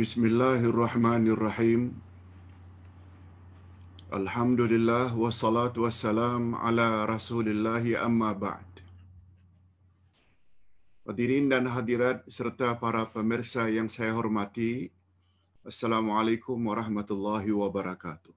[0.00, 1.92] Bismillahirrahmanirrahim.
[4.08, 8.80] Alhamdulillah wassalatu wassalam ala Rasulillah amma ba'd.
[11.04, 14.88] Hadirin dan hadirat serta para pemirsa yang saya hormati,
[15.68, 18.32] Assalamualaikum warahmatullahi wabarakatuh.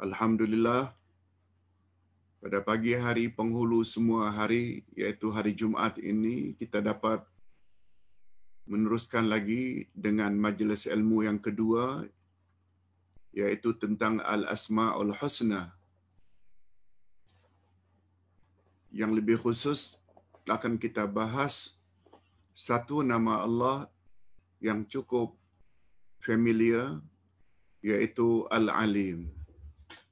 [0.00, 0.96] Alhamdulillah
[2.40, 7.20] pada pagi hari penghulu semua hari iaitu hari Jumaat ini kita dapat
[8.64, 12.04] meneruskan lagi dengan majlis ilmu yang kedua
[13.34, 15.74] iaitu tentang Al-Asma'ul Husna.
[18.94, 19.98] Yang lebih khusus
[20.46, 21.82] akan kita bahas
[22.54, 23.90] satu nama Allah
[24.62, 25.34] yang cukup
[26.22, 27.02] familiar
[27.82, 29.28] iaitu Al-Alim.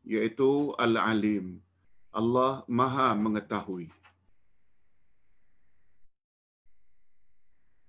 [0.03, 1.63] Iaitu Al-Alim.
[2.13, 3.89] Allah Maha mengetahui.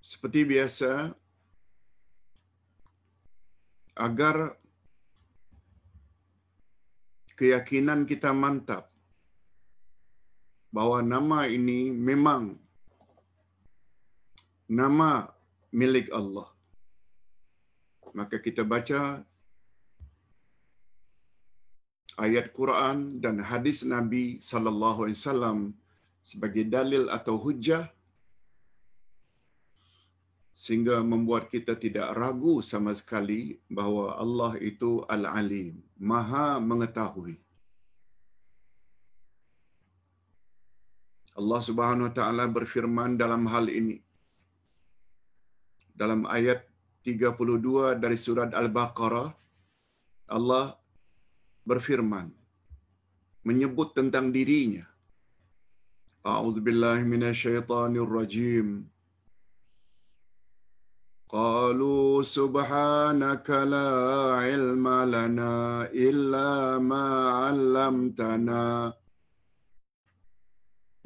[0.03, 1.15] Seperti biasa,
[3.95, 4.57] agar
[7.39, 8.83] keyakinan kita mantap
[10.75, 12.43] bahawa nama ini memang
[14.67, 15.29] nama
[15.79, 16.49] milik Allah.
[18.17, 19.23] Maka kita baca
[22.25, 25.59] ayat Quran dan hadis Nabi sallallahu alaihi wasallam
[26.21, 27.89] sebagai dalil atau hujah
[30.53, 37.41] sehingga membuat kita tidak ragu sama sekali bahawa Allah itu Al-Alim, Maha mengetahui.
[41.33, 43.97] Allah Subhanahu wa taala berfirman dalam hal ini.
[45.97, 46.61] Dalam ayat
[47.01, 49.33] 32 dari surat Al-Baqarah
[50.29, 50.77] Allah
[51.65, 52.29] berfirman
[53.41, 54.85] menyebut tentang dirinya.
[56.23, 58.92] A'udzubillahi minasyaitonirrajim
[61.32, 63.90] قالوا سبحانك لا
[64.40, 67.06] علم لنا إلا ما
[67.44, 68.96] علمتنا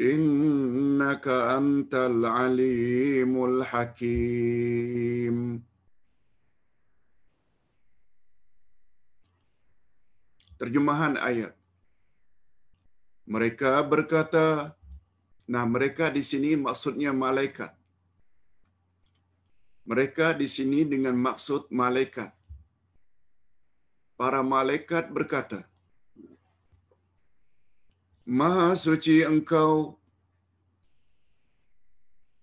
[0.00, 5.36] إنك أنت العليم الحكيم
[10.62, 11.58] Terjemahan ayat.
[13.26, 14.78] Mereka berkata,
[15.50, 17.75] nah mereka di sini maksudnya malaikat.
[19.87, 22.35] Mereka di sini dengan maksud malaikat.
[24.19, 25.63] Para malaikat berkata,
[28.27, 29.95] Maha suci engkau,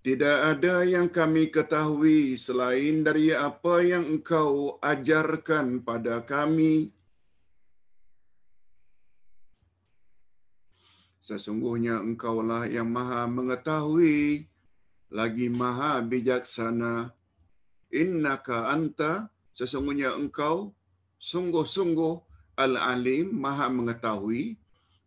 [0.00, 6.88] tidak ada yang kami ketahui selain dari apa yang engkau ajarkan pada kami.
[11.20, 14.44] Sesungguhnya engkaulah yang maha mengetahui,
[15.12, 17.12] lagi maha bijaksana.
[17.94, 20.74] Innaka anta, sesungguhnya engkau,
[21.22, 22.14] sungguh-sungguh
[22.58, 24.58] al-alim, maha mengetahui,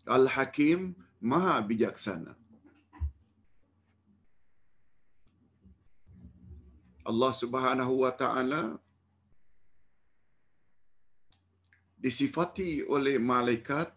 [0.07, 2.33] al-hakim, maha bijaksana.
[7.07, 8.75] Allah Subhanahu wa taala
[11.95, 13.91] disifati oleh malaikat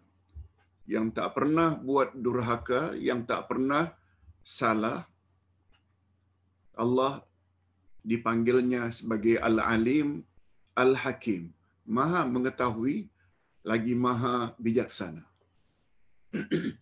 [0.87, 3.95] yang tak pernah buat durhaka, yang tak pernah
[4.43, 5.07] salah.
[6.75, 7.23] Allah
[8.03, 10.25] dipanggilnya sebagai Al-Alim,
[10.77, 11.53] Al-Hakim,
[11.87, 13.09] Maha mengetahui
[13.67, 15.25] lagi Maha bijaksana.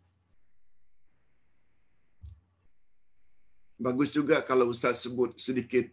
[3.79, 5.87] Bagus juga kalau Ustaz sebut sedikit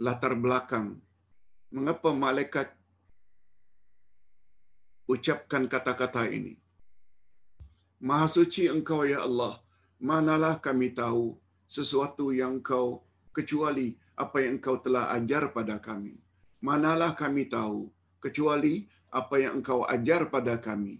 [0.00, 0.96] latar belakang
[1.68, 2.72] mengapa malaikat
[5.04, 6.56] ucapkan kata-kata ini.
[8.00, 9.60] Maha suci engkau ya Allah,
[10.00, 11.36] manalah kami tahu
[11.68, 13.04] sesuatu yang engkau
[13.36, 16.14] kecuali apa yang engkau telah ajar pada kami.
[16.68, 17.88] Manalah kami tahu
[18.24, 18.74] kecuali
[19.20, 20.94] apa yang engkau ajar pada kami.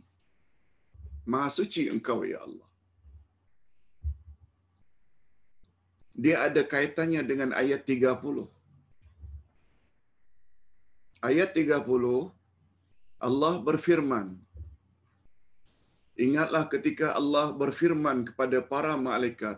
[1.30, 2.68] Maha suci engkau ya Allah.
[6.22, 8.48] Dia ada kaitannya dengan ayat 30.
[11.28, 11.76] Ayat 30
[13.28, 14.28] Allah berfirman
[16.26, 19.56] Ingatlah ketika Allah berfirman kepada para malaikat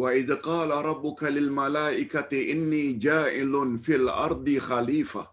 [0.00, 5.26] Wa idh qala rabbuka lil malaikati inni ja'ilun fil ardi khalifah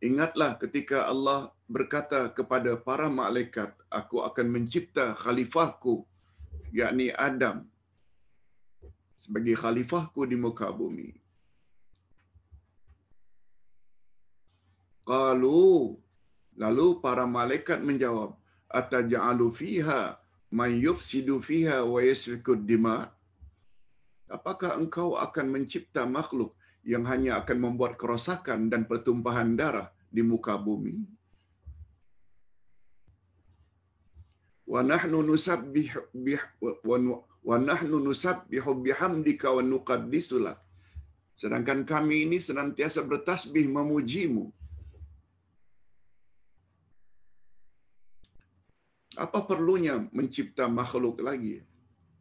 [0.00, 6.08] Ingatlah ketika Allah berkata kepada para malaikat, aku akan mencipta khalifahku,
[6.72, 7.68] yakni Adam,
[9.20, 11.12] sebagai khalifahku di muka bumi.
[15.04, 16.00] Qalu,
[16.56, 18.40] lalu para malaikat menjawab,
[18.72, 20.16] ataja'alu fiha
[20.50, 23.10] may yufsidu fiha wa yasfiku dima
[24.30, 26.54] apakah engkau akan mencipta makhluk
[26.86, 30.96] yang hanya akan membuat kerosakan dan pertumpahan darah di muka bumi?
[34.70, 35.90] Wa nahnu nusabbih
[37.50, 40.58] wa nahnu nusabbihu bihamdika wa nuqaddisu lak.
[41.34, 44.52] Sedangkan kami ini senantiasa bertasbih memujimu
[49.18, 51.64] apa perlunya mencipta makhluk lagi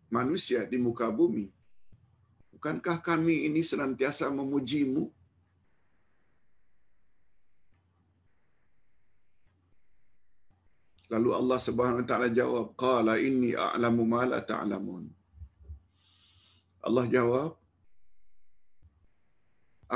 [0.09, 1.45] manusia di muka bumi
[2.55, 5.05] bukankah kami ini senantiasa memujimu
[11.09, 15.09] Lalu Allah Subhanahu wa taala jawab, "Qala inni a'lamu ma la ta'lamun."
[16.85, 17.57] Allah jawab,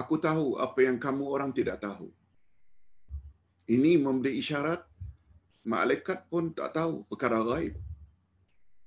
[0.01, 2.09] "Aku tahu apa yang kamu orang tidak tahu."
[3.69, 4.81] Ini memberi isyarat
[5.63, 7.75] malaikat pun tak tahu perkara gaib.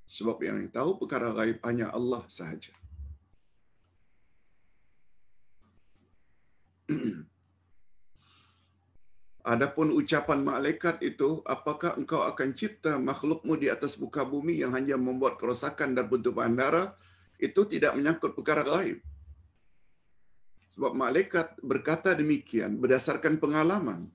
[0.07, 2.71] Sebab yang tahu perkara gaib hanya Allah sahaja.
[9.47, 14.99] Adapun ucapan malaikat itu, apakah engkau akan cipta makhlukmu di atas muka bumi yang hanya
[14.99, 16.95] membuat kerosakan dan pertumpahan darah,
[17.39, 18.99] itu tidak menyangkut perkara gaib.
[20.75, 24.11] Sebab malaikat berkata demikian berdasarkan pengalaman.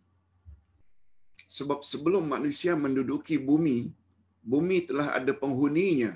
[1.51, 3.91] Sebab sebelum manusia menduduki bumi,
[4.39, 6.15] bumi telah ada penghuninya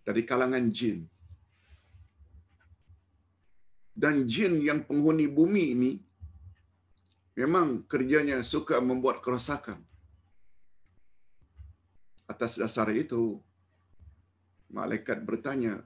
[0.00, 1.04] dari kalangan jin.
[3.92, 5.92] Dan jin yang penghuni bumi ini
[7.36, 9.84] memang kerjanya suka membuat kerosakan.
[12.24, 13.36] Atas dasar itu,
[14.72, 15.84] malaikat bertanya,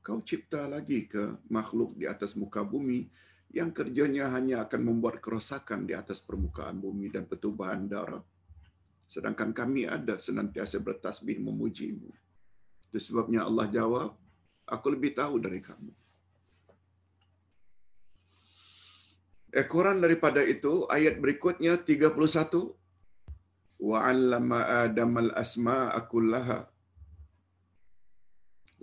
[0.00, 3.12] kau cipta lagi ke makhluk di atas muka bumi
[3.56, 8.20] yang kerjanya hanya akan membuat kerosakan di atas permukaan bumi dan pertumpahan darah.
[9.08, 12.10] Sedangkan kami ada senantiasa bertasbih memujimu.
[12.84, 14.12] Itu sebabnya Allah jawab,
[14.68, 15.88] aku lebih tahu dari kamu.
[19.56, 22.76] Ekoran daripada itu, ayat berikutnya 31.
[23.80, 26.68] Wa'allama Adam al-asma'a kullaha.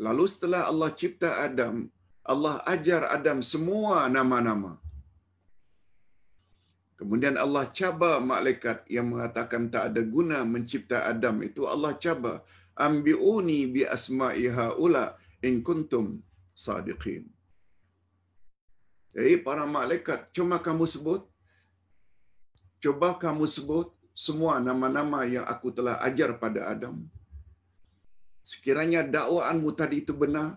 [0.02, 1.93] Lalu setelah Allah cipta Adam,
[2.32, 4.72] Allah ajar Adam semua nama-nama.
[7.00, 12.36] Kemudian Allah cabar malaikat yang mengatakan tak ada guna mencipta Adam itu Allah cabar
[12.86, 15.06] ambiuni bi asma'i haula
[15.48, 16.06] in kuntum
[16.64, 17.24] sadiqin.
[19.14, 21.22] Jadi para malaikat, cuma kamu sebut,
[22.84, 23.88] coba kamu sebut
[24.26, 26.96] semua nama-nama yang aku telah ajar pada Adam.
[28.52, 30.48] Sekiranya dakwaanmu tadi itu benar,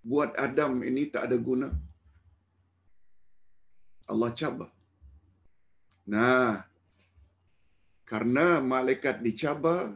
[0.00, 1.68] buat Adam ini tak ada guna.
[4.10, 4.70] Allah cabar.
[6.14, 6.66] Nah,
[8.10, 9.94] karena malaikat dicabar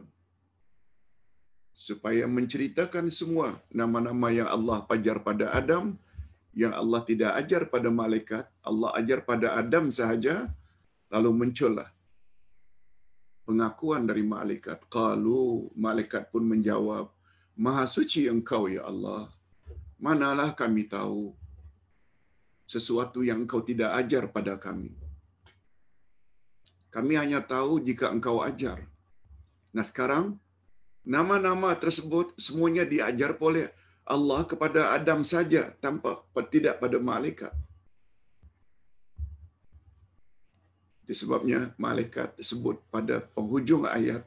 [1.75, 5.99] supaya menceritakan semua nama-nama yang Allah pajar pada Adam,
[6.55, 10.47] yang Allah tidak ajar pada malaikat, Allah ajar pada Adam sahaja,
[11.11, 11.89] lalu muncullah
[13.47, 14.79] pengakuan dari malaikat.
[14.89, 17.13] Qalu malaikat pun menjawab,
[17.55, 19.31] Maha suci engkau ya Allah.
[20.05, 21.33] Manalah kami tahu
[22.73, 24.93] sesuatu yang engkau tidak ajar pada kami.
[26.95, 28.77] Kami hanya tahu jika engkau ajar.
[29.75, 30.37] Nah sekarang,
[31.15, 33.67] nama-nama tersebut semuanya diajar oleh
[34.05, 36.21] Allah kepada Adam saja tanpa
[36.53, 37.53] tidak pada malaikat.
[41.01, 44.21] Itu sebabnya malaikat sebut pada penghujung ayat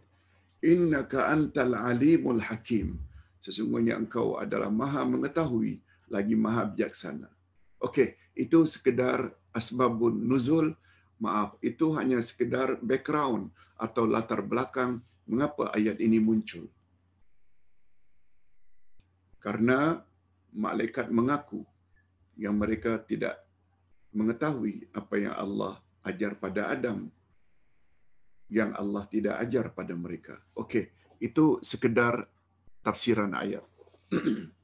[0.59, 3.08] innaka antal alimul hakim.
[3.39, 5.79] Sesungguhnya engkau adalah maha mengetahui
[6.11, 7.31] lagi maha bijaksana.
[7.79, 10.75] Okey, itu sekedar asbabun nuzul.
[11.19, 16.71] Maaf, itu hanya sekedar background atau latar belakang mengapa ayat ini muncul
[19.39, 20.03] karena
[20.51, 21.63] malaikat mengaku
[22.35, 23.39] yang mereka tidak
[24.11, 27.07] mengetahui apa yang Allah ajar pada Adam
[28.49, 30.41] yang Allah tidak ajar pada mereka.
[30.57, 30.89] Okey,
[31.21, 32.25] itu sekedar
[32.87, 33.65] tafsiran ayat.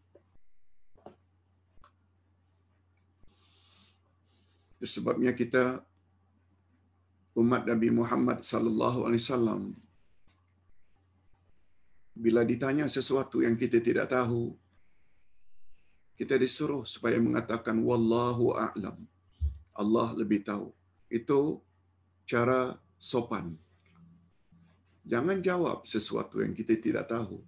[4.95, 5.81] Sebabnya kita
[7.41, 9.73] umat Nabi Muhammad sallallahu alaihi wasallam
[12.15, 14.55] bila ditanya sesuatu yang kita tidak tahu,
[16.15, 19.03] kita disuruh supaya mengatakan wallahu a'lam.
[19.75, 20.71] Allah lebih tahu.
[21.11, 21.59] Itu
[22.23, 23.59] cara sopan.
[25.03, 27.43] Jangan jawab sesuatu yang kita tidak tahu.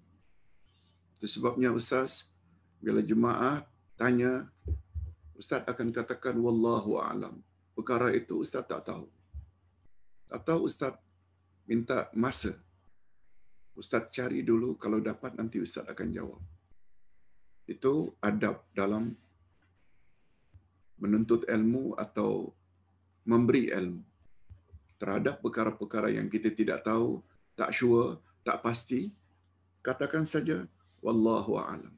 [1.17, 2.29] Itu sebabnya ustaz
[2.79, 3.65] bila jemaah
[3.97, 4.47] tanya
[5.37, 7.41] ustaz akan katakan wallahu a'lam.
[7.73, 9.09] Perkara itu ustaz tak tahu.
[10.29, 10.97] Atau ustaz
[11.67, 12.57] minta masa
[13.77, 16.41] Ustaz cari dulu kalau dapat nanti Ustaz akan jawab.
[17.69, 19.13] Itu adab dalam
[20.97, 22.57] menuntut ilmu atau
[23.29, 24.01] memberi ilmu
[24.97, 27.21] terhadap perkara-perkara yang kita tidak tahu,
[27.53, 29.13] tak sure, tak pasti,
[29.85, 30.65] katakan saja
[31.07, 31.95] wallahu a'lam.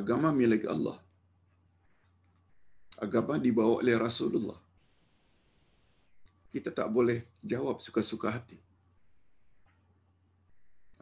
[0.00, 0.98] Agama milik Allah.
[3.04, 4.60] Agama dibawa oleh Rasulullah.
[6.52, 8.60] Kita tak boleh jawab suka-suka hati.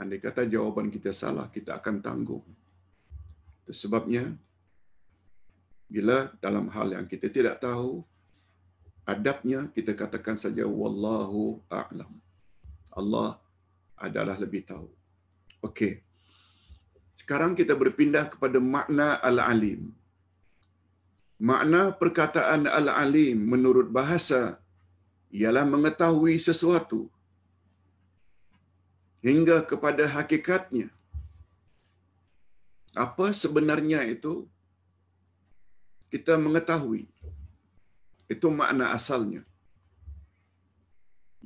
[0.00, 2.46] Andai kata jawapan kita salah, kita akan tanggung.
[3.62, 4.24] Itu sebabnya,
[5.90, 8.00] bila dalam hal yang kita tidak tahu,
[9.04, 12.12] adabnya kita katakan saja wallahu a'lam.
[12.94, 13.36] Allah
[13.98, 14.88] adalah lebih tahu.
[15.68, 16.09] Okey.
[17.12, 19.92] Sekarang kita berpindah kepada makna al-alim.
[21.40, 24.60] Makna perkataan al-alim menurut bahasa
[25.32, 27.08] ialah mengetahui sesuatu
[29.26, 30.88] hingga kepada hakikatnya.
[33.06, 34.34] Apa sebenarnya itu?
[36.10, 37.06] Kita mengetahui.
[38.26, 39.42] Itu makna asalnya.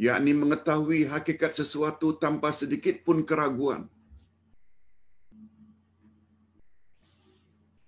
[0.05, 3.87] yakni mengetahui hakikat sesuatu tanpa sedikit pun keraguan.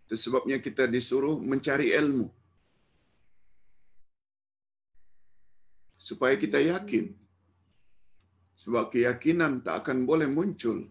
[0.06, 2.30] Itu sebabnya kita disuruh mencari ilmu.
[5.98, 7.10] Supaya kita yakin.
[8.62, 10.86] Sebab keyakinan tak akan boleh muncul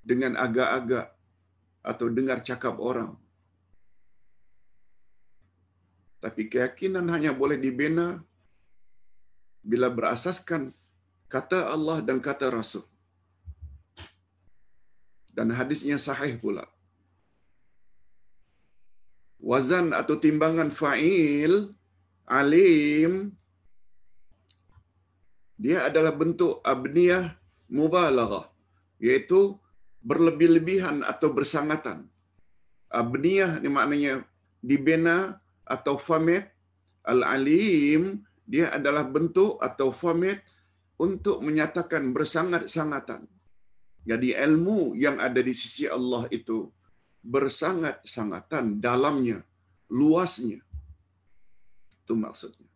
[0.00, 1.12] dengan agak-agak
[1.84, 3.12] atau dengar cakap orang.
[6.24, 8.24] Tapi keyakinan hanya boleh dibina
[9.60, 10.72] bila berasaskan
[11.28, 12.88] kata Allah dan kata Rasul.
[15.36, 16.71] Dan hadisnya sahih pula.
[19.42, 21.74] Wazan atau timbangan fa'il,
[22.30, 23.34] alim,
[25.58, 27.34] dia adalah bentuk abniyah
[27.66, 28.46] mubalaghah,
[29.02, 29.58] iaitu
[30.02, 32.06] berlebih-lebihan atau bersangatan.
[32.86, 34.22] Abniyah ni maknanya
[34.62, 36.46] dibina atau format
[37.02, 40.38] al-alim dia adalah bentuk atau format
[40.98, 43.26] untuk menyatakan bersangat-sangatan.
[44.02, 46.70] Jadi ilmu yang ada di sisi Allah itu
[47.22, 49.46] bersangat-sangatan dalamnya,
[49.86, 50.60] luasnya.
[52.02, 52.68] Itu maksudnya.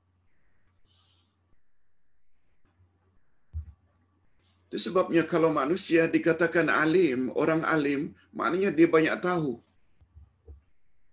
[4.66, 9.62] Itu sebabnya kalau manusia dikatakan alim, orang alim, maknanya dia banyak tahu.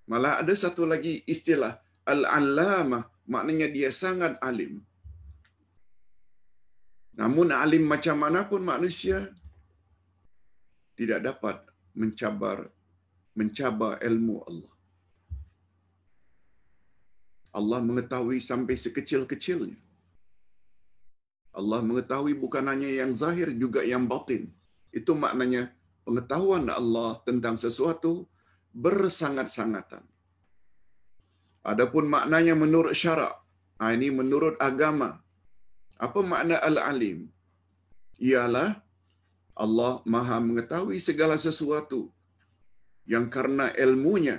[0.09, 4.81] Malah ada satu lagi istilah, al-allamah, maknanya dia sangat alim.
[7.13, 9.29] Namun alim macam mana pun manusia
[10.97, 11.61] tidak dapat
[11.93, 12.73] mencabar
[13.39, 14.73] mencabar ilmu Allah.
[17.59, 19.79] Allah mengetahui sampai sekecil-kecilnya.
[21.59, 24.43] Allah mengetahui bukan hanya yang zahir juga yang batin.
[24.99, 25.63] Itu maknanya
[26.05, 28.13] pengetahuan Allah tentang sesuatu
[28.73, 30.03] bersangat-sangatan.
[31.71, 33.35] Adapun maknanya menurut syarak,
[33.77, 35.09] ha, ini menurut agama.
[36.05, 37.19] Apa makna al-alim?
[38.29, 38.81] Ialah
[39.63, 41.99] Allah maha mengetahui segala sesuatu
[43.11, 44.37] yang karena ilmunya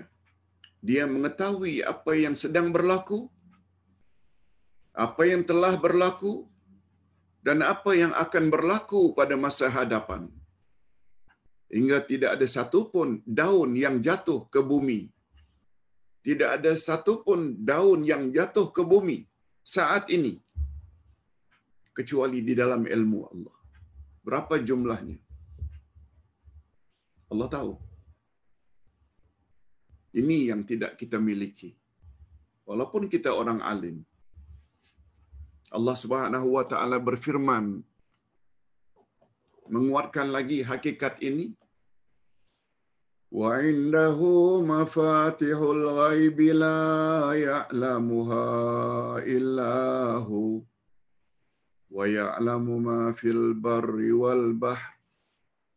[0.85, 3.19] dia mengetahui apa yang sedang berlaku,
[4.93, 6.45] apa yang telah berlaku,
[7.47, 10.29] dan apa yang akan berlaku pada masa hadapan.
[11.73, 15.01] Hingga tidak ada satu pun daun yang jatuh ke bumi.
[16.25, 17.41] Tidak ada satu pun
[17.71, 19.19] daun yang jatuh ke bumi
[19.61, 20.41] saat ini.
[21.97, 23.57] Kecuali di dalam ilmu Allah.
[24.25, 25.19] Berapa jumlahnya?
[27.33, 27.84] Allah tahu.
[30.15, 31.75] Ini yang tidak kita miliki.
[32.65, 34.07] Walaupun kita orang alim.
[35.75, 37.83] Allah Subhanahu wa taala berfirman
[39.67, 41.51] menguatkan lagi hakikat ini
[43.35, 48.47] wa indahu mafatihul ghaib la ya'lamuha
[49.27, 49.75] illa
[50.23, 50.63] hu
[51.91, 54.94] wa ya'lamu ma fil barri wal bahr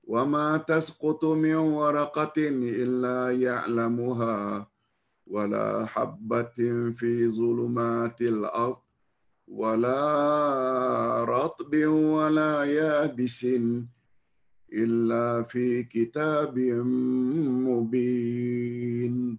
[0.06, 2.36] وما تسقط من ورقة
[2.84, 4.66] إلا يعلمها
[5.26, 6.58] ولا حبة
[6.98, 8.82] في ظلمات الأرض
[9.48, 10.04] ولا
[11.24, 13.46] رطب ولا يابس
[14.72, 16.58] إلا في كتاب
[17.68, 19.38] مبين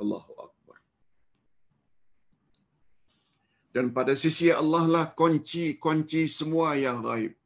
[0.00, 0.76] الله أكبر
[3.76, 7.36] dan pada sisi Allah lah kunci-kunci semua yang gaib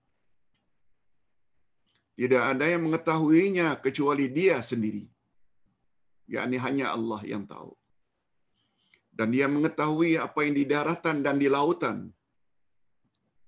[2.19, 5.05] tidak ada yang mengetahuinya kecuali dia sendiri.
[6.35, 7.71] yakni hanya Allah yang tahu.
[9.17, 11.97] Dan dia mengetahui apa yang di daratan dan di lautan.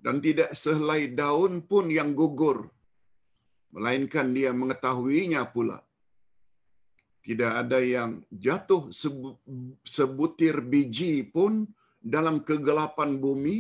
[0.06, 2.58] dan tidak sehelai daun pun yang gugur
[3.76, 5.80] melainkan dia mengetahuinya pula
[7.28, 8.12] tidak ada yang
[8.46, 8.84] jatuh
[9.96, 11.54] sebutir biji pun
[12.14, 13.58] dalam kegelapan bumi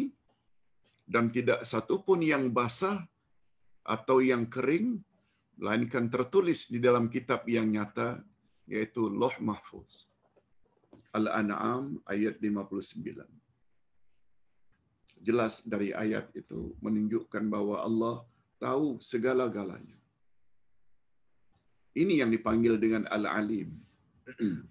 [1.14, 2.98] dan tidak satu pun yang basah
[3.88, 5.00] atau yang kering
[5.58, 8.20] melainkan tertulis di dalam kitab yang nyata
[8.67, 10.12] yaitu Loh Mahfuz.
[11.15, 13.24] Al-An'am ayat 59.
[15.24, 18.22] Jelas dari ayat itu menunjukkan bahawa Allah
[18.62, 19.98] tahu segala-galanya.
[21.98, 23.74] Ini yang dipanggil dengan Al-Alim.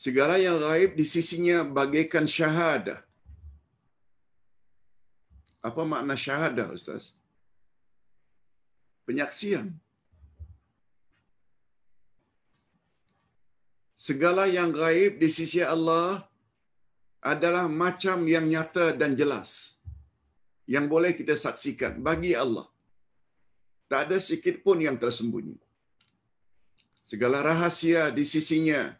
[0.00, 3.04] Segala yang gaib di sisinya bagaikan syahadah.
[5.60, 7.19] Apa makna syahadah, Ustaz?
[9.10, 9.66] Penyaksian.
[14.08, 16.22] Segala yang gaib di sisi Allah
[17.32, 19.82] adalah macam yang nyata dan jelas.
[20.74, 22.70] Yang boleh kita saksikan bagi Allah.
[23.90, 25.58] Tak ada sikit pun yang tersembunyi.
[27.10, 28.94] Segala rahasia di sisinya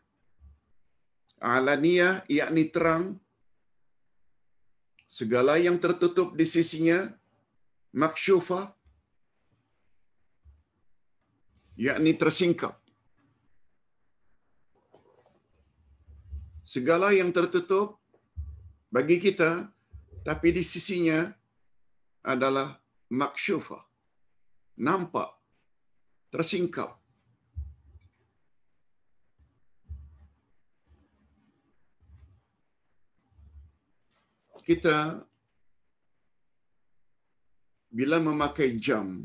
[1.38, 3.04] alaniyah yakni terang
[5.06, 6.98] segala yang tertutup di sisinya
[8.02, 8.74] maksyufa
[11.80, 12.76] yakni tersingkap.
[16.60, 17.96] Segala yang tertutup
[18.92, 19.72] bagi kita
[20.20, 21.32] tapi di sisinya
[22.20, 22.76] adalah
[23.08, 23.80] maksyufa.
[24.76, 25.32] Nampak
[26.28, 27.00] tersingkap.
[34.60, 35.24] Kita
[37.90, 39.24] bila memakai jam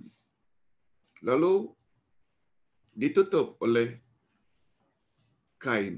[1.22, 1.75] lalu
[3.02, 4.00] ditutup oleh
[5.60, 5.98] kain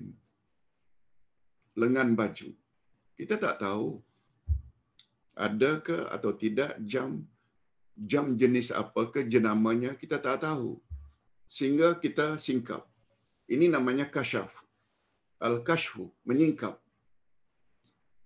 [1.81, 2.49] lengan baju.
[3.17, 4.01] Kita tak tahu
[5.45, 7.21] ada ke atau tidak jam
[8.11, 10.71] jam jenis apa ke jenamanya kita tak tahu.
[11.55, 12.83] Sehingga kita singkap.
[13.47, 14.51] Ini namanya kasyaf.
[15.47, 16.75] Al-kashfu menyingkap.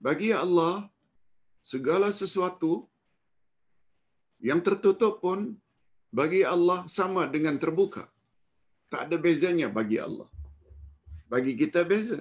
[0.05, 0.89] Bagi Allah
[1.71, 2.89] segala sesuatu
[4.49, 5.39] yang tertutup pun
[6.19, 8.03] bagi Allah sama dengan terbuka.
[8.91, 10.27] Tak ada bezanya bagi Allah.
[11.31, 12.19] Bagi kita beza.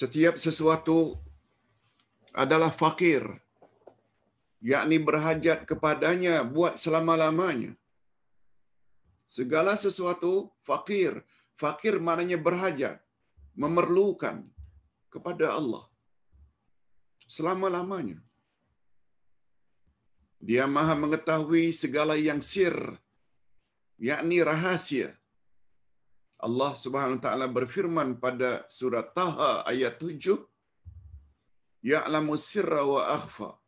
[0.00, 0.98] Setiap sesuatu
[2.44, 3.24] adalah fakir.
[4.70, 7.72] yakni berhajat kepadanya buat selama-lamanya.
[9.36, 10.32] Segala sesuatu
[10.68, 11.12] fakir.
[11.62, 12.96] Fakir maknanya berhajat
[13.62, 14.36] memerlukan
[15.14, 15.84] kepada Allah
[17.36, 18.18] selama-lamanya.
[20.38, 22.74] Dia maha mengetahui segala yang sir,
[23.98, 25.10] yakni rahasia.
[26.38, 30.38] Allah Subhanahu Wa Taala berfirman pada surat Taha ayat 7,
[31.82, 33.58] Ya'lamu sirra wa akhfa.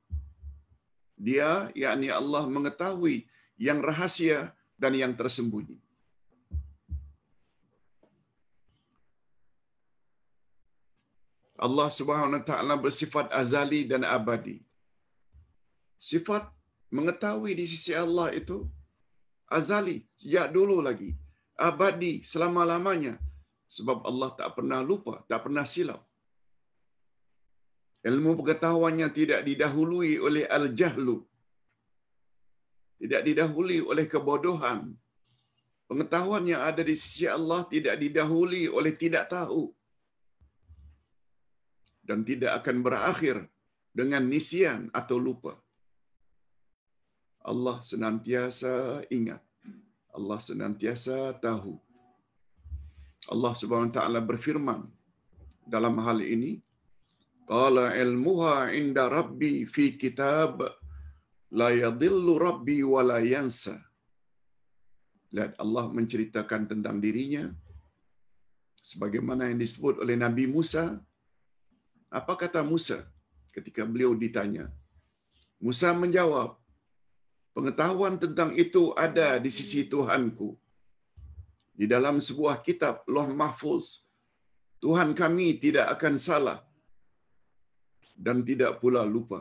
[1.18, 3.26] Dia, yakni Allah mengetahui
[3.58, 5.82] yang rahasia dan yang tersembunyi.
[11.60, 14.62] Allah Subhanahu Wa Taala bersifat azali dan abadi.
[16.00, 16.59] Sifat
[16.96, 18.66] mengetahui di sisi Allah itu
[19.56, 21.10] azali, sejak dulu lagi,
[21.68, 23.14] abadi selama-lamanya
[23.76, 26.02] sebab Allah tak pernah lupa, tak pernah silap.
[28.10, 31.16] Ilmu pengetahuannya tidak didahului oleh al-jahlu.
[33.00, 34.80] Tidak didahului oleh kebodohan.
[35.90, 39.62] Pengetahuan yang ada di sisi Allah tidak didahului oleh tidak tahu
[42.08, 43.36] dan tidak akan berakhir
[43.98, 45.52] dengan nisian atau lupa.
[47.40, 49.42] Allah senantiasa ingat.
[50.12, 51.74] Allah senantiasa tahu.
[53.32, 54.80] Allah Subhanahu wa taala berfirman
[55.74, 56.52] dalam hal ini,
[57.52, 60.66] "Qala ilmuha inda rabbi fi kitab
[61.60, 63.76] la yadhillu rabbi wa la yansa."
[65.30, 67.44] Lihat Allah menceritakan tentang dirinya
[68.90, 70.84] sebagaimana yang disebut oleh Nabi Musa
[72.10, 73.06] apa kata Musa
[73.54, 74.66] ketika beliau ditanya?
[75.62, 76.58] Musa menjawab,
[77.56, 80.50] pengetahuan tentang itu ada di sisi Tuhanku.
[81.80, 84.04] Di dalam sebuah kitab Loh Mahfuz,
[84.84, 86.58] Tuhan kami tidak akan salah
[88.26, 89.40] dan tidak pula lupa.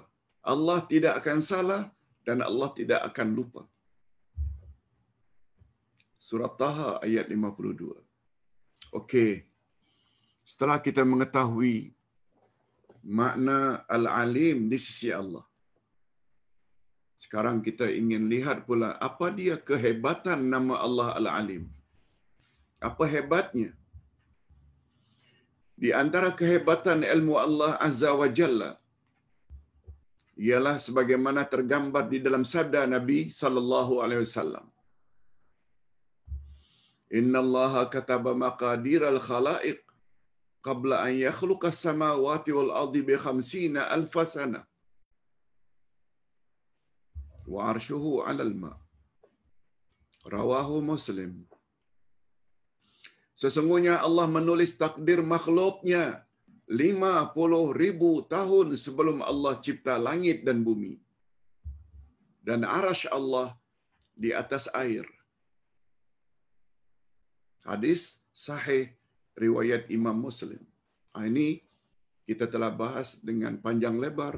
[0.52, 1.82] Allah tidak akan salah
[2.28, 3.64] dan Allah tidak akan lupa.
[6.28, 8.00] Surat Taha ayat 52.
[9.00, 9.32] Okey.
[10.46, 11.92] Setelah kita mengetahui
[13.20, 15.49] makna al-alim di sisi Allah.
[17.24, 21.64] Sekarang kita ingin lihat pula apa dia kehebatan nama Allah al-alim.
[22.90, 23.72] Apa hebatnya?
[25.82, 28.72] Di antara kehebatan ilmu Allah Azza wa Jalla
[30.48, 34.66] ialah sebagaimana tergambar di dalam sabda Nabi sallallahu alaihi wasallam.
[37.20, 39.80] Inna Allah kataba maqadir al-khalaiq
[40.68, 44.62] qabla an yakhluqa as-samawati wal ardi bi 50 alf sana.
[47.58, 48.74] 'Ala al-ma.
[50.36, 51.32] Rawahu Muslim.
[53.42, 56.04] Sesungguhnya Allah menulis takdir makhluknya
[56.84, 60.94] lima puluh ribu tahun sebelum Allah cipta langit dan bumi.
[62.48, 63.48] Dan arash Allah
[64.24, 65.06] di atas air.
[67.70, 68.02] Hadis
[68.46, 68.86] sahih
[69.44, 70.62] riwayat Imam Muslim.
[71.16, 71.48] Ah, ini
[72.28, 74.36] kita telah bahas dengan panjang lebar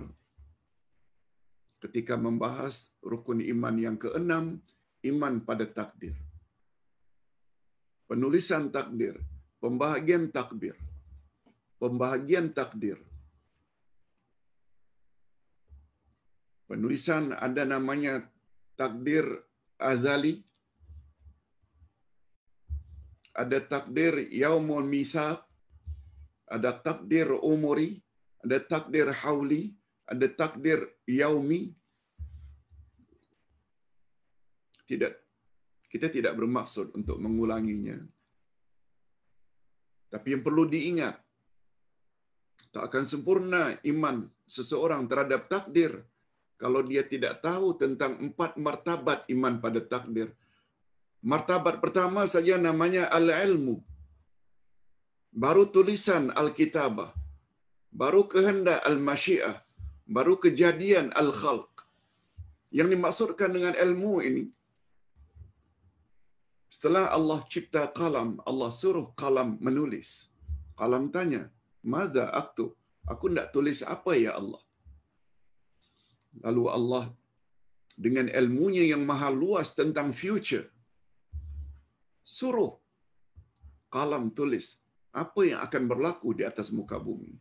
[1.82, 4.62] ketika membahas rukun iman yang keenam,
[5.02, 6.14] iman pada takdir.
[8.06, 9.18] Penulisan takdir,
[9.58, 10.78] pembahagian takdir.
[11.82, 13.02] Pembahagian takdir.
[16.70, 18.22] Penulisan ada namanya
[18.78, 19.26] takdir
[19.82, 20.46] azali,
[23.34, 25.42] ada takdir yaumul mithaq,
[26.46, 28.00] ada takdir umuri,
[28.46, 29.74] ada takdir hauli,
[30.12, 31.72] ada takdir yaumi.
[34.90, 35.12] Tidak
[35.92, 38.00] kita tidak bermaksud untuk mengulanginya.
[40.12, 41.16] Tapi yang perlu diingat
[42.72, 45.92] tak akan sempurna iman seseorang terhadap takdir
[46.56, 50.32] kalau dia tidak tahu tentang empat martabat iman pada takdir.
[51.32, 53.76] Martabat pertama saja namanya al-ilmu.
[55.44, 57.12] Baru tulisan al-kitabah.
[57.92, 59.56] Baru kehendak al-masyiah.
[60.16, 61.70] Baru kejadian al-khalq.
[62.78, 64.44] Yang dimaksudkan dengan ilmu ini,
[66.76, 70.32] setelah Allah cipta kalam, Allah suruh kalam menulis.
[70.80, 71.42] Kalam tanya,
[71.94, 72.66] Mada aktu?
[73.12, 74.62] Aku nak tulis apa ya Allah?
[76.46, 77.06] Lalu Allah
[78.06, 80.68] dengan ilmunya yang maha luas tentang future
[82.38, 82.74] suruh
[83.96, 84.80] kalam tulis
[85.12, 87.36] apa yang akan berlaku di atas muka bumi.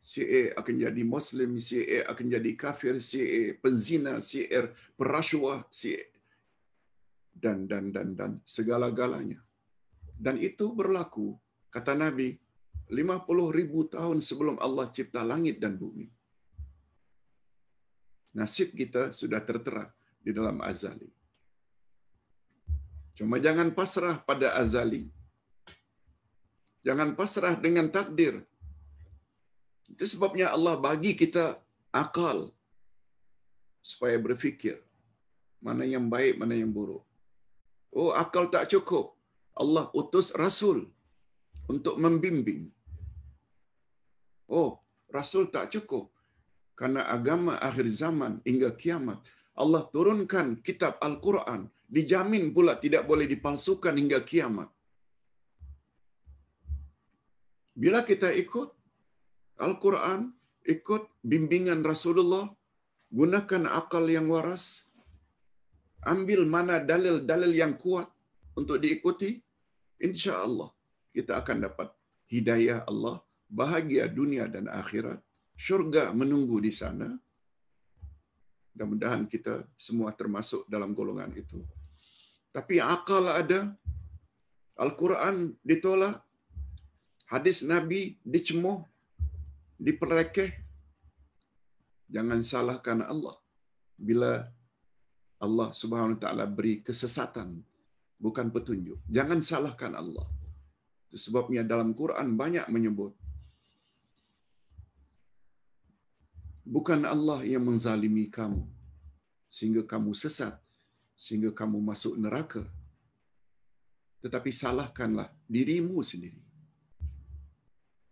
[0.00, 4.72] Si A akan jadi Muslim, si A akan jadi kafir, si A penzina, si A
[4.96, 6.02] perasuah, si A
[7.40, 9.40] dan dan dan dan segala-galanya.
[10.20, 11.36] Dan itu berlaku
[11.72, 12.36] kata Nabi
[12.92, 16.10] 50 ribu tahun sebelum Allah cipta langit dan bumi.
[18.36, 19.88] Nasib kita sudah tertera
[20.20, 21.08] di dalam azali.
[23.16, 25.08] Cuma jangan pasrah pada azali.
[26.84, 28.44] Jangan pasrah dengan takdir.
[29.92, 31.44] Itu sebabnya Allah bagi kita
[32.02, 32.38] akal
[33.90, 34.76] supaya berfikir
[35.66, 37.04] mana yang baik, mana yang buruk.
[37.98, 39.06] Oh, akal tak cukup.
[39.62, 40.78] Allah utus rasul
[41.72, 42.62] untuk membimbing.
[44.58, 44.70] Oh,
[45.16, 46.04] Rasul tak cukup.
[46.78, 49.18] Karena agama akhir zaman hingga kiamat.
[49.62, 51.68] Allah turunkan kitab Al-Quran.
[51.96, 54.70] Dijamin pula tidak boleh dipalsukan hingga kiamat.
[57.82, 58.68] Bila kita ikut
[59.60, 60.32] Al-Quran,
[60.64, 62.48] ikut bimbingan Rasulullah,
[63.12, 64.88] gunakan akal yang waras,
[66.04, 68.08] ambil mana dalil-dalil yang kuat
[68.56, 69.36] untuk diikuti,
[70.00, 70.72] insya Allah
[71.12, 71.88] kita akan dapat
[72.32, 73.20] hidayah Allah
[73.50, 75.18] bahagia dunia dan akhirat,
[75.58, 77.10] syurga menunggu di sana.
[78.72, 81.60] Mudah-mudahan kita semua termasuk dalam golongan itu.
[82.54, 83.74] Tapi akal ada,
[84.78, 86.22] Al-Quran ditolak,
[87.28, 88.86] hadis Nabi dicemuh,
[89.80, 90.50] diperlekeh.
[92.10, 93.36] Jangan salahkan Allah
[93.96, 94.32] bila
[95.40, 97.64] Allah Subhanahu Wa Taala beri kesesatan,
[98.20, 98.98] bukan petunjuk.
[99.08, 100.26] Jangan salahkan Allah.
[101.08, 103.16] Itu sebabnya dalam Quran banyak menyebut
[106.70, 108.62] bukan Allah yang menzalimi kamu
[109.50, 110.54] sehingga kamu sesat
[111.18, 112.62] sehingga kamu masuk neraka
[114.22, 116.38] tetapi salahkanlah dirimu sendiri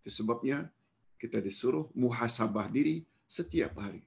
[0.02, 0.66] itu sebabnya
[1.22, 2.96] kita disuruh muhasabah diri
[3.37, 4.02] setiap hari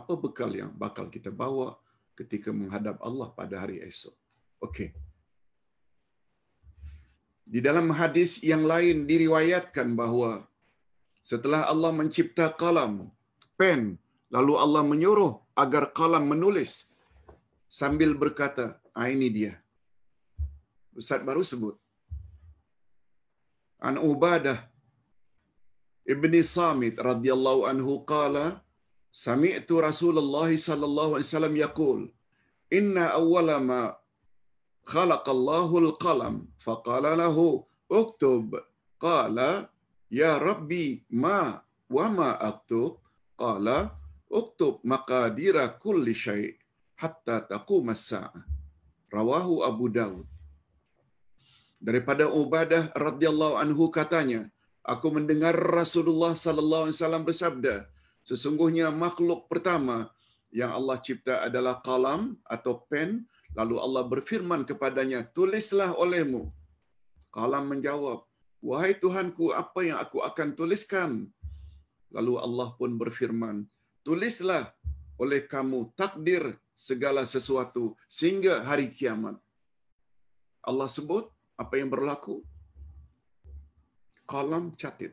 [0.00, 1.68] apa bekal yang bakal kita bawa
[2.18, 4.14] ketika menghadap Allah pada hari esok
[4.68, 4.88] okey
[7.52, 10.32] di dalam hadis yang lain diriwayatkan bahawa
[11.30, 12.92] setelah Allah mencipta kalam,
[13.60, 13.80] pen,
[14.34, 15.32] lalu Allah menyuruh
[15.62, 16.90] agar kalam menulis
[17.80, 18.64] sambil berkata,
[18.96, 19.54] ah, ini dia.
[21.00, 21.76] Ustaz baru sebut.
[23.88, 24.71] An Ubadah
[26.02, 28.46] Ibni Samit radhiyallahu anhu qala
[29.12, 32.00] Sami'tu Rasulullah sallallahu alaihi wasallam yaqul
[32.78, 33.82] Inna awwala ma
[34.92, 36.36] khalaqallahu al-qalam
[36.66, 37.46] faqala lahu
[38.00, 38.56] uktub
[39.04, 39.50] qala
[40.20, 41.60] ya rabbi ma
[41.96, 42.98] wa ma aktub
[43.42, 43.78] qala
[44.40, 46.46] uktub maqadira kulli syai
[47.02, 48.42] hatta taqum as-sa'ah
[49.16, 50.26] rawahu abu daud
[51.86, 54.40] daripada ubadah radhiyallahu anhu katanya
[54.82, 57.74] aku mendengar rasulullah sallallahu alaihi wasallam bersabda
[58.22, 60.10] sesungguhnya makhluk pertama
[60.52, 63.24] yang Allah cipta adalah kalam atau pen
[63.58, 66.50] lalu Allah berfirman kepadanya tulislah olehmu
[67.32, 68.20] kalam menjawab
[68.62, 71.10] wahai tuhanku apa yang aku akan tuliskan?
[72.16, 73.66] Lalu Allah pun berfirman
[74.06, 74.70] tulislah
[75.18, 79.36] oleh kamu takdir segala sesuatu sehingga hari kiamat.
[80.62, 81.26] Allah sebut
[81.58, 82.46] apa yang berlaku
[84.32, 85.12] kalam catit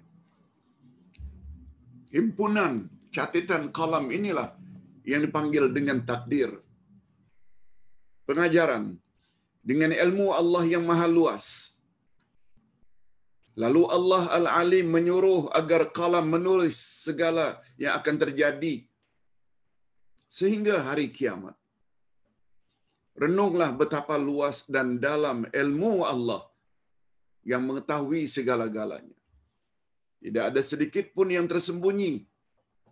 [2.16, 2.74] himpunan
[3.16, 4.50] catatan kalam inilah
[5.12, 6.52] yang dipanggil dengan takdir.
[8.30, 8.84] Pengajaran
[9.70, 11.48] dengan ilmu Allah yang maha luas.
[13.62, 18.76] Lalu Allah Al-Alim menyuruh agar kalam menulis segala yang akan terjadi
[20.30, 21.58] sehingga hari kiamat.
[23.20, 26.42] Renunglah betapa luas dan dalam ilmu Allah
[27.50, 29.18] yang mengetahui segala-galanya.
[30.22, 32.14] Tidak ada sedikit pun yang tersembunyi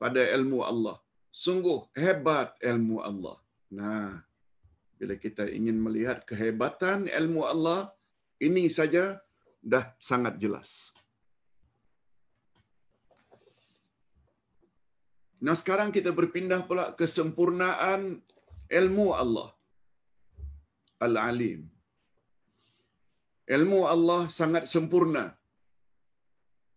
[0.02, 0.98] pada ilmu Allah.
[1.46, 3.38] Sungguh hebat ilmu Allah.
[3.80, 4.18] Nah,
[4.98, 7.94] bila kita ingin melihat kehebatan ilmu Allah,
[8.42, 9.22] ini saja
[9.62, 10.96] dah sangat jelas.
[15.38, 18.18] Nah, sekarang kita berpindah pula ke sempurnaan
[18.80, 19.54] ilmu Allah.
[20.98, 21.77] Al-Alim.
[23.48, 25.24] Ilmu Allah sangat sempurna.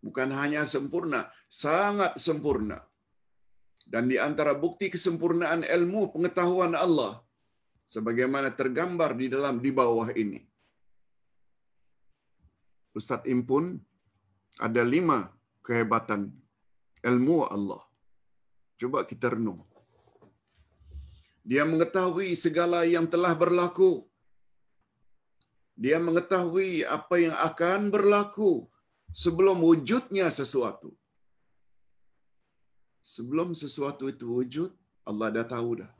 [0.05, 1.27] Bukan hanya sempurna,
[1.63, 2.79] sangat sempurna.
[3.93, 7.19] Dan di antara bukti kesempurnaan ilmu pengetahuan Allah
[7.93, 10.39] sebagaimana tergambar di dalam di bawah ini.
[12.95, 13.65] Ustaz Impun
[14.67, 15.19] ada lima
[15.67, 16.31] kehebatan
[17.03, 17.83] ilmu Allah.
[18.79, 19.61] Coba kita renung.
[21.41, 24.07] Dia mengetahui segala yang telah berlaku.
[25.83, 28.51] Dia mengetahui apa yang akan berlaku
[29.21, 30.89] sebelum wujudnya sesuatu.
[33.13, 34.71] Sebelum sesuatu itu wujud,
[35.09, 35.91] Allah dah tahu dah.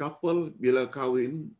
[0.00, 1.54] Couple bila kahwin,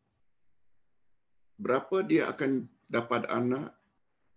[1.65, 3.71] berapa dia akan dapat anak,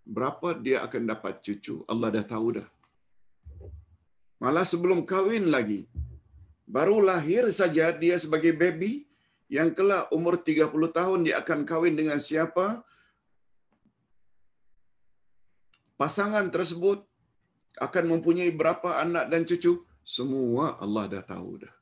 [0.05, 2.67] berapa dia akan dapat cucu, Allah dah tahu dah.
[4.37, 5.89] Malah sebelum kahwin lagi,
[6.69, 9.04] baru lahir saja dia sebagai baby,
[9.55, 12.83] yang kelak umur 30 tahun dia akan kahwin dengan siapa,
[15.95, 16.99] pasangan tersebut
[17.79, 21.75] akan mempunyai berapa anak dan cucu, semua Allah dah tahu dah.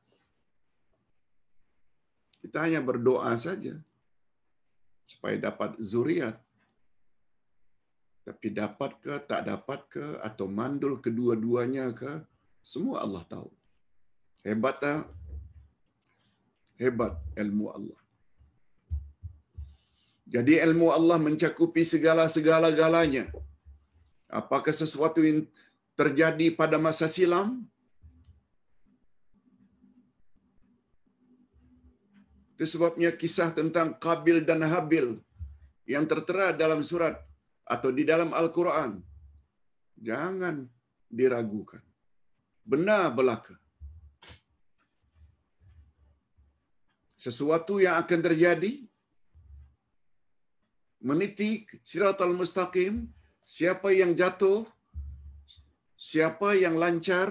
[2.42, 3.74] Kita hanya berdoa saja
[5.10, 6.36] supaya dapat zuriat.
[8.24, 12.24] Tapi dapat ke, tak dapat ke, atau mandul kedua-duanya ke,
[12.64, 13.52] semua Allah tahu.
[14.44, 15.04] Hebat tak?
[16.82, 18.00] Hebat ilmu Allah.
[20.34, 23.24] Jadi ilmu Allah mencakupi segala-segala-galanya.
[24.40, 25.46] Apakah sesuatu yang
[26.00, 27.62] terjadi pada masa silam?
[32.54, 35.06] Itu sebabnya kisah tentang Qabil dan Habil
[35.86, 37.14] yang tertera dalam surat
[37.66, 39.02] atau di dalam Al-Quran.
[40.08, 40.66] Jangan
[41.10, 41.82] diragukan.
[42.72, 43.54] Benar belaka.
[47.24, 48.72] Sesuatu yang akan terjadi
[51.00, 53.08] meniti siratal mustaqim
[53.48, 54.68] siapa yang jatuh,
[55.96, 57.28] siapa yang lancar,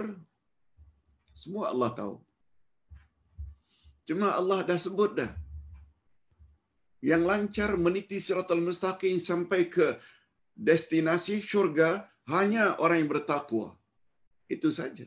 [1.37, 2.15] semua Allah tahu.
[4.09, 5.29] Cuma Allah dah sebut dah.
[6.97, 9.87] Yang lancar meniti siratal mustaqim sampai ke
[10.57, 13.77] destinasi syurga hanya orang yang bertakwa.
[14.49, 15.05] Itu saja.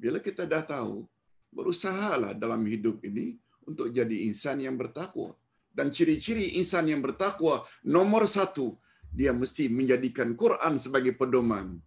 [0.00, 1.04] Bila kita dah tahu,
[1.52, 3.36] berusahalah dalam hidup ini
[3.68, 5.36] untuk jadi insan yang bertakwa.
[5.76, 8.74] Dan ciri-ciri insan yang bertakwa, nomor satu,
[9.18, 11.78] dia mesti menjadikan Quran sebagai pedoman.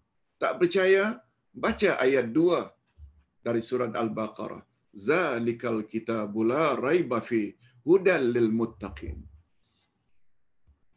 [0.41, 1.19] Tak percaya?
[1.51, 4.63] Baca ayat 2 dari surat Al-Baqarah.
[4.91, 7.51] Zalikal kitabul la raiba fi
[7.87, 9.17] hudal lil muttaqin.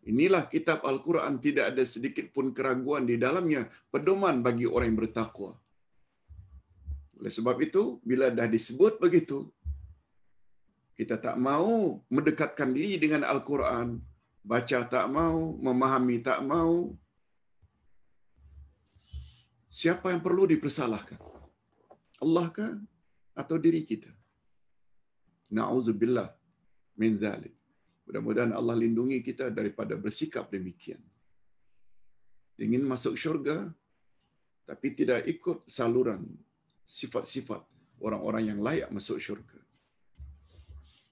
[0.04, 5.52] Inilah kitab Al-Quran tidak ada sedikit pun keraguan di dalamnya pedoman bagi orang yang bertakwa.
[7.16, 9.48] Oleh sebab itu, bila dah disebut begitu,
[10.94, 13.98] kita tak mau mendekatkan diri dengan Al-Quran,
[14.46, 16.94] baca tak mau, memahami tak mau.
[19.66, 21.18] Siapa yang perlu dipersalahkan?
[22.22, 22.72] Allah kah
[23.34, 24.10] atau diri kita?
[25.50, 26.30] Nauzubillah
[26.94, 27.54] min zalik.
[28.06, 31.02] Mudah-mudahan Allah lindungi kita daripada bersikap demikian.
[32.54, 33.66] Ingin masuk syurga,
[34.62, 36.22] tapi tidak ikut saluran
[36.86, 37.66] sifat-sifat
[37.98, 39.63] orang-orang yang layak masuk syurga.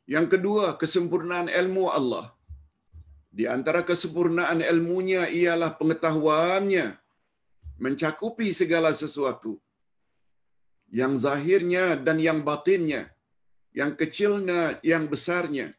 [0.06, 2.34] Yang kedua, kesempurnaan ilmu Allah.
[3.32, 6.86] Di antara kesempurnaan ilmunya ialah pengetahuannya
[7.80, 9.56] mencakupi segala sesuatu.
[10.92, 13.08] Yang zahirnya dan yang batinnya.
[13.72, 15.72] Yang kecilnya, yang besarnya.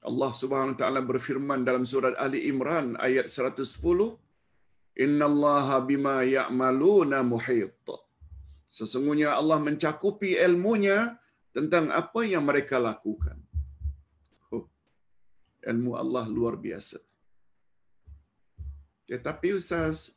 [0.00, 3.66] Allah Subhanahu wa taala berfirman dalam surat Ali Imran ayat 110
[5.04, 7.74] Innallaha bima ya'maluna muhit.
[8.70, 11.18] Sesungguhnya Allah mencakupi ilmunya
[11.50, 13.34] tentang apa yang mereka lakukan.
[14.54, 14.70] Oh,
[15.66, 17.02] ilmu Allah luar biasa.
[19.10, 20.14] Tetapi Ustaz,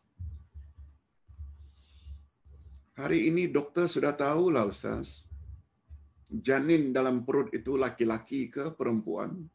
[2.93, 5.25] hari ini doktor sudah tahu lah Ustaz,
[6.29, 9.49] janin dalam perut itu laki-laki ke perempuan,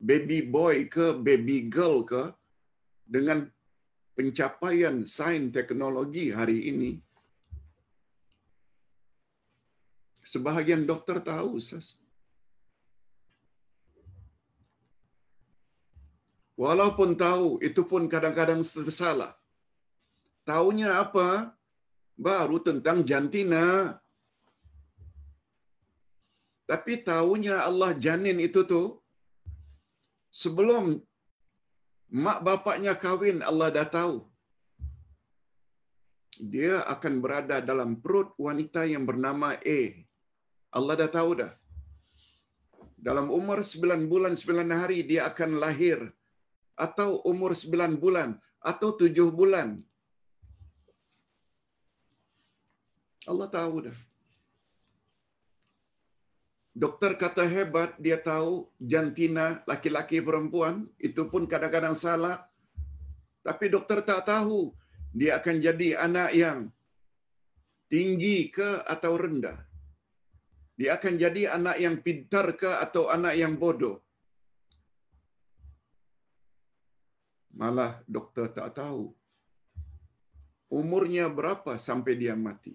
[0.00, 2.32] baby boy ke baby girl ke,
[3.04, 3.44] dengan
[4.16, 6.96] pencapaian sains teknologi hari ini,
[10.32, 11.86] sebahagian doktor tahu, Ustaz.
[16.62, 19.32] Walaupun tahu, itu pun kadang-kadang tersalah.
[20.48, 21.28] Taunya apa?
[22.26, 23.98] Baru tentang jantina.
[26.70, 28.82] Tapi tahunya Allah janin itu tu,
[30.42, 30.84] sebelum
[32.24, 34.16] mak bapaknya kahwin, Allah dah tahu.
[36.52, 39.80] Dia akan berada dalam perut wanita yang bernama A.
[40.78, 41.52] Allah dah tahu dah.
[43.06, 45.98] Dalam umur 9 bulan 9 hari dia akan lahir
[46.86, 48.30] atau umur 9 bulan
[48.72, 49.68] atau 7 bulan.
[53.30, 53.98] Allah tahu dah.
[56.72, 62.48] Doktor kata hebat, dia tahu jantina laki-laki perempuan, itu pun kadang-kadang salah.
[63.44, 64.72] Tapi doktor tak tahu
[65.12, 66.58] dia akan jadi anak yang
[67.92, 69.58] tinggi ke atau rendah.
[70.78, 73.96] Dia akan jadi anak yang pintar ke atau anak yang bodoh.
[77.60, 79.12] Malah doktor tak tahu.
[80.80, 82.72] Umurnya berapa sampai dia mati.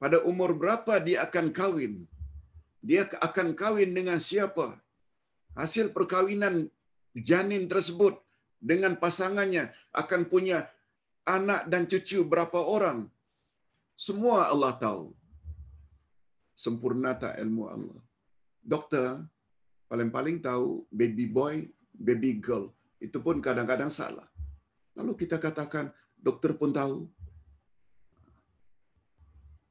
[0.00, 1.94] Pada umur berapa dia akan kahwin.
[2.80, 4.80] Dia akan kahwin dengan siapa.
[5.60, 6.72] Hasil perkahwinan
[7.12, 8.16] janin tersebut
[8.56, 10.58] dengan pasangannya akan punya
[11.28, 13.12] anak dan cucu berapa orang.
[14.06, 15.19] Semua Allah tahu.
[16.62, 18.00] Sempurna tak ilmu Allah.
[18.60, 19.24] Doktor
[19.88, 21.64] paling-paling tahu baby boy,
[21.96, 22.68] baby girl.
[23.00, 24.28] Itu pun kadang-kadang salah.
[24.92, 25.88] Lalu kita katakan
[26.20, 27.08] doktor pun tahu.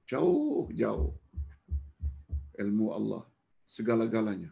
[0.10, 1.14] Jauh, jauh.
[2.58, 3.24] Ilmu Allah
[3.70, 4.52] segala-galanya.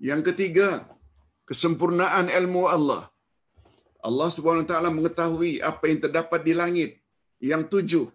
[0.00, 0.88] Yang ketiga,
[1.44, 3.09] kesempurnaan ilmu Allah.
[4.08, 6.90] Allah Subhanahu Taala mengetahui apa yang terdapat di langit
[7.50, 8.06] yang tujuh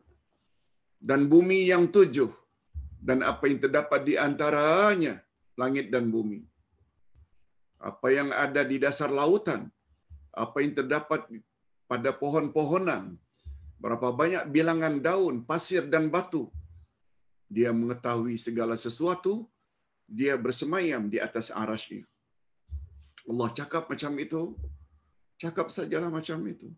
[1.10, 2.30] dan bumi yang tujuh
[3.08, 5.22] dan apa yang terdapat di antaranya
[5.62, 6.42] langit dan bumi.
[7.78, 9.70] Apa yang ada di dasar lautan,
[10.34, 11.22] apa yang terdapat
[11.86, 13.14] pada pohon-pohonan,
[13.78, 16.50] berapa banyak bilangan daun, pasir dan batu.
[17.46, 19.46] Dia mengetahui segala sesuatu,
[20.10, 22.04] dia bersemayam di atas arasnya.
[23.30, 24.42] Allah cakap macam itu,
[25.42, 26.70] cakap sajalah macam itu.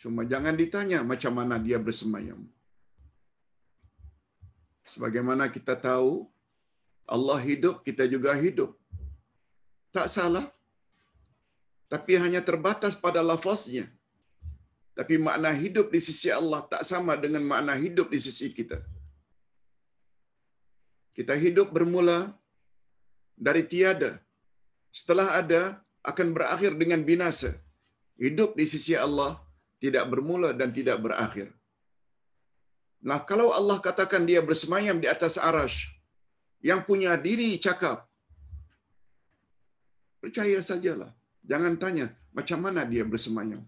[0.00, 2.40] Cuma jangan ditanya macam mana dia bersemayam.
[4.92, 6.28] Sebagaimana kita tahu,
[7.14, 8.70] Allah hidup, kita juga hidup.
[9.96, 10.46] Tak salah.
[11.92, 13.86] Tapi hanya terbatas pada lafaznya.
[14.98, 18.78] Tapi makna hidup di sisi Allah tak sama dengan makna hidup di sisi kita.
[21.16, 22.18] Kita hidup bermula
[23.36, 24.10] dari tiada.
[24.92, 25.62] Setelah ada,
[26.10, 27.50] akan berakhir dengan binasa.
[28.24, 29.32] Hidup di sisi Allah
[29.84, 31.48] tidak bermula dan tidak berakhir.
[33.08, 35.78] Nah, kalau Allah katakan dia bersemayam di atas arash,
[36.68, 37.98] yang punya diri cakap,
[40.22, 41.10] percaya sajalah.
[41.50, 43.62] Jangan tanya macam mana dia bersemayam.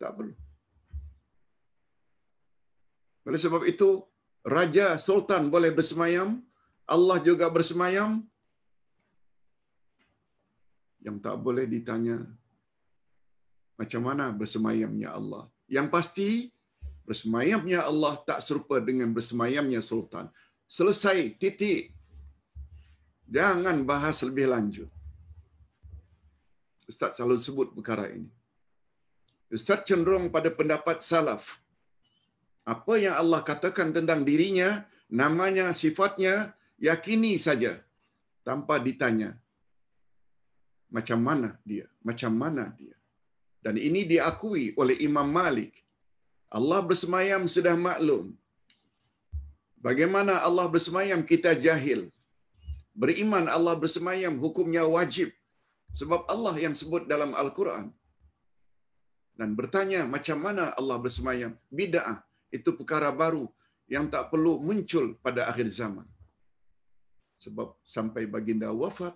[0.00, 0.34] Tak perlu.
[3.26, 4.04] Oleh sebab itu,
[4.56, 6.28] Raja Sultan boleh bersemayam,
[6.86, 8.10] Allah juga bersemayam.
[11.06, 12.18] Yang tak boleh ditanya
[13.78, 15.46] macam mana bersemayamnya Allah.
[15.70, 16.28] Yang pasti,
[17.06, 20.26] bersemayamnya Allah tak serupa dengan bersemayamnya Sultan.
[20.66, 21.94] Selesai, titik.
[23.30, 24.90] Jangan bahas lebih lanjut.
[26.90, 28.30] Ustaz selalu sebut perkara ini.
[29.46, 31.62] Ustaz cenderung pada pendapat salaf.
[32.66, 37.78] Apa yang Allah katakan tentang dirinya, namanya, sifatnya, yakini saja
[38.42, 39.38] tanpa ditanya
[40.96, 42.96] macam mana dia, macam mana dia.
[43.64, 45.72] Dan ini diakui oleh Imam Malik.
[46.58, 48.26] Allah bersemayam sudah maklum.
[49.86, 52.00] Bagaimana Allah bersemayam kita jahil.
[53.02, 55.28] Beriman Allah bersemayam hukumnya wajib.
[56.00, 57.86] Sebab Allah yang sebut dalam Al-Quran.
[59.38, 61.52] Dan bertanya macam mana Allah bersemayam.
[61.78, 62.18] Bida'ah.
[62.56, 63.44] Itu perkara baru
[63.94, 66.06] yang tak perlu muncul pada akhir zaman.
[67.44, 69.14] Sebab sampai baginda wafat,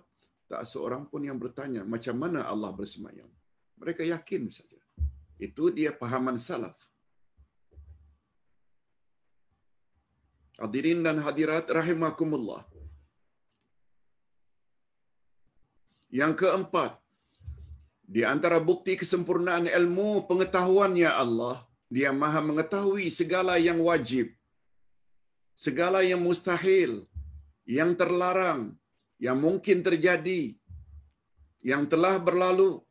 [0.51, 3.29] tak seorang pun yang bertanya macam mana Allah bersemayam.
[3.81, 4.81] Mereka yakin saja.
[5.47, 6.75] Itu dia pahaman salaf.
[10.61, 12.61] Hadirin dan hadirat rahimakumullah.
[16.19, 16.91] Yang keempat,
[18.15, 21.55] di antara bukti kesempurnaan ilmu pengetahuannya Allah,
[21.95, 24.27] dia maha mengetahui segala yang wajib,
[25.55, 27.07] segala yang mustahil,
[27.63, 28.75] yang terlarang,
[29.25, 30.41] yang mungkin terjadi,
[31.61, 32.81] yang telah berlalu,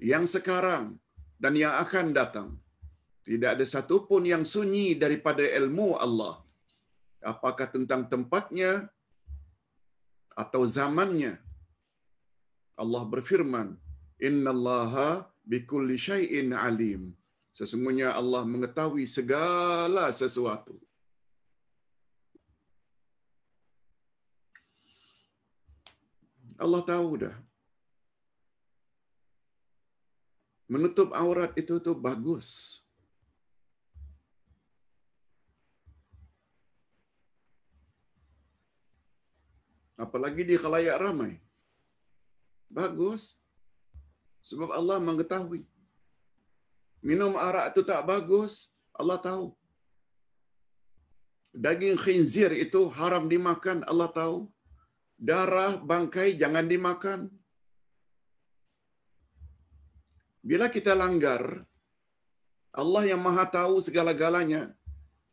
[0.00, 0.96] yang sekarang,
[1.36, 2.48] dan yang akan datang.
[3.28, 6.40] Tidak ada satu pun yang sunyi daripada ilmu Allah.
[7.20, 8.88] Apakah tentang tempatnya
[10.32, 11.34] atau zamannya.
[12.82, 13.68] Allah berfirman,
[14.22, 17.12] Inna Allaha bikulli syai'in alim.
[17.58, 20.78] Sesungguhnya Allah mengetahui segala sesuatu.
[26.58, 27.36] Allah tahu dah.
[30.68, 32.82] Menutup aurat itu tu bagus.
[39.94, 41.32] Apalagi di khalayak ramai.
[42.68, 43.38] Bagus.
[44.42, 45.62] Sebab Allah mengetahui.
[46.98, 49.54] Minum arak itu tak bagus, Allah tahu.
[51.54, 54.50] Daging khinzir itu haram dimakan, Allah tahu
[55.18, 57.20] darah bangkai jangan dimakan.
[60.48, 61.66] Bila kita langgar,
[62.72, 64.72] Allah yang maha tahu segala-galanya,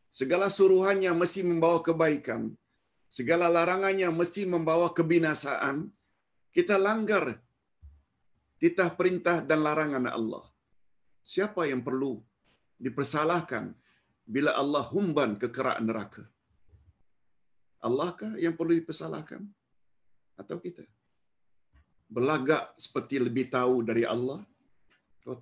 [0.09, 2.51] segala suruhannya mesti membawa kebaikan,
[3.17, 5.87] segala larangannya mesti membawa kebinasaan,
[6.51, 7.37] kita langgar
[8.59, 10.45] titah perintah dan larangan Allah.
[11.21, 12.19] Siapa yang perlu
[12.81, 13.71] dipersalahkan
[14.25, 16.23] bila Allah humban ke kerak neraka?
[17.87, 19.45] Allahkah yang perlu dipersalahkan?
[20.35, 20.83] Atau kita.
[22.05, 24.43] Berlagak seperti lebih tahu dari Allah.
[25.25, 25.39] Oh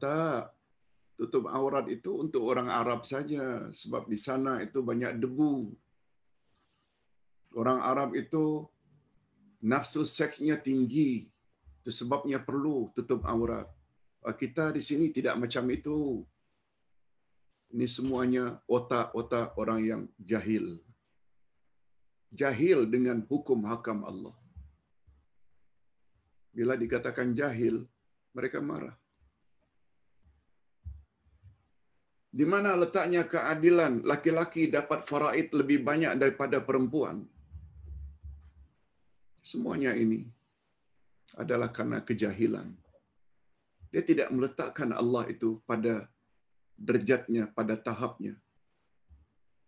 [1.14, 3.68] tutup aurat itu untuk orang Arab saja.
[3.70, 5.76] Sebab di sana itu banyak debu.
[7.54, 8.66] Orang Arab itu
[9.62, 11.28] nafsu seksnya tinggi.
[11.84, 13.68] Itu sebabnya perlu tutup aurat.
[14.24, 16.24] Ah, kita di sini tidak macam itu.
[17.76, 20.80] Ini semuanya otak-otak orang yang jahil.
[22.32, 24.34] Jahil dengan hukum hakam Allah
[26.54, 27.82] bila dikatakan jahil,
[28.38, 28.94] mereka marah.
[32.34, 37.26] Di mana letaknya keadilan laki-laki dapat faraid lebih banyak daripada perempuan?
[39.46, 40.26] Semuanya ini
[41.38, 42.74] adalah karena kejahilan.
[43.94, 46.10] Dia tidak meletakkan Allah itu pada
[46.74, 48.34] derjatnya, pada tahapnya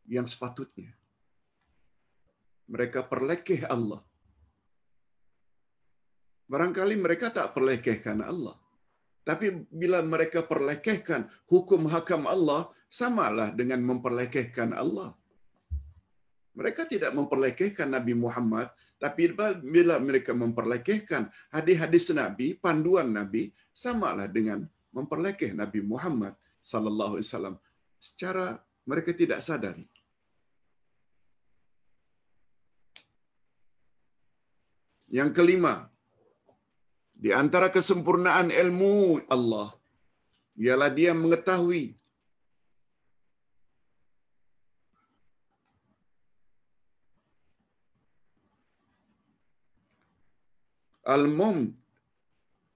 [0.10, 0.90] yang sepatutnya.
[2.66, 4.02] Mereka perlekeh Allah
[6.46, 8.56] Barangkali mereka tak perlekehkan Allah.
[9.26, 15.18] Tapi bila mereka perlekehkan hukum hakam Allah, samalah dengan memperlekehkan Allah.
[16.56, 18.70] Mereka tidak memperlekehkan Nabi Muhammad,
[19.02, 19.34] tapi
[19.66, 24.64] bila mereka memperlekehkan hadis-hadis Nabi, panduan Nabi, samalah dengan
[24.96, 27.56] memperlekeh Nabi Muhammad sallallahu alaihi wasallam
[28.00, 28.56] secara
[28.88, 29.84] mereka tidak sadari.
[35.12, 35.92] Yang kelima,
[37.24, 39.72] di antara kesempurnaan ilmu Allah
[40.64, 41.86] ialah dia mengetahui.
[51.16, 51.58] Al-mum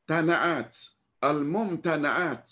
[0.06, 0.72] tanaat.
[1.30, 2.44] Al-mum tanaat.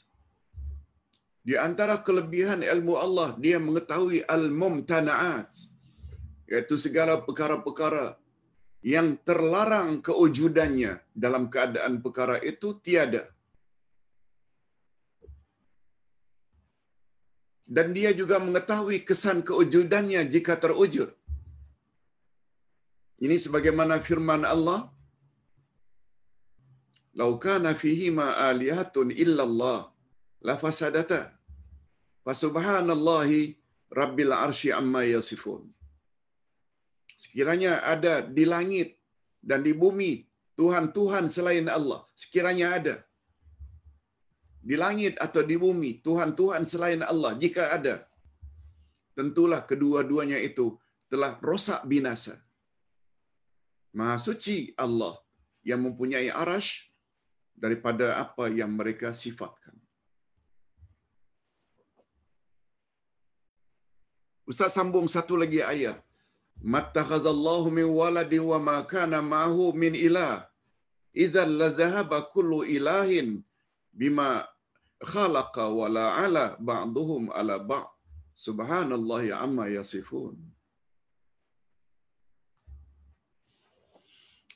[1.47, 5.47] Di antara kelebihan ilmu Allah dia mengetahui al-mum tanaat
[6.51, 8.19] iaitu segala perkara-perkara
[8.93, 10.91] yang terlarang kewujudannya
[11.23, 13.23] dalam keadaan perkara itu tiada.
[17.75, 21.09] Dan dia juga mengetahui kesan kewujudannya jika terwujud.
[23.25, 24.79] Ini sebagaimana firman Allah,
[27.19, 29.79] "Lau kana fihi ma alihatun illa Allah
[30.47, 31.21] la fasadata."
[32.23, 32.33] Fa
[33.99, 35.63] rabbil arsy amma yasifun.
[37.17, 38.89] Sekiranya ada di langit
[39.41, 40.11] dan di bumi
[40.59, 42.05] Tuhan-Tuhan selain Allah.
[42.13, 42.95] Sekiranya ada.
[44.67, 47.33] Di langit atau di bumi Tuhan-Tuhan selain Allah.
[47.43, 47.95] Jika ada.
[49.17, 50.77] Tentulah kedua-duanya itu
[51.11, 52.37] telah rosak binasa.
[53.97, 55.17] Maha suci Allah
[55.65, 56.85] yang mempunyai arash
[57.57, 59.73] daripada apa yang mereka sifatkan.
[64.47, 66.06] Ustaz sambung satu lagi ayat.
[66.63, 70.49] Mattakhadallahu min waladi wa ma kana ma'hu min ilah.
[71.13, 73.41] Idzal la kullu ilahin
[73.93, 74.45] bima
[75.01, 77.85] khalaqa wa la ala ba'dhum ala ba'
[78.33, 80.37] subhanallahi amma yasifun.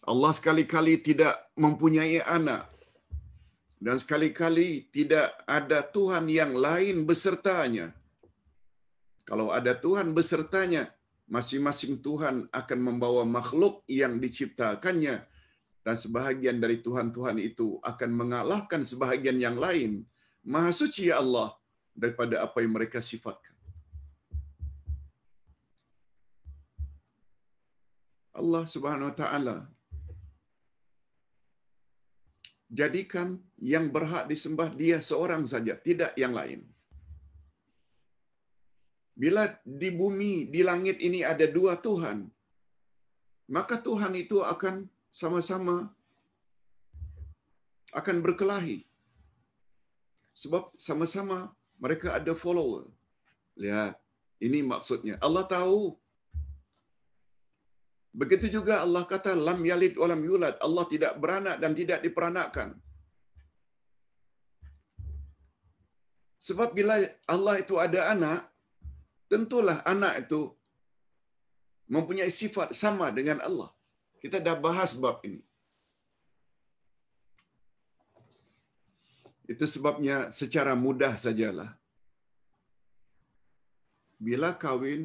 [0.02, 2.66] Allah sekali-kali tidak mempunyai anak
[3.82, 7.94] dan sekali-kali tidak ada Tuhan yang lain besertanya.
[9.26, 10.90] Kalau ada Tuhan besertanya,
[11.32, 15.16] masing-masing Tuhan akan membawa makhluk yang diciptakannya
[15.86, 20.04] dan sebahagian dari Tuhan-Tuhan itu akan mengalahkan sebahagian yang lain.
[20.44, 21.56] Maha suci ya Allah
[21.96, 23.56] daripada apa yang mereka sifatkan.
[28.36, 29.58] Allah Subhanahu Wa Taala
[32.80, 36.71] jadikan yang berhak disembah dia seorang saja, tidak yang lain.
[39.22, 39.42] Bila
[39.82, 42.18] di bumi, di langit ini ada dua Tuhan,
[43.56, 44.76] maka Tuhan itu akan
[45.22, 45.76] sama-sama
[48.00, 48.80] akan berkelahi.
[50.42, 51.38] Sebab sama-sama
[51.84, 52.84] mereka ada follower.
[53.62, 53.94] Lihat,
[54.46, 55.16] ini maksudnya.
[55.26, 55.82] Allah tahu
[58.12, 60.56] Begitu juga Allah kata lam yalid wa lam yulad.
[60.60, 62.76] Allah tidak beranak dan tidak diperanakkan.
[66.48, 67.00] Sebab bila
[67.34, 68.51] Allah itu ada anak,
[69.32, 70.42] tentulah anak itu
[71.88, 73.72] mempunyai sifat sama dengan Allah.
[74.20, 75.40] Kita dah bahas bab ini.
[79.48, 81.72] Itu sebabnya secara mudah sajalah.
[84.22, 85.04] Bila kahwin,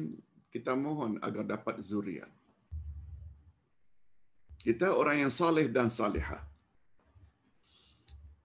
[0.53, 2.29] kita mohon agar dapat zuriat.
[4.61, 6.43] Kita orang yang saleh dan salihah.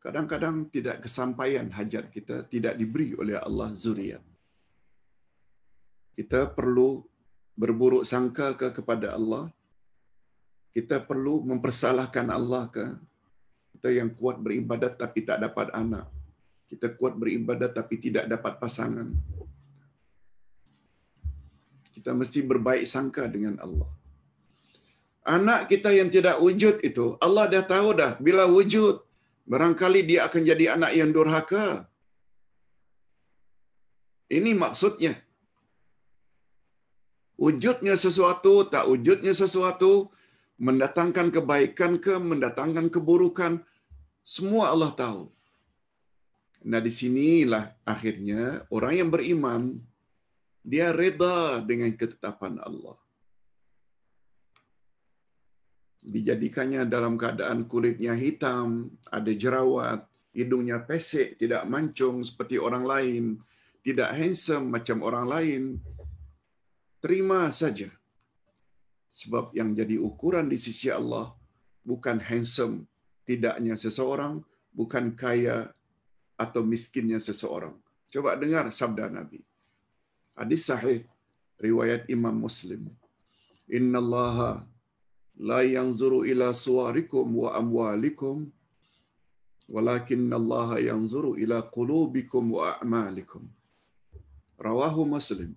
[0.02, 4.31] Kadang-kadang tidak kesampaian hajat kita tidak diberi oleh Allah zuriat.
[6.16, 6.88] Kita perlu
[7.56, 9.44] berburuk sangka ke kepada Allah.
[10.76, 12.86] Kita perlu mempersalahkan Allah ke.
[13.76, 16.06] Kita yang kuat beribadat tapi tak dapat anak.
[16.70, 19.08] Kita kuat beribadat tapi tidak dapat pasangan.
[21.92, 23.90] Kita mesti berbaik sangka dengan Allah
[25.22, 28.98] anak kita yang tidak wujud itu Allah dah tahu dah bila wujud
[29.46, 31.86] barangkali dia akan jadi anak yang durhaka
[34.36, 35.14] ini maksudnya
[37.38, 40.12] wujudnya sesuatu tak wujudnya sesuatu
[40.60, 43.62] mendatangkan kebaikan ke mendatangkan keburukan
[44.22, 45.22] semua Allah tahu
[46.62, 49.82] nah di sinilah akhirnya orang yang beriman
[50.62, 52.94] dia reda dengan ketetapan Allah
[56.02, 60.02] dijadikannya dalam keadaan kulitnya hitam, ada jerawat,
[60.34, 63.24] hidungnya pesek, tidak mancung seperti orang lain,
[63.86, 65.62] tidak handsome macam orang lain.
[67.02, 67.90] Terima saja.
[69.12, 71.34] Sebab yang jadi ukuran di sisi Allah
[71.84, 72.88] bukan handsome
[73.28, 74.40] tidaknya seseorang,
[74.72, 75.56] bukan kaya
[76.38, 77.74] atau miskinnya seseorang.
[78.12, 79.42] Coba dengar sabda Nabi.
[80.38, 81.04] Hadis sahih
[81.60, 82.88] riwayat Imam Muslim.
[83.68, 84.64] Inna Allaha
[85.36, 88.46] la yanzuru ila suwarikum wa amwalikum
[89.68, 93.48] walakin Allah yanzuru ila qulubikum wa a'malikum
[94.60, 95.56] rawahu muslim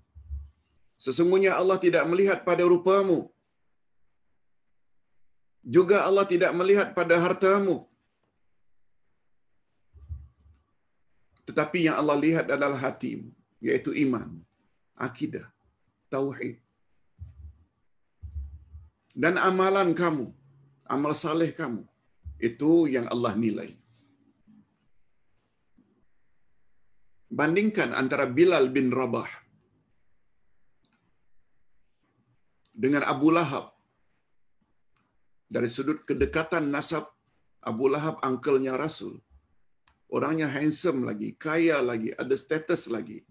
[1.04, 3.20] sesungguhnya Allah tidak melihat pada rupamu.
[5.76, 7.78] Juga Allah tidak melihat pada hartamu.
[11.48, 13.30] Tetapi yang Allah lihat adalah hatimu
[13.66, 14.30] yaitu iman
[15.08, 15.46] akidah
[16.14, 16.58] tauhid
[19.24, 20.28] dan amalan kamu,
[20.94, 21.84] amal saleh kamu,
[22.48, 23.72] itu yang Allah nilai.
[27.40, 29.32] Bandingkan antara Bilal bin Rabah
[32.76, 33.72] dengan Abu Lahab.
[35.48, 37.08] Dari sudut kedekatan nasab,
[37.64, 39.16] Abu Lahab angkelnya Rasul.
[40.12, 43.24] Orangnya handsome lagi, kaya lagi, ada status lagi.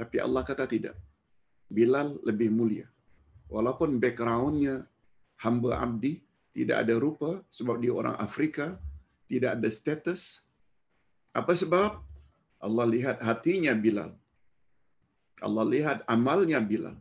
[0.00, 0.96] Tapi Allah kata tidak.
[1.68, 2.88] Bilal lebih mulia
[3.52, 4.84] walaupun backgroundnya
[5.40, 6.20] hamba abdi,
[6.52, 8.76] tidak ada rupa sebab dia orang Afrika,
[9.28, 10.44] tidak ada status.
[11.32, 12.00] Apa sebab?
[12.58, 14.10] Allah lihat hatinya Bilal.
[15.38, 16.96] Allah lihat amalnya Bilal.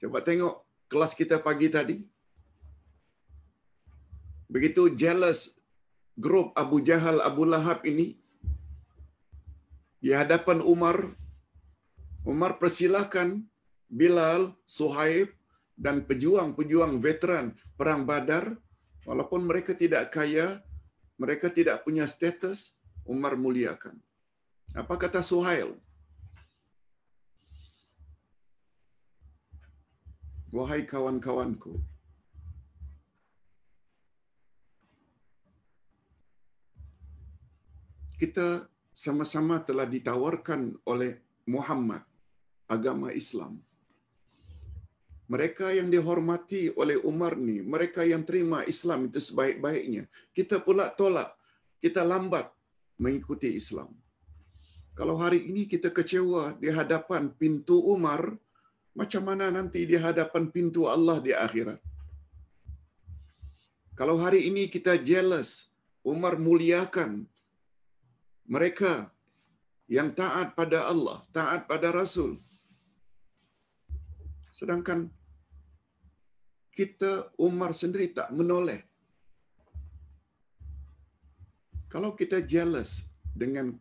[0.00, 1.96] Coba tengok kelas kita pagi tadi.
[4.50, 5.60] Begitu jealous
[6.16, 8.18] grup Abu Jahal, Abu Lahab ini
[10.00, 11.12] di hadapan Umar,
[12.24, 13.44] Umar persilakan
[13.92, 15.30] Bilal, Suhaib
[15.76, 18.56] dan pejuang-pejuang veteran perang Badar
[19.04, 20.64] walaupun mereka tidak kaya,
[21.20, 24.00] mereka tidak punya status, Umar muliakan.
[24.72, 25.76] Apa kata Suhail?
[30.50, 31.78] Wahai kawan-kawanku,
[38.18, 42.02] kita sama-sama telah ditawarkan oleh Muhammad
[42.66, 43.62] agama Islam.
[45.30, 50.10] Mereka yang dihormati oleh Umar ni, mereka yang terima Islam itu sebaik-baiknya.
[50.34, 51.30] Kita pula tolak,
[51.78, 52.50] kita lambat
[52.98, 53.94] mengikuti Islam.
[54.98, 58.34] Kalau hari ini kita kecewa di hadapan pintu Umar,
[58.98, 61.80] macam mana nanti di hadapan pintu Allah di akhirat?
[63.98, 65.70] Kalau hari ini kita jealous,
[66.00, 67.28] Umar muliakan
[68.48, 69.12] mereka
[69.96, 72.40] yang taat pada Allah, taat pada Rasul.
[74.56, 75.10] Sedangkan
[76.78, 78.80] kita Umar sendiri tak menoleh.
[81.92, 83.04] Kalau kita jealous
[83.42, 83.74] dengan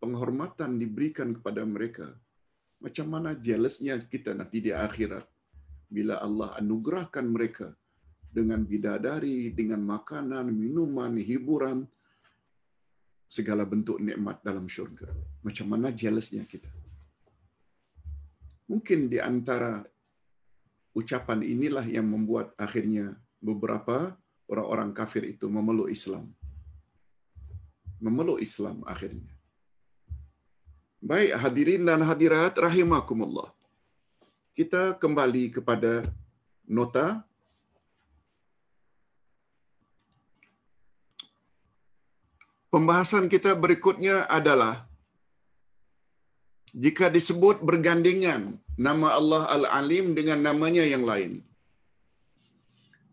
[0.00, 2.06] penghormatan diberikan kepada mereka,
[2.80, 5.24] macam mana jealousnya kita nanti di akhirat
[5.90, 7.76] bila Allah anugerahkan mereka
[8.30, 11.84] dengan bidadari, dengan makanan, minuman, hiburan,
[13.30, 15.10] segala bentuk nikmat dalam syurga.
[15.42, 16.70] Macam mana jealousnya kita?
[18.70, 19.82] Mungkin di antara
[20.94, 24.14] ucapan inilah yang membuat akhirnya beberapa
[24.46, 26.30] orang-orang kafir itu memeluk Islam.
[27.98, 29.39] Memeluk Islam akhirnya.
[31.00, 33.48] Baik hadirin dan hadirat rahimakumullah.
[34.52, 36.04] Kita kembali kepada
[36.68, 37.24] nota
[42.70, 44.86] Pembahasan kita berikutnya adalah
[46.70, 48.42] jika disebut bergandingan
[48.78, 51.32] nama Allah Al-Alim dengan namanya yang lain.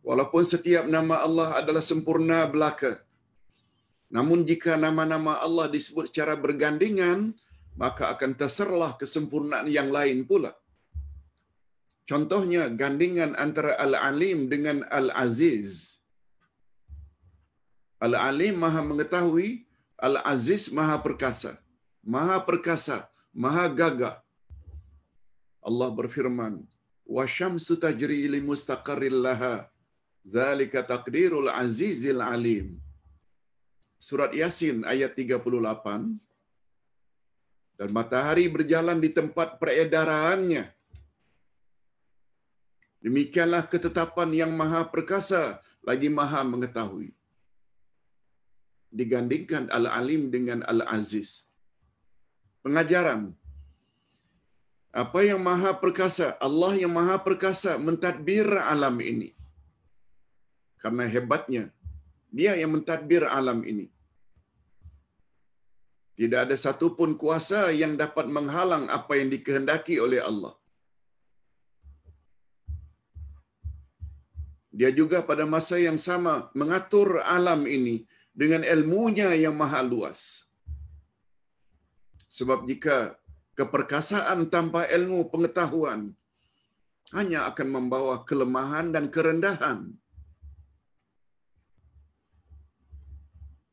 [0.06, 2.92] Walaupun setiap nama Allah adalah sempurna belaka.
[4.14, 7.34] Namun jika nama-nama Allah disebut secara bergandingan,
[7.82, 10.52] maka akan terserlah kesempurnaan yang lain pula.
[12.10, 15.72] Contohnya gandingan antara Al-Alim dengan Al-Aziz.
[18.08, 19.50] Al-Alim maha mengetahui,
[20.08, 21.54] Al-Aziz maha perkasa.
[22.16, 22.98] Maha perkasa,
[23.44, 24.16] maha gagah.
[25.68, 26.64] Allah berfirman,
[27.16, 29.56] "Wa syamsu tajri li mustaqarril laha.
[30.36, 32.68] Zalika taqdirul azizil alim."
[34.08, 36.22] Surat Yasin ayat 38
[37.78, 40.66] dan matahari berjalan di tempat peredarannya.
[43.06, 47.10] Demikianlah ketetapan yang maha perkasa lagi maha mengetahui.
[48.90, 51.46] Digandingkan Al-Alim dengan Al-Aziz.
[52.66, 53.32] Pengajaran.
[54.90, 56.34] Apa yang maha perkasa?
[56.42, 59.38] Allah yang maha perkasa mentadbir alam ini.
[60.82, 61.64] Karena hebatnya,
[62.34, 63.94] dia yang mentadbir alam ini.
[66.18, 70.54] Tidak ada satu pun kuasa yang dapat menghalang apa yang dikehendaki oleh Allah.
[74.78, 77.96] Dia juga pada masa yang sama mengatur alam ini
[78.42, 80.22] dengan ilmunya yang maha luas.
[82.38, 82.98] Sebab jika
[83.58, 86.02] keperkasaan tanpa ilmu pengetahuan
[87.18, 89.80] hanya akan membawa kelemahan dan kerendahan.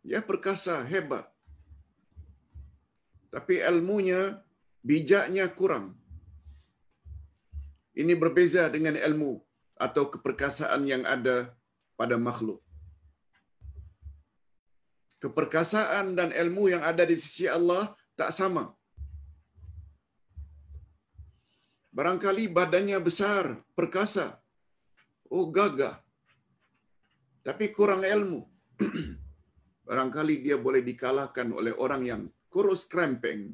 [0.08, 1.33] Dia perkasa hebat.
[3.34, 4.38] Tapi ilmunya,
[4.88, 5.98] bijaknya kurang.
[7.98, 9.42] Ini berbeza dengan ilmu
[9.86, 11.50] atau keperkasaan yang ada
[11.98, 12.62] pada makhluk.
[15.18, 18.70] Keperkasaan dan ilmu yang ada di sisi Allah tak sama.
[21.94, 23.44] Barangkali badannya besar,
[23.78, 24.26] perkasa.
[25.30, 25.98] Oh gagah.
[27.46, 28.40] Tapi kurang ilmu.
[29.86, 32.22] Barangkali dia boleh dikalahkan oleh orang yang
[32.54, 33.50] kurus krempeng,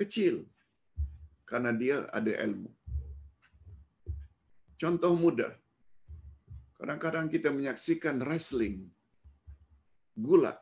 [0.00, 0.44] kecil.
[1.50, 2.68] Karena dia ada ilmu.
[4.80, 5.52] Contoh mudah.
[6.76, 8.76] Kadang-kadang kita menyaksikan wrestling.
[10.26, 10.58] Gulat.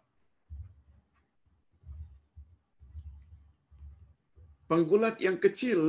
[4.71, 5.81] Penggulat yang kecil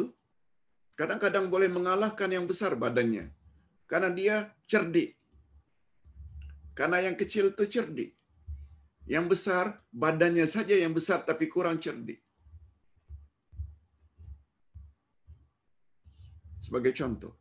[1.00, 3.26] kadang-kadang boleh mengalahkan yang besar badannya.
[3.92, 4.36] Karena dia
[4.72, 5.14] cerdik.
[6.74, 8.12] Karena yang kecil itu cerdik.
[9.04, 12.24] Yang besar, badannya saja yang besar tapi kurang cerdik.
[16.64, 17.36] Sebagai contoh,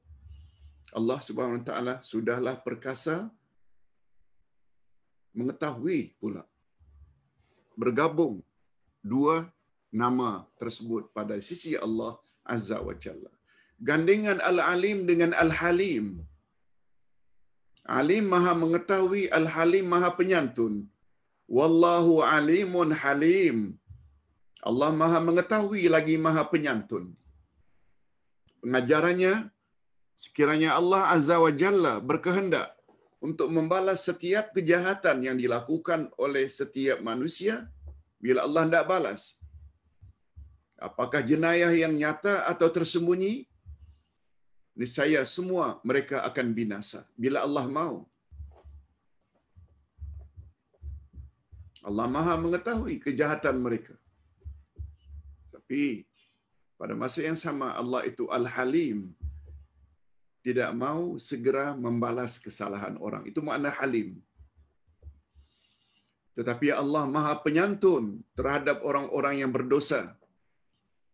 [0.99, 3.31] Allah Subhanahu Wa Taala sudahlah perkasa
[5.33, 6.43] mengetahui pula
[7.81, 8.45] bergabung
[9.01, 9.49] dua
[9.89, 12.19] nama tersebut pada sisi Allah
[12.55, 13.33] Azza wa Jalla.
[13.89, 16.23] Gandingan Al-Alim dengan Al-Halim.
[17.83, 20.87] Alim maha mengetahui, Al-Halim maha penyantun.
[21.59, 23.59] Wallahu alimun halim.
[24.69, 27.07] Allah maha mengetahui lagi maha penyantun.
[28.63, 29.35] Pengajarannya,
[30.25, 32.69] sekiranya Allah Azza wa Jalla berkehendak
[33.27, 37.55] untuk membalas setiap kejahatan yang dilakukan oleh setiap manusia,
[38.23, 39.23] bila Allah tidak balas,
[40.89, 43.35] apakah jenayah yang nyata atau tersembunyi,
[44.79, 47.95] niscaya semua mereka akan binasa bila Allah mau.
[51.83, 53.95] Allah Maha mengetahui kejahatan mereka.
[55.51, 56.07] Tapi
[56.79, 59.11] pada masa yang sama Allah itu Al-Halim
[60.43, 63.23] tidak mau segera membalas kesalahan orang.
[63.31, 64.19] Itu makna halim.
[66.35, 70.19] Tetapi Allah Maha Penyantun terhadap orang-orang yang berdosa.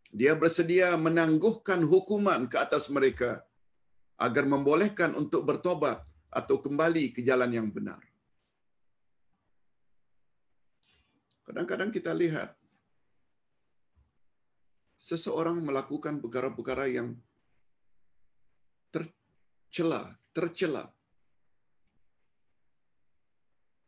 [0.09, 3.45] Dia bersedia menangguhkan hukuman ke atas mereka
[4.17, 6.01] agar membolehkan untuk bertobat
[6.33, 8.01] atau kembali ke jalan yang benar.
[11.49, 12.53] Kadang-kadang kita lihat
[15.01, 17.17] seseorang melakukan perkara-perkara yang
[18.93, 20.93] tercela, tercela.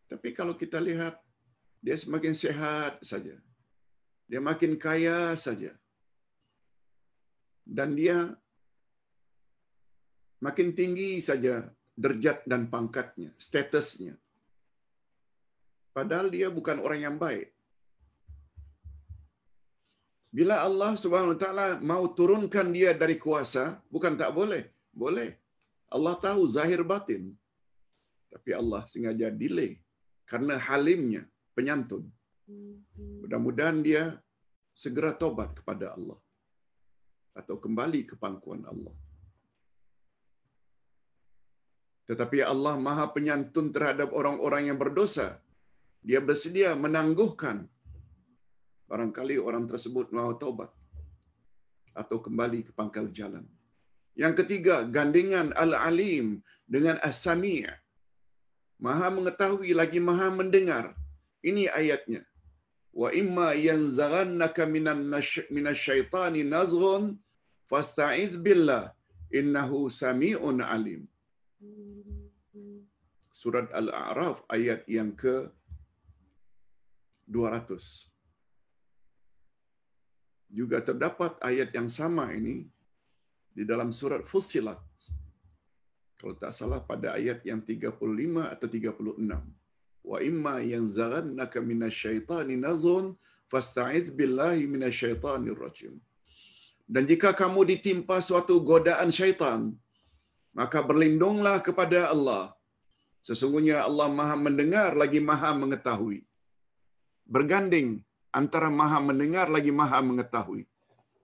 [0.09, 1.21] Tapi kalau kita lihat
[1.85, 3.37] dia semakin sehat saja.
[4.25, 5.77] Dia makin kaya saja.
[7.61, 8.33] Dan dia
[10.41, 14.17] makin tinggi saja derjat dan pangkatnya, statusnya.
[15.97, 17.49] Padahal dia bukan orang yang baik.
[20.39, 23.65] Bila Allah Subhanahu Wa Taala mau turunkan dia dari kuasa,
[23.95, 24.63] bukan tak boleh,
[25.03, 25.31] boleh.
[25.91, 27.35] Allah tahu zahir batin.
[28.31, 29.73] Tapi Allah sengaja delay
[30.31, 31.23] karena halimnya,
[31.59, 32.07] penyantun.
[33.23, 34.03] Mudah-mudahan dia
[34.83, 36.19] segera tobat kepada Allah
[37.41, 38.95] atau kembali ke pangkuan Allah.
[42.11, 45.39] Tetapi Allah Maha Penyantun terhadap orang-orang yang berdosa.
[46.09, 47.69] Dia bersedia menangguhkan
[48.91, 50.71] barangkali orang tersebut mau taubat
[51.95, 53.45] atau kembali ke pangkal jalan.
[54.23, 57.69] Yang ketiga, gandingan Al-Alim dengan As-Sami'
[58.87, 60.85] Maha mengetahui lagi Maha mendengar.
[61.45, 62.23] Ini ayatnya.
[63.01, 64.99] Wa imma yanzaghannaka minan
[65.57, 67.05] minasyaitani nazghun
[67.71, 68.85] fasta'iz billah
[69.39, 71.03] innahu sami'un alim.
[73.41, 75.37] Surat Al-A'raf ayat yang ke
[77.31, 78.11] 200.
[80.59, 82.67] Juga terdapat ayat yang sama ini
[83.55, 84.83] di dalam surat Fussilat.
[86.19, 87.95] Kalau tak salah pada ayat yang 35
[88.55, 90.11] atau 36.
[90.11, 93.15] Wa imma yang zaghannaka minasyaitani nazun
[93.53, 95.95] fasta'iz billahi minasyaitanir rajim.
[96.91, 99.61] Dan jika kamu ditimpa suatu godaan syaitan,
[100.51, 102.45] maka berlindunglah kepada Allah.
[103.23, 106.27] Sesungguhnya Allah Maha mendengar lagi Maha mengetahui.
[107.35, 107.89] Berganding
[108.41, 110.63] antara Maha mendengar lagi Maha mengetahui.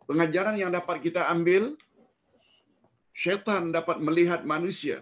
[0.09, 1.74] Pengajaran yang dapat kita ambil
[3.22, 4.98] syaitan dapat melihat manusia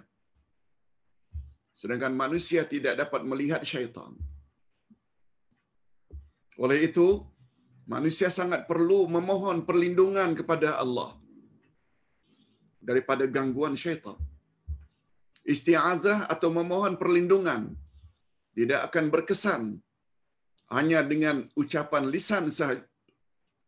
[1.81, 4.13] sedangkan manusia tidak dapat melihat syaitan.
[6.65, 7.07] Oleh itu,
[7.95, 11.11] manusia sangat perlu memohon perlindungan kepada Allah
[12.79, 14.19] daripada gangguan syaitan.
[15.55, 17.63] Isti'azah atau memohon perlindungan
[18.57, 19.63] tidak akan berkesan
[20.73, 22.85] hanya dengan ucapan lisan sahaja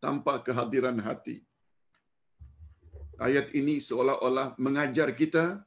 [0.01, 1.43] tanpa kehadiran hati.
[3.17, 5.65] Ayat ini seolah-olah mengajar kita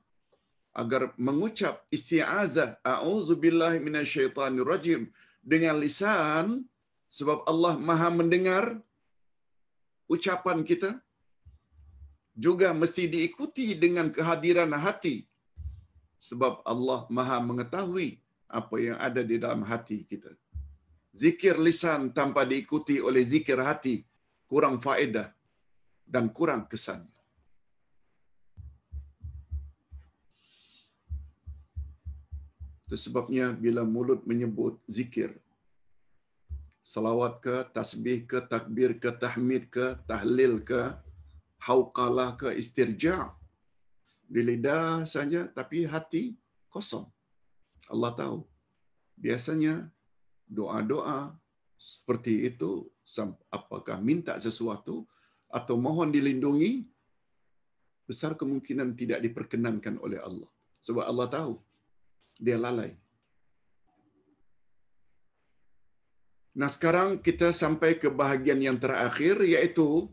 [0.81, 5.09] agar mengucap isti'azah a'udzubillahi minasyaitonirrajim
[5.41, 6.61] dengan lisan
[7.09, 8.77] sebab Allah Maha mendengar
[10.05, 11.01] ucapan kita
[12.37, 15.25] juga mesti diikuti dengan kehadiran hati
[16.21, 20.31] sebab Allah Maha mengetahui apa yang ada di dalam hati kita.
[21.19, 23.95] Zikir lisan tanpa diikuti oleh zikir hati
[24.47, 25.27] kurang faedah
[26.07, 27.03] dan kurang kesan.
[32.87, 35.35] Itu sebabnya bila mulut menyebut zikir,
[36.81, 40.95] salawat ke, tasbih ke, takbir ke, tahmid ke, tahlil ke,
[41.61, 43.29] hauqalah ke, istirja'
[44.29, 46.37] di lidah saja tapi hati
[46.69, 47.05] kosong.
[47.89, 48.37] Allah tahu.
[49.19, 49.89] Biasanya
[50.49, 51.37] doa-doa
[51.77, 52.89] seperti itu
[53.53, 55.05] apakah minta sesuatu
[55.47, 56.83] atau mohon dilindungi
[58.09, 60.49] besar kemungkinan tidak diperkenankan oleh Allah.
[60.81, 61.53] Sebab Allah tahu
[62.41, 62.91] dia lalai.
[66.59, 70.09] Nah sekarang kita sampai ke bahagian yang terakhir iaitu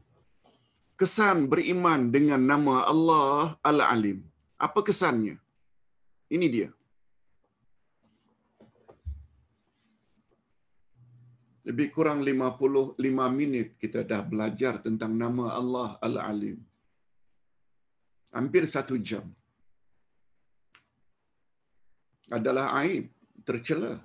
[1.01, 4.21] kesan beriman dengan nama Allah Al-Alim.
[4.61, 5.37] Apa kesannya?
[6.29, 6.71] Ini dia.
[11.67, 12.95] Lebih kurang 55
[13.41, 16.59] minit kita dah belajar tentang nama Allah Al-Alim.
[18.31, 19.27] Hampir satu jam.
[22.31, 23.11] Adalah aib,
[23.43, 23.99] tercela.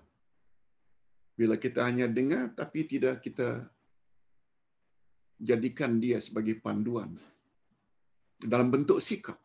[1.38, 3.49] Bila kita hanya dengar tapi tidak kita
[5.41, 7.18] jadikan dia sebagai panduan
[8.41, 9.38] dalam bentuk sikap.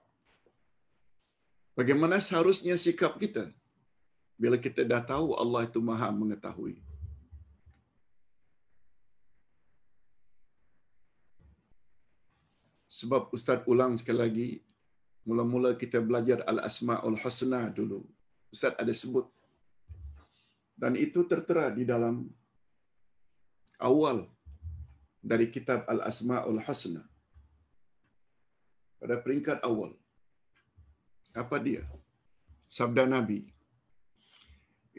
[1.77, 3.45] Bagaimana seharusnya sikap kita
[4.41, 6.86] bila kita dah tahu Allah itu Maha mengetahui.
[12.97, 14.49] Sebab Ustaz ulang sekali lagi,
[15.29, 18.01] mula-mula kita belajar Al-Asma'ul Husna dulu.
[18.55, 19.27] Ustaz ada sebut.
[20.81, 22.17] Dan itu tertera di dalam
[23.91, 24.25] awal
[25.21, 27.05] dari kitab Al-Asma'ul Husna.
[28.97, 29.93] Pada peringkat awal.
[31.37, 31.85] Apa dia?
[32.65, 33.45] Sabda Nabi.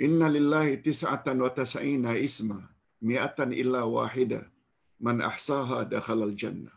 [0.06, 2.62] Inna lillahi tis'atan wa tas'ina isma
[3.02, 4.46] mi'atan illa wahida
[5.02, 6.77] man ahsaha dakhalal jannah.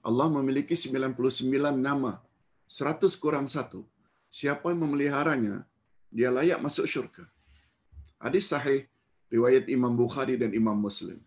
[0.00, 2.12] Allah memiliki 99 nama.
[2.70, 3.82] 100 kurang satu.
[4.30, 5.66] Siapa yang memeliharanya,
[6.08, 7.24] dia layak masuk syurga.
[8.22, 8.86] Hadis sahih
[9.26, 11.18] riwayat Imam Bukhari dan Imam Muslim.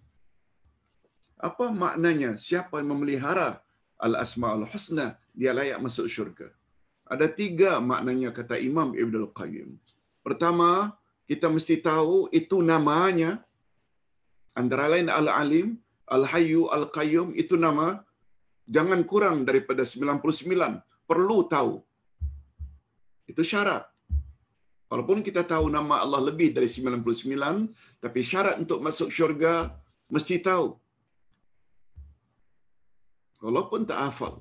[1.35, 3.59] Apa maknanya siapa yang memelihara
[3.99, 6.47] Al-Asma'ul Husna, dia layak masuk syurga.
[7.03, 9.75] Ada tiga maknanya kata Imam Ibn Al-Qayyim.
[10.23, 10.95] Pertama,
[11.27, 13.43] kita mesti tahu itu namanya.
[14.55, 15.67] Antara lain Al-Alim,
[16.07, 18.05] Al-Hayyu, Al-Qayyum, itu nama
[18.67, 20.79] jangan kurang daripada 99.
[21.09, 21.73] Perlu tahu.
[23.27, 23.87] Itu syarat.
[24.91, 27.01] Walaupun kita tahu nama Allah lebih dari 99,
[27.97, 29.73] tapi syarat untuk masuk syurga
[30.05, 30.77] mesti tahu.
[33.41, 34.39] Walaupun tak hafal.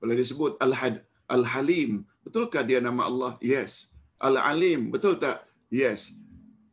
[0.00, 2.06] Boleh disebut Al-Had, Al-Halim.
[2.24, 3.32] Betulkah dia nama Allah?
[3.42, 3.90] Yes.
[4.22, 4.94] Al-Alim.
[4.94, 5.44] Betul tak?
[5.68, 6.14] Yes.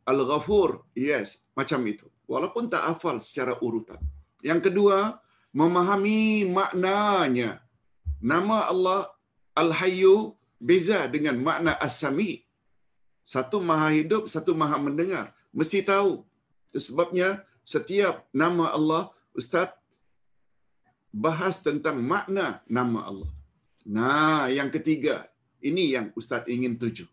[0.06, 0.86] Al-Ghafur?
[0.94, 1.44] Yes.
[1.58, 2.06] Macam itu.
[2.30, 3.98] Walaupun tak hafal secara urutan.
[4.40, 5.18] Yang kedua,
[5.50, 7.58] memahami maknanya.
[8.22, 9.10] Nama Allah
[9.56, 12.46] Al-Hayyu beza dengan makna As-Sami.
[13.26, 15.34] Satu maha hidup, satu maha mendengar.
[15.54, 16.26] Mesti tahu.
[16.70, 19.02] Itu sebabnya setiap nama Allah,
[19.34, 19.70] Ustaz
[21.10, 23.30] bahas tentang makna nama Allah.
[23.86, 25.26] Nah, yang ketiga,
[25.62, 27.06] ini yang Ustaz ingin tuju.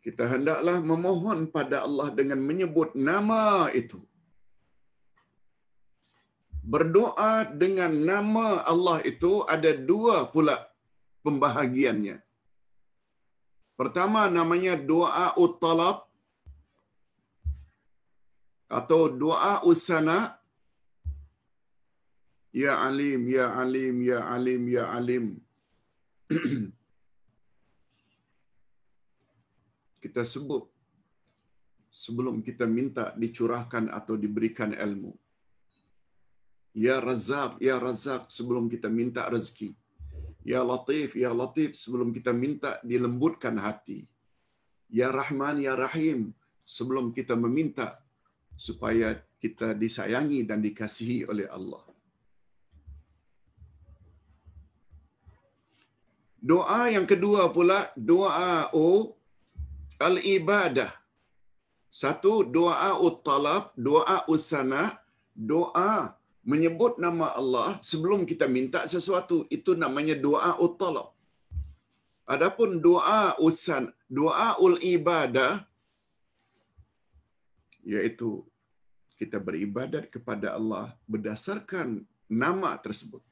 [0.00, 4.00] Kita hendaklah memohon pada Allah dengan menyebut nama itu
[6.62, 10.56] berdoa dengan nama Allah itu ada dua pula
[11.24, 12.20] pembahagiannya.
[13.80, 16.04] Pertama namanya doa uttalab
[18.68, 20.36] atau doa usana.
[22.50, 25.24] Ya alim ya alim ya alim ya alim.
[30.02, 30.64] Kita sebut
[31.90, 35.12] sebelum kita minta dicurahkan atau diberikan ilmu
[36.70, 39.74] Ya Razak, Ya Razak sebelum kita minta rezeki.
[40.46, 44.06] Ya Latif, Ya Latif sebelum kita minta dilembutkan hati.
[44.86, 46.30] Ya Rahman, Ya Rahim
[46.62, 47.98] sebelum kita meminta
[48.54, 51.82] supaya kita disayangi dan dikasihi oleh Allah.
[56.40, 59.12] Doa yang kedua pula doa o
[60.00, 60.88] al-ibadah.
[61.90, 65.02] Satu doa ut-talab, doa usana,
[65.34, 66.19] doa
[66.50, 71.08] menyebut nama Allah sebelum kita minta sesuatu itu namanya doa uttalab.
[72.34, 73.84] Adapun doa usan,
[74.18, 75.52] doa ul ibadah
[77.92, 78.30] yaitu
[79.20, 81.88] kita beribadat kepada Allah berdasarkan
[82.42, 83.22] nama tersebut.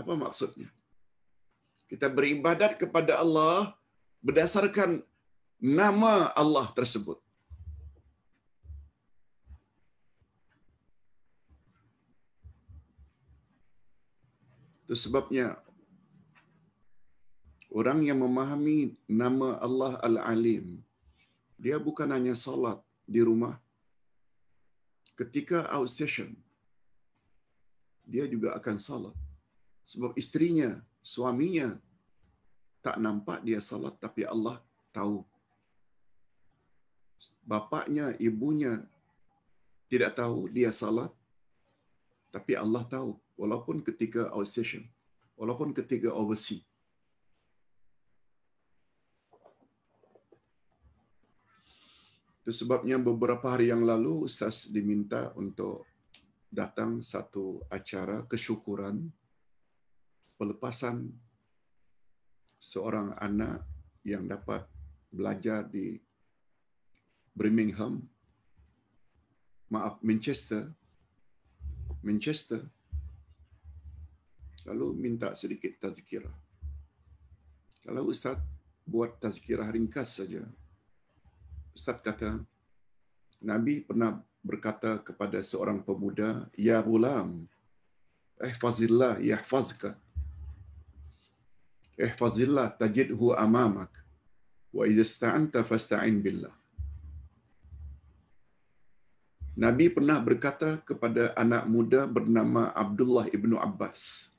[0.00, 0.68] Apa maksudnya?
[1.90, 3.76] Kita beribadat kepada Allah
[4.26, 4.90] berdasarkan
[5.60, 7.20] nama Allah tersebut.
[14.92, 15.56] Itu sebabnya
[17.72, 20.84] orang yang memahami nama Allah Al-Alim,
[21.56, 22.76] dia bukan hanya salat
[23.08, 23.56] di rumah.
[25.16, 26.36] Ketika outstation,
[28.04, 29.16] dia juga akan salat.
[29.88, 31.72] Sebab istrinya, suaminya
[32.84, 34.60] tak nampak dia salat tapi Allah
[34.92, 35.24] tahu.
[37.48, 38.84] Bapaknya, ibunya
[39.88, 41.08] tidak tahu dia salat
[42.28, 44.84] tapi Allah tahu walaupun ketika outstation
[45.36, 46.62] walaupun ketika overseas
[52.42, 55.86] Itu sebabnya beberapa hari yang lalu Ustaz diminta untuk
[56.50, 59.06] datang satu acara kesyukuran
[60.34, 61.06] pelepasan
[62.58, 63.62] seorang anak
[64.02, 64.66] yang dapat
[65.14, 66.02] belajar di
[67.30, 68.02] Birmingham,
[69.70, 70.66] maaf Manchester,
[72.02, 72.66] Manchester.
[74.62, 76.32] Lalu minta sedikit tazkirah.
[77.82, 78.38] Kalau Ustaz
[78.86, 80.46] buat tazkirah ringkas saja,
[81.74, 82.38] Ustaz kata,
[83.42, 87.50] Nabi pernah berkata kepada seorang pemuda, Ya gulam,
[88.38, 89.98] ihfazillah yahfazka.
[91.98, 93.90] Ihfazillah tajidhu amamak.
[94.72, 96.54] Wa idza ista'anta fasta'in billah.
[99.52, 104.31] Nabi pernah berkata kepada anak muda bernama Abdullah ibnu Abbas.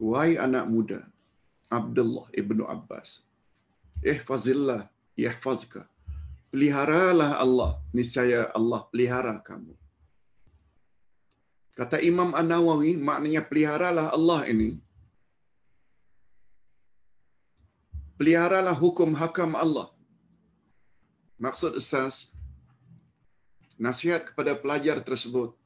[0.00, 1.00] Wahai anak muda,
[1.68, 3.20] Abdullah ibnu Abbas.
[4.00, 5.84] Ihfazillah yahfazka.
[6.48, 9.76] Peliharalah Allah, niscaya Allah pelihara kamu.
[11.76, 14.80] Kata Imam An-Nawawi, maknanya peliharalah Allah ini.
[18.16, 19.88] Peliharalah hukum hakam Allah.
[21.44, 22.32] Maksud Ustaz,
[23.76, 25.59] nasihat kepada pelajar tersebut.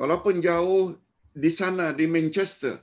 [0.00, 0.96] Walaupun jauh
[1.36, 2.80] di sana, di Manchester,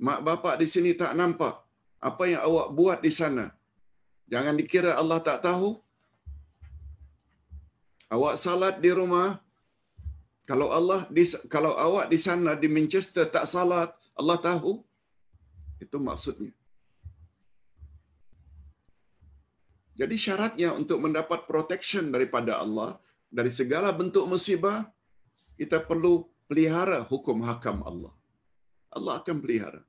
[0.00, 1.60] mak bapak di sini tak nampak
[2.00, 3.52] apa yang awak buat di sana.
[4.32, 5.76] Jangan dikira Allah tak tahu.
[8.08, 9.44] Awak salat di rumah,
[10.48, 14.80] kalau Allah di, kalau awak di sana di Manchester tak salat, Allah tahu.
[15.84, 16.52] Itu maksudnya.
[20.00, 22.96] Jadi syaratnya untuk mendapat protection daripada Allah
[23.28, 24.88] dari segala bentuk musibah,
[25.60, 28.14] kita perlu pelihara hukum hakam Allah.
[28.96, 29.82] Allah akan pelihara.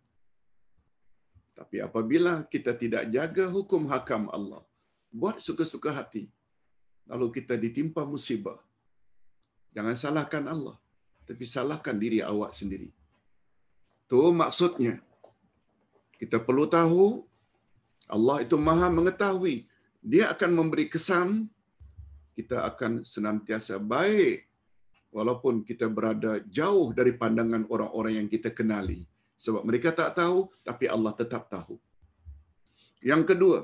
[1.56, 4.62] Tapi apabila kita tidak jaga hukum hakam Allah,
[5.08, 6.28] buat suka-suka hati,
[7.08, 8.60] lalu kita ditimpa musibah,
[9.72, 10.76] jangan salahkan Allah,
[11.24, 12.90] tapi salahkan diri awak sendiri.
[14.06, 15.00] Itu maksudnya.
[16.20, 17.24] Kita perlu tahu,
[18.08, 19.68] Allah itu maha mengetahui.
[20.04, 21.50] Dia akan memberi kesan,
[22.36, 24.44] kita akan senantiasa baik,
[25.16, 29.08] walaupun kita berada jauh dari pandangan orang-orang yang kita kenali.
[29.40, 31.80] Sebab mereka tak tahu, tapi Allah tetap tahu.
[33.00, 33.60] Yang kedua,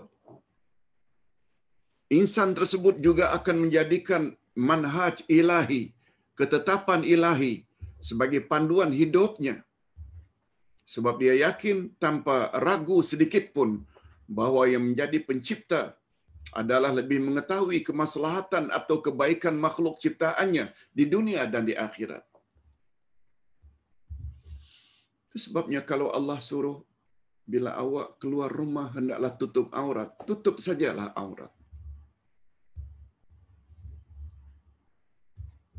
[2.20, 5.92] insan tersebut juga akan menjadikan manhaj ilahi,
[6.40, 7.54] ketetapan ilahi
[8.00, 9.56] sebagai panduan hidupnya.
[10.88, 13.84] Sebab dia yakin tanpa ragu sedikit pun
[14.28, 15.96] bahawa yang menjadi pencipta
[16.52, 22.26] adalah lebih mengetahui kemaslahatan atau kebaikan makhluk ciptaannya di dunia dan di akhirat.
[25.32, 26.84] Itu sebabnya kalau Allah suruh
[27.48, 31.52] bila awak keluar rumah hendaklah tutup aurat, tutup sajalah aurat.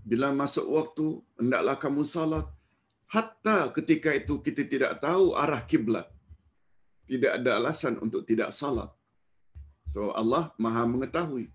[0.02, 1.06] Bila masuk waktu
[1.38, 2.46] hendaklah kamu salat
[3.12, 6.08] hatta ketika itu kita tidak tahu arah kiblat.
[7.04, 8.88] Tidak ada alasan untuk tidak salat.
[9.92, 11.46] So Allah Maha mengetahui.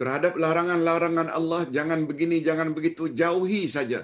[0.00, 4.00] terhadap larangan-larangan Allah jangan begini jangan begitu jauhi saja.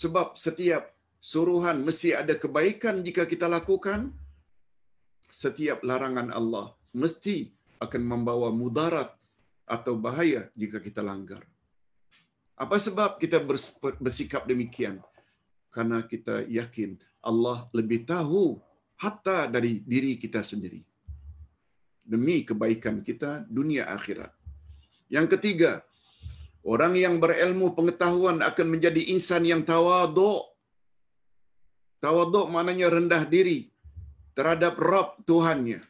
[0.00, 0.92] Sebab setiap
[1.30, 4.12] suruhan mesti ada kebaikan jika kita lakukan.
[5.42, 7.36] Setiap larangan Allah mesti
[7.84, 9.08] akan membawa mudarat
[9.64, 11.40] atau bahaya jika kita langgar.
[12.62, 13.40] Apa sebab kita
[14.04, 15.00] bersikap demikian
[15.72, 18.60] karena kita yakin Allah lebih tahu
[19.00, 20.84] hatta dari diri kita sendiri
[22.04, 24.42] demi kebaikan kita dunia akhirat
[25.12, 25.84] yang ketiga,
[26.64, 30.48] orang yang berilmu pengetahuan akan menjadi insan yang tawaduk.
[32.00, 33.68] Tawaduk maknanya rendah diri
[34.32, 35.84] terhadap Rabb Tuhannya.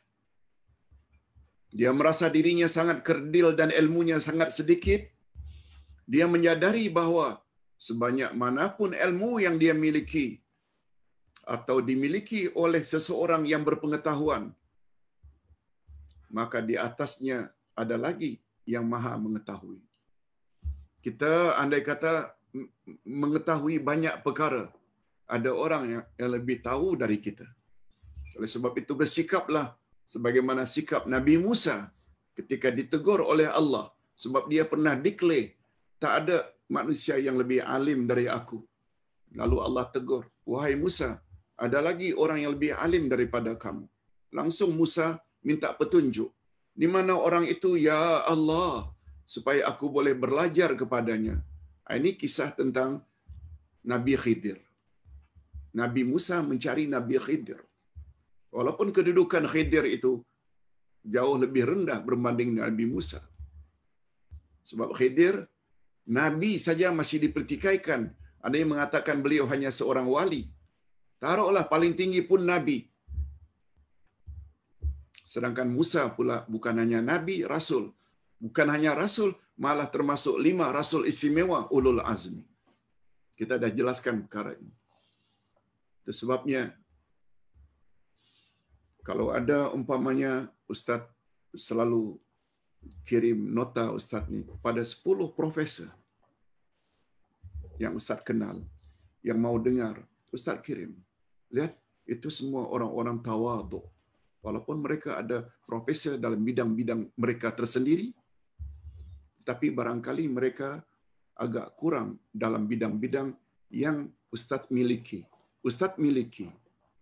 [1.70, 5.06] Dia merasa dirinya sangat kerdil dan ilmunya sangat sedikit.
[6.10, 7.38] Dia menyadari bahawa
[7.86, 10.26] sebanyak manapun ilmu yang dia miliki
[11.56, 14.44] atau dimiliki oleh seseorang yang berpengetahuan,
[16.38, 18.32] maka di atasnya ada lagi
[18.74, 19.82] yang maha mengetahui.
[21.02, 22.30] Kita andai kata
[23.22, 24.70] mengetahui banyak perkara,
[25.26, 27.48] ada orang yang, yang lebih tahu dari kita.
[28.38, 29.74] Oleh sebab itu bersikaplah
[30.06, 31.90] sebagaimana sikap Nabi Musa
[32.38, 33.90] ketika ditegur oleh Allah
[34.22, 35.58] sebab dia pernah declare
[36.00, 36.36] tak ada
[36.78, 38.58] manusia yang lebih alim dari aku.
[39.40, 41.10] Lalu Allah tegur, wahai Musa,
[41.64, 43.84] ada lagi orang yang lebih alim daripada kamu.
[44.38, 45.06] Langsung Musa
[45.48, 46.30] minta petunjuk.
[46.72, 47.70] Di mana orang itu?
[47.76, 48.88] Ya Allah,
[49.34, 51.36] supaya aku boleh belajar kepadanya.
[51.84, 53.04] Ah, ini kisah tentang
[53.92, 54.58] Nabi Khidir.
[55.80, 57.60] Nabi Musa mencari Nabi Khidir.
[58.56, 60.20] Walaupun kedudukan Khidir itu
[61.14, 63.20] jauh lebih rendah berbanding Nabi Musa.
[64.68, 65.48] Sebab Khidir,
[66.08, 68.10] Nabi saja masih dipertikaikan.
[68.42, 70.50] Ada yang mengatakan beliau hanya seorang wali.
[71.22, 72.90] Taruhlah paling tinggi pun Nabi.
[75.22, 77.94] Sedangkan Musa pula bukan hanya Nabi, Rasul.
[78.42, 82.42] Bukan hanya Rasul, malah termasuk lima Rasul istimewa ulul azmi.
[83.38, 84.74] Kita dah jelaskan perkara ini.
[86.02, 86.74] Itu sebabnya
[89.06, 91.06] kalau ada umpamanya Ustaz
[91.54, 92.18] selalu
[93.06, 95.02] kirim nota Ustaz ni kepada 10
[95.34, 95.90] profesor
[97.80, 98.62] yang Ustaz kenal,
[99.24, 99.98] yang mau dengar,
[100.30, 100.94] Ustaz kirim.
[101.50, 101.74] Lihat,
[102.06, 103.86] itu semua orang-orang tawaduk.
[104.42, 108.10] Walaupun mereka ada profesor dalam bidang-bidang mereka tersendiri,
[109.46, 110.82] tapi barangkali mereka
[111.38, 113.34] agak kurang dalam bidang-bidang
[113.70, 115.26] yang Ustaz miliki.
[115.62, 116.50] Ustaz miliki.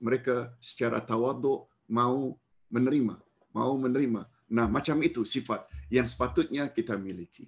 [0.01, 2.37] Mereka secara tawaduk mau
[2.73, 3.21] menerima.
[3.53, 4.25] Mau menerima.
[4.51, 7.47] Nah, macam itu sifat yang sepatutnya kita miliki.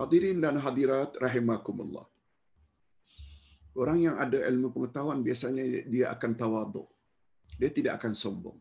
[0.00, 2.08] Hadirin dan hadirat rahimakumullah.
[3.76, 6.88] Orang yang ada ilmu pengetahuan biasanya dia akan tawaduk.
[7.60, 8.58] Dia tidak akan sombong.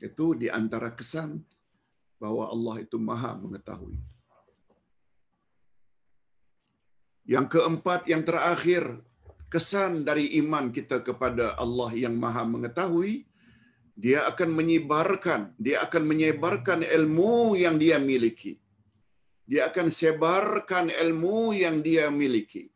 [0.00, 1.40] Itu di antara kesan
[2.16, 3.96] bahawa Allah itu maha mengetahui.
[7.26, 8.84] Yang keempat, yang terakhir,
[9.52, 13.26] kesan dari iman kita kepada Allah yang maha mengetahui,
[13.96, 18.60] dia akan menyebarkan, dia akan menyebarkan ilmu yang dia miliki.
[19.48, 22.68] Dia akan sebarkan ilmu yang dia miliki.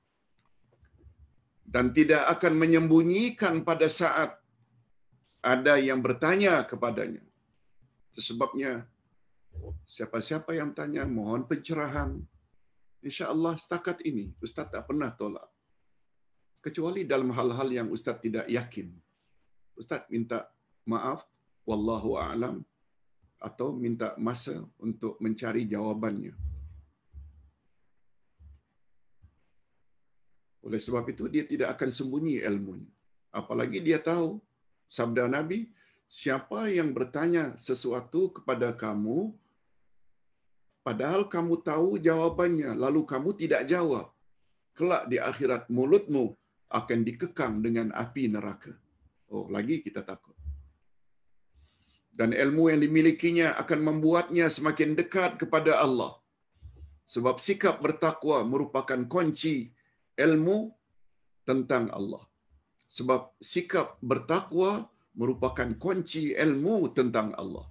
[1.61, 4.41] Dan tidak akan menyembunyikan pada saat
[5.45, 7.21] ada yang bertanya kepadanya.
[8.16, 8.89] Sebabnya,
[9.85, 12.16] siapa-siapa yang tanya, mohon pencerahan.
[13.05, 15.49] Insya Allah setakat ini, Ustaz tak pernah tolak.
[16.64, 18.93] Kecuali dalam hal-hal yang Ustaz tidak yakin.
[19.77, 20.49] Ustaz minta
[20.95, 21.22] maaf,
[21.68, 22.57] wallahu a'lam
[23.41, 26.34] atau minta masa untuk mencari jawabannya.
[30.61, 32.93] Oleh sebab itu dia tidak akan sembunyi ilmunya.
[33.33, 34.37] Apalagi dia tahu
[34.92, 35.72] sabda Nabi,
[36.04, 39.33] siapa yang bertanya sesuatu kepada kamu
[40.84, 44.12] padahal kamu tahu jawabannya lalu kamu tidak jawab,
[44.76, 46.37] kelak di akhirat mulutmu
[46.68, 48.75] akan dikekang dengan api neraka.
[49.30, 50.39] Oh, lagi kita takut.
[52.11, 56.18] Dan ilmu yang dimilikinya akan membuatnya semakin dekat kepada Allah.
[57.07, 59.70] Sebab sikap bertakwa merupakan kunci
[60.14, 60.70] ilmu
[61.49, 62.22] tentang Allah.
[62.91, 67.66] Sebab sikap bertakwa merupakan kunci ilmu tentang Allah.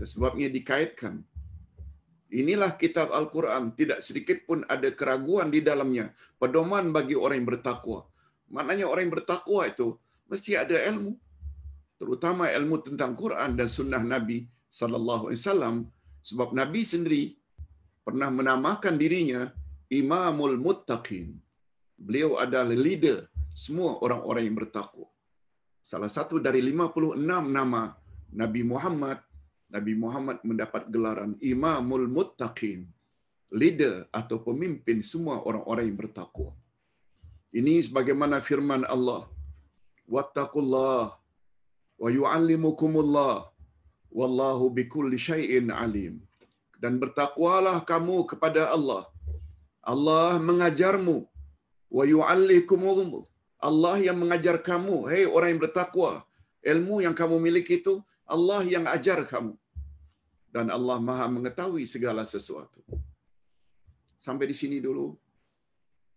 [0.00, 1.20] Sebabnya dikaitkan.
[2.32, 3.76] Inilah kitab Al-Quran.
[3.76, 6.16] Tidak sedikit pun ada keraguan di dalamnya.
[6.40, 8.08] Pedoman bagi orang yang bertakwa.
[8.48, 10.00] Maknanya orang yang bertakwa itu
[10.32, 11.12] mesti ada ilmu.
[12.02, 14.42] Terutama ilmu tentang Quran dan sunnah Nabi
[14.74, 15.76] sallallahu alaihi wasallam
[16.18, 17.24] sebab Nabi sendiri
[18.02, 19.46] pernah menamakan dirinya
[19.86, 21.30] Imamul Muttaqin.
[21.94, 25.06] Beliau adalah leader semua orang-orang yang bertakwa.
[25.86, 27.94] Salah satu dari 56 nama
[28.34, 29.22] Nabi Muhammad,
[29.70, 32.82] Nabi Muhammad mendapat gelaran Imamul Muttaqin,
[33.54, 36.50] leader atau pemimpin semua orang-orang yang bertakwa.
[37.54, 39.30] Ini sebagaimana firman Allah,
[40.10, 41.21] "Wattaqullah
[42.02, 43.36] wa yu'allimukumullah.
[44.20, 46.14] Wallahu bikulli syai'in alim."
[46.82, 49.06] Dan bertakwalah kamu kepada Allah.
[49.82, 51.30] Allah mengajarmu.
[51.90, 53.22] Yu'allikumul.
[53.62, 54.96] Allah yang mengajar kamu.
[55.10, 56.26] Hei orang yang bertakwa.
[56.62, 57.94] Ilmu yang kamu miliki itu
[58.26, 59.54] Allah yang ajar kamu.
[60.54, 62.82] Dan Allah Maha mengetahui segala sesuatu.
[64.18, 65.14] Sampai di sini dulu.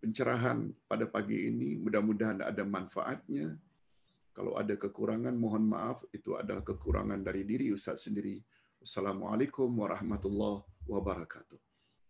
[0.02, 1.78] Pencerahan pada pagi ini.
[1.78, 3.58] Mudah-mudahan ada manfaatnya
[4.36, 8.44] kalau ada kekurangan mohon maaf itu adalah kekurangan dari diri ustaz sendiri
[8.84, 11.58] Assalamualaikum warahmatullahi wabarakatuh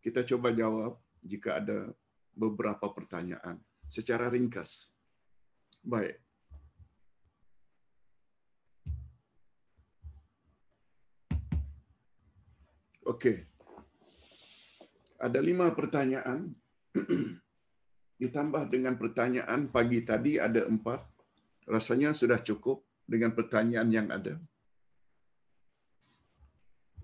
[0.01, 1.93] kita coba jawab jika ada
[2.35, 3.57] beberapa pertanyaan
[3.89, 4.91] secara ringkas.
[5.81, 6.19] Baik.
[13.05, 13.45] Okey.
[15.21, 16.51] Ada lima pertanyaan.
[18.21, 21.14] Ditambah dengan pertanyaan pagi tadi ada empat.
[21.65, 24.37] Rasanya sudah cukup dengan pertanyaan yang ada.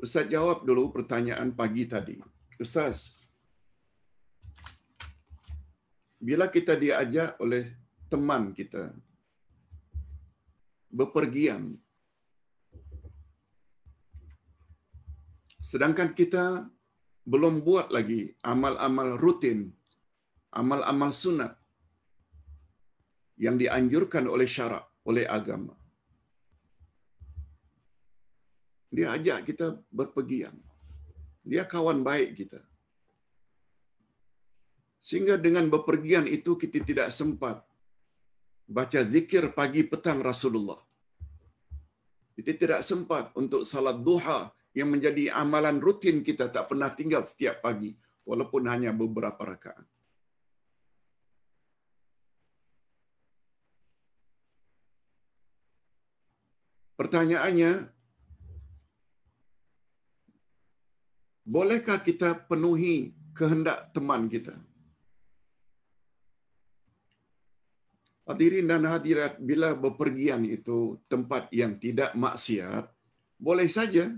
[0.01, 2.17] Ustaz jawab dulu pertanyaan pagi tadi.
[2.57, 3.21] Ustaz,
[6.21, 7.65] bila kita diajak oleh
[8.11, 8.93] teman kita
[10.99, 11.63] bepergian
[15.69, 16.67] sedangkan kita
[17.23, 19.71] belum buat lagi amal-amal rutin
[20.51, 21.60] amal-amal sunat
[23.45, 25.75] yang dianjurkan oleh syarak oleh agama
[28.95, 29.67] dia ajak kita
[29.99, 30.55] berpergian
[31.51, 32.61] dia kawan baik kita
[35.01, 37.57] sehingga dengan bepergian itu kita tidak sempat
[38.69, 40.79] baca zikir pagi petang Rasulullah.
[42.37, 47.59] Kita tidak sempat untuk salat duha yang menjadi amalan rutin kita tak pernah tinggal setiap
[47.65, 47.91] pagi
[48.23, 49.83] walaupun hanya beberapa rakaat.
[57.01, 57.89] Pertanyaannya,
[61.41, 64.53] bolehkah kita penuhi kehendak teman kita?
[68.29, 72.85] Hadirin dan hadirat, bila bepergian itu tempat yang tidak maksiat,
[73.41, 74.13] boleh saja.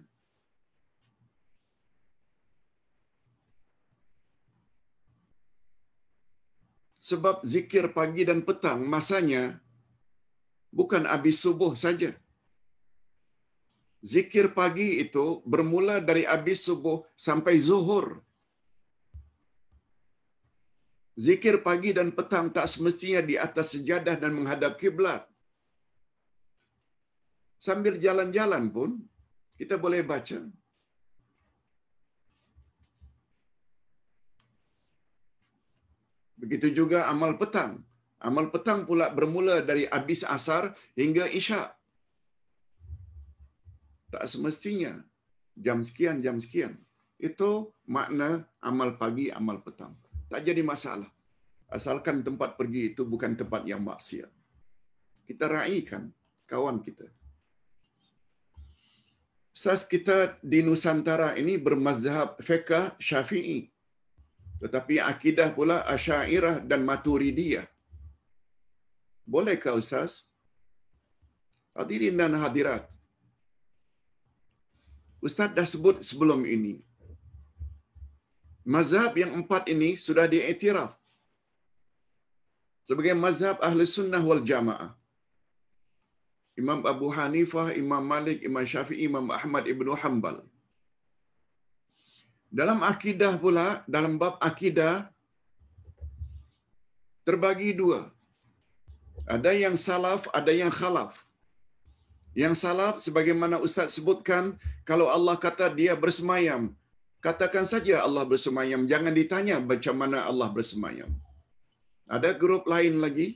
[7.00, 9.56] Sebab zikir pagi dan petang masanya
[10.68, 12.12] bukan habis subuh saja.
[14.04, 18.20] Zikir pagi itu bermula dari habis subuh sampai zuhur.
[21.26, 25.24] Zikir pagi dan petang tak semestinya di atas sejadah dan menghadap kiblat.
[27.64, 28.90] Sambil jalan-jalan pun
[29.56, 30.40] kita boleh baca.
[36.44, 37.80] Begitu juga amal petang.
[38.20, 41.72] Amal petang pula bermula dari habis asar hingga isyak.
[44.14, 44.94] Tak semestinya
[45.58, 46.78] jam sekian, jam sekian.
[47.18, 49.98] Itu makna amal pagi, amal petang.
[50.30, 51.10] Tak jadi masalah.
[51.74, 54.30] Asalkan tempat pergi itu bukan tempat yang maksiat.
[55.26, 56.14] Kita raikan
[56.46, 57.10] kawan kita.
[59.50, 63.70] Sas kita di Nusantara ini bermazhab fiqh syafi'i.
[64.62, 67.66] Tetapi akidah pula asyairah dan maturidiyah.
[69.26, 70.30] Bolehkah Ustaz?
[71.74, 72.86] Hadirin dan hadirat.
[75.28, 76.74] Ustaz dah sebut sebelum ini.
[78.76, 80.92] Mazhab yang empat ini sudah diiktiraf
[82.90, 84.92] sebagai mazhab ahli sunnah wal jamaah.
[86.62, 90.38] Imam Abu Hanifah, Imam Malik, Imam Syafi'i, Imam Ahmad Ibn Hanbal.
[92.60, 95.10] Dalam akidah pula, dalam bab akidah,
[97.26, 98.00] terbagi dua.
[99.36, 101.14] Ada yang salaf, ada yang khalaf.
[102.42, 104.58] Yang salaf, sebagaimana Ustaz sebutkan,
[104.90, 106.74] kalau Allah kata dia bersemayam,
[107.26, 108.82] katakan saja Allah bersemayam.
[108.92, 111.12] Jangan ditanya macam mana Allah bersemayam.
[112.16, 113.28] Ada grup lain lagi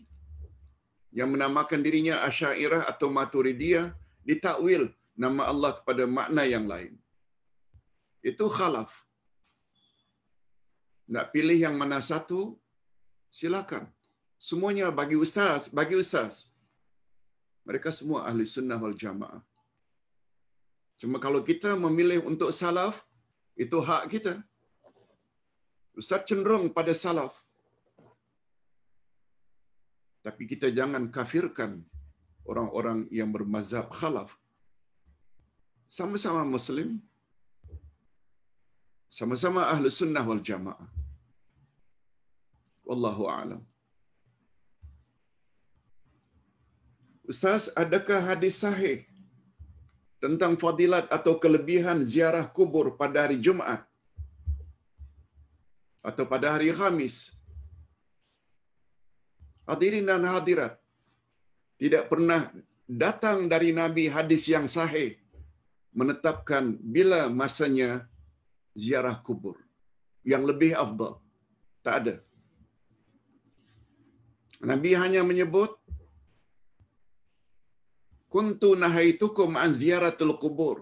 [1.13, 3.93] yang menamakan dirinya Asyairah atau Maturidiyah
[4.27, 6.93] ditakwil nama Allah kepada makna yang lain.
[8.21, 8.91] Itu khalaf.
[11.13, 12.59] Nak pilih yang mana satu,
[13.31, 13.87] silakan.
[14.47, 16.33] Semuanya bagi ustaz, bagi ustaz.
[17.67, 19.41] Mereka semua ahli sunnah wal jamaah.
[21.01, 22.95] Cuma kalau kita memilih untuk salaf,
[23.63, 24.33] itu hak kita.
[25.99, 27.33] Ustaz cenderung pada salaf.
[30.25, 31.71] Tapi kita jangan kafirkan
[32.51, 34.31] orang-orang yang bermazhab khalaf.
[35.97, 36.89] Sama-sama Muslim,
[39.17, 40.89] sama-sama ahli sunnah wal jamaah.
[42.87, 43.61] Wallahu a'lam.
[47.31, 48.97] Ustaz, adakah hadis sahih
[50.23, 53.81] tentang fadilat atau kelebihan ziarah kubur pada hari Jumaat
[56.09, 57.37] atau pada hari Khamis
[59.67, 60.73] Hadirin dan hadirat,
[61.75, 62.41] tidak pernah
[63.03, 65.19] datang dari Nabi hadis yang sahih
[65.91, 68.07] menetapkan bila masanya
[68.71, 69.59] ziarah kubur
[70.23, 71.19] yang lebih afdal.
[71.83, 72.15] Tak ada.
[74.71, 75.75] Nabi hanya menyebut
[78.37, 80.77] kuntu nahaitukum an ziyaratul kubur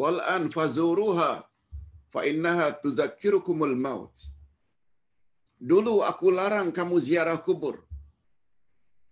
[0.00, 1.44] wal an fazuruha
[2.12, 4.16] fa innaha tuzakkirukumul maut.
[5.70, 7.76] Dulu aku larang kamu ziarah kubur.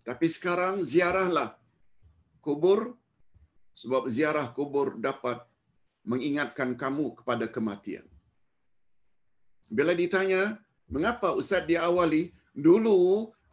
[0.08, 1.48] Tapi sekarang ziarahlah
[2.40, 2.96] kubur
[3.80, 5.44] sebab ziarah kubur dapat
[6.10, 8.06] mengingatkan kamu kepada kematian.
[9.68, 10.42] Bila ditanya,
[10.88, 12.96] mengapa Ustaz diawali, dulu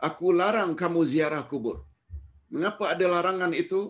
[0.08, 1.84] aku larang kamu ziarah kubur.
[2.54, 3.82] Mengapa ada larangan itu?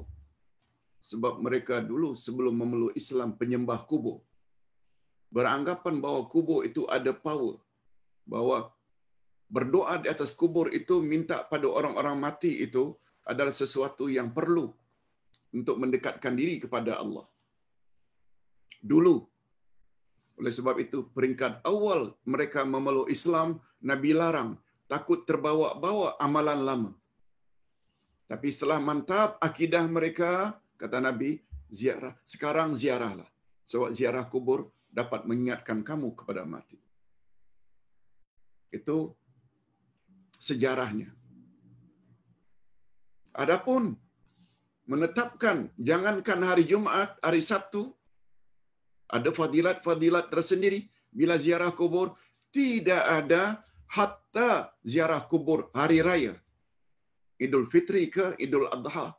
[1.09, 4.17] Sebab mereka dulu sebelum memeluk Islam penyembah kubur.
[5.35, 7.59] Beranggapan bahawa kubur itu ada power.
[8.23, 8.71] Bahawa
[9.55, 12.95] berdoa di atas kubur itu minta pada orang-orang mati itu
[13.31, 14.65] adalah sesuatu yang perlu
[15.57, 17.25] untuk mendekatkan diri kepada Allah.
[18.91, 19.15] Dulu
[20.39, 24.51] oleh sebab itu peringkat awal mereka memeluk Islam Nabi larang
[24.89, 26.91] takut terbawa-bawa amalan lama.
[28.31, 31.39] Tapi setelah mantap akidah mereka kata Nabi
[31.71, 33.29] ziarah sekarang ziarahlah.
[33.63, 36.75] Sebab ziarah kubur dapat mengingatkan kamu kepada mati.
[38.67, 39.15] Itu
[40.35, 41.07] sejarahnya.
[43.31, 43.95] Adapun
[44.91, 47.95] menetapkan jangankan hari Jumaat, hari Sabtu
[49.07, 52.19] ada fadilat-fadilat tersendiri bila ziarah kubur
[52.51, 56.33] tidak ada hatta ziarah kubur hari raya
[57.39, 59.15] Idul Fitri ke Idul Adha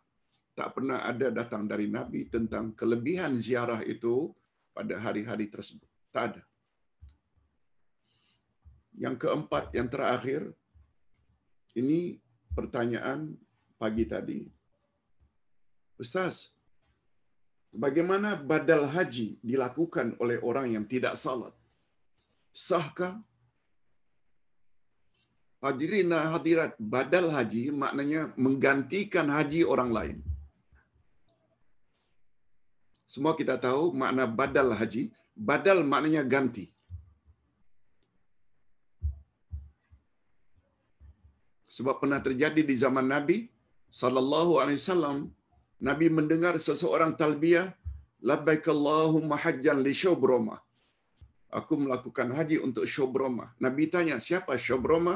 [0.54, 4.30] tak pernah ada datang dari Nabi tentang kelebihan ziarah itu
[4.70, 5.86] pada hari-hari tersebut.
[6.14, 6.42] Tak ada.
[8.94, 10.54] Yang keempat, yang terakhir,
[11.74, 12.22] ini
[12.54, 13.34] pertanyaan
[13.74, 14.46] pagi tadi.
[15.98, 16.54] Ustaz,
[17.74, 21.54] bagaimana badal haji dilakukan oleh orang yang tidak salat?
[22.54, 23.18] Sahkah?
[25.58, 30.18] Hadirin hadirat, badal haji maknanya menggantikan haji orang lain.
[33.14, 35.02] Semua kita tahu makna badal haji.
[35.48, 36.64] Badal maknanya ganti.
[41.76, 43.36] Sebab pernah terjadi di zaman Nabi
[44.00, 45.18] sallallahu alaihi wasallam
[45.88, 47.66] Nabi mendengar seseorang talbiyah
[48.30, 50.56] labbaik Allahumma hajjan li Shubroma.
[51.58, 53.46] Aku melakukan haji untuk Shubroma.
[53.64, 55.14] Nabi tanya, siapa Shubroma?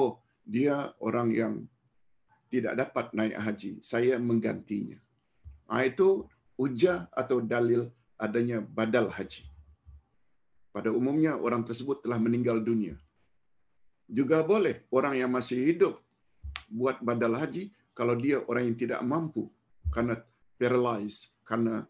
[0.00, 0.12] Oh,
[0.54, 0.76] dia
[1.08, 1.54] orang yang
[2.52, 3.70] tidak dapat naik haji.
[3.90, 4.98] Saya menggantinya.
[5.68, 6.08] Ah itu
[6.54, 9.44] hujah atau dalil adanya badal haji.
[10.74, 12.98] Pada umumnya orang tersebut telah meninggal dunia.
[14.10, 16.02] Juga boleh orang yang masih hidup
[16.68, 19.46] buat badal haji kalau dia orang yang tidak mampu
[19.94, 20.18] karena
[20.58, 21.86] paralyzed, karena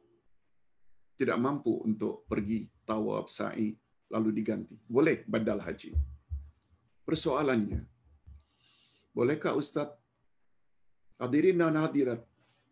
[1.16, 3.72] tidak mampu untuk pergi tawaf sa'i
[4.12, 4.76] lalu diganti.
[4.84, 5.96] Boleh badal haji.
[7.04, 7.84] Persoalannya,
[9.16, 9.92] bolehkah Ustaz
[11.20, 12.20] hadirin dan hadirat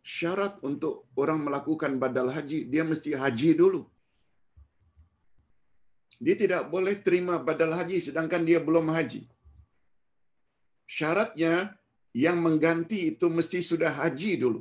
[0.02, 3.82] syarat untuk orang melakukan badal haji, dia mesti haji dulu.
[6.22, 9.22] Dia tidak boleh terima badal haji sedangkan dia belum haji.
[10.86, 11.74] Syaratnya
[12.12, 14.60] yang mengganti itu mesti sudah haji dulu.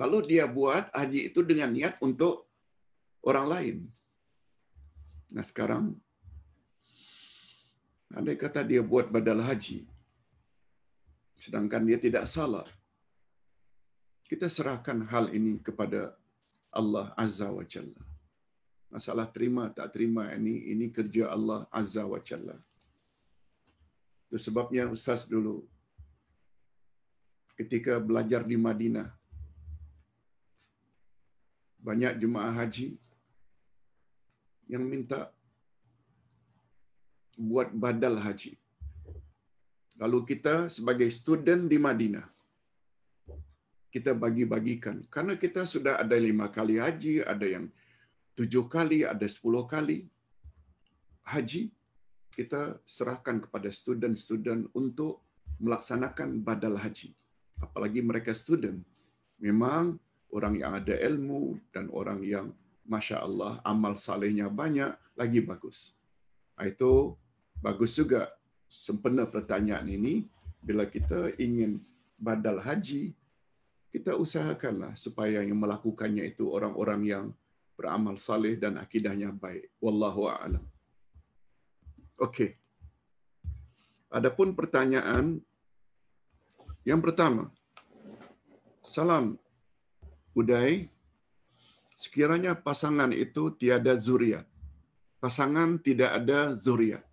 [0.00, 2.46] Lalu dia buat haji itu dengan niat untuk
[3.30, 3.76] orang lain.
[5.34, 5.84] Nah sekarang,
[8.14, 9.78] andai kata dia buat badal haji,
[11.34, 12.66] sedangkan dia tidak salah,
[14.34, 16.00] kita serahkan hal ini kepada
[16.78, 18.02] Allah Azza wa Jalla.
[18.94, 22.58] Masalah terima tak terima ini ini kerja Allah Azza wa Jalla.
[24.26, 25.62] Itu sebabnya ustaz dulu
[27.54, 29.06] ketika belajar di Madinah
[31.86, 32.90] banyak jemaah haji
[34.66, 35.30] yang minta
[37.38, 38.58] buat badal haji.
[40.02, 42.33] Lalu kita sebagai student di Madinah
[43.94, 45.06] kita bagi-bagikan.
[45.06, 47.70] Karena kita sudah ada lima kali haji, ada yang
[48.34, 50.10] tujuh kali, ada sepuluh kali
[51.22, 51.70] haji.
[52.34, 55.22] Kita serahkan kepada student-student untuk
[55.62, 57.14] melaksanakan badal haji.
[57.62, 58.82] Apalagi mereka student.
[59.38, 60.02] Memang
[60.34, 62.50] orang yang ada ilmu dan orang yang
[62.90, 65.94] Masya Allah amal salehnya banyak, lagi bagus.
[66.58, 67.14] Itu
[67.62, 68.34] bagus juga
[68.66, 70.26] sempena pertanyaan ini
[70.58, 71.78] bila kita ingin
[72.18, 73.14] badal haji,
[73.94, 77.24] kita usahakanlah supaya yang melakukannya itu orang-orang yang
[77.78, 79.70] beramal saleh dan akidahnya baik.
[79.78, 80.66] Wallahu a'lam.
[82.18, 82.58] Okey.
[84.10, 85.38] Adapun pertanyaan
[86.82, 87.54] yang pertama.
[88.82, 89.38] Salam
[90.34, 90.90] Uday.
[91.94, 94.42] Sekiranya pasangan itu tiada zuriat.
[95.22, 97.06] Pasangan tidak ada zuriat.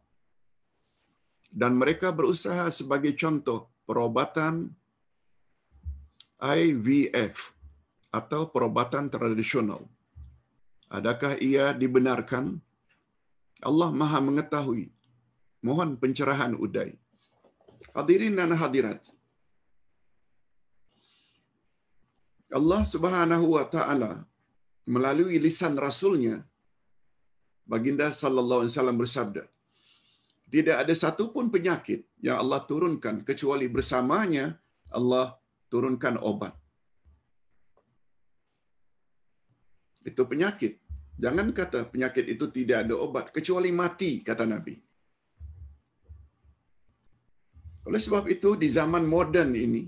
[1.45, 4.80] Dan mereka berusaha sebagai contoh perobatan
[6.41, 7.53] IVF
[8.19, 9.85] atau perubatan tradisional.
[10.97, 12.45] Adakah ia dibenarkan?
[13.69, 14.89] Allah Maha mengetahui.
[15.68, 16.91] Mohon pencerahan Uday.
[17.95, 19.01] Hadirin dan hadirat.
[22.59, 24.13] Allah Subhanahu wa taala
[24.95, 26.43] melalui lisan rasulnya
[27.72, 29.43] baginda sallallahu alaihi wasallam bersabda
[30.53, 34.45] tidak ada satu pun penyakit yang Allah turunkan kecuali bersamanya
[34.99, 35.39] Allah
[35.72, 36.53] turunkan obat.
[40.10, 40.73] Itu penyakit.
[41.23, 44.76] Jangan kata penyakit itu tidak ada obat kecuali mati kata Nabi.
[47.88, 49.84] Oleh sebab itu di zaman moden ini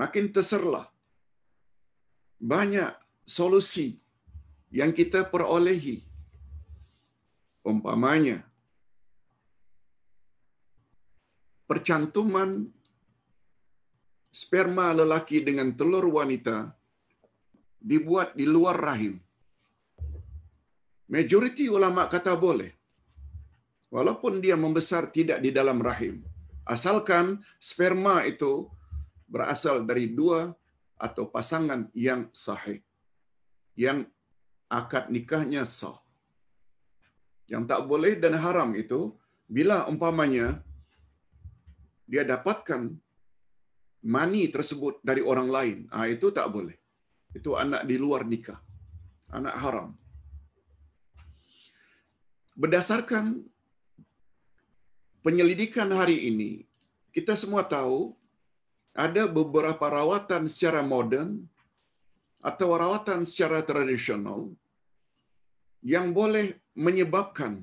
[0.00, 0.86] makin terserlah
[2.40, 2.92] banyak
[3.26, 3.88] solusi
[4.78, 5.98] yang kita perolehi.
[7.68, 8.38] Umpamanya
[11.68, 12.64] percantuman
[14.32, 16.72] sperma lelaki dengan telur wanita
[17.80, 19.14] dibuat di luar rahim.
[21.08, 22.72] Majoriti ulama kata boleh.
[23.88, 26.20] Walaupun dia membesar tidak di dalam rahim.
[26.68, 28.68] Asalkan sperma itu
[29.24, 30.52] berasal dari dua
[31.00, 32.84] atau pasangan yang sahih.
[33.72, 34.12] Yang
[34.68, 35.96] akad nikahnya sah.
[37.48, 39.16] Yang tak boleh dan haram itu
[39.48, 40.60] bila umpamanya
[42.04, 42.92] dia dapatkan
[44.02, 46.76] mani tersebut dari orang lain, ah itu tak boleh.
[47.34, 48.58] Itu anak di luar nikah.
[49.28, 49.88] Anak haram.
[52.58, 53.44] Berdasarkan
[55.22, 56.50] penyelidikan hari ini,
[57.12, 58.16] kita semua tahu
[58.96, 61.46] ada beberapa rawatan secara moden
[62.42, 64.50] atau rawatan secara tradisional
[65.82, 67.62] yang boleh menyebabkan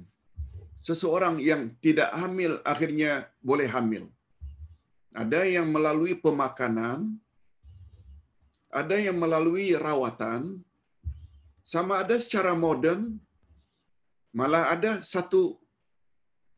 [0.79, 4.14] seseorang yang tidak hamil akhirnya boleh hamil.
[5.15, 7.15] Ada yang melalui pemakanan,
[8.67, 10.59] ada yang melalui rawatan,
[11.63, 13.15] sama ada secara moden,
[14.35, 15.55] malah ada satu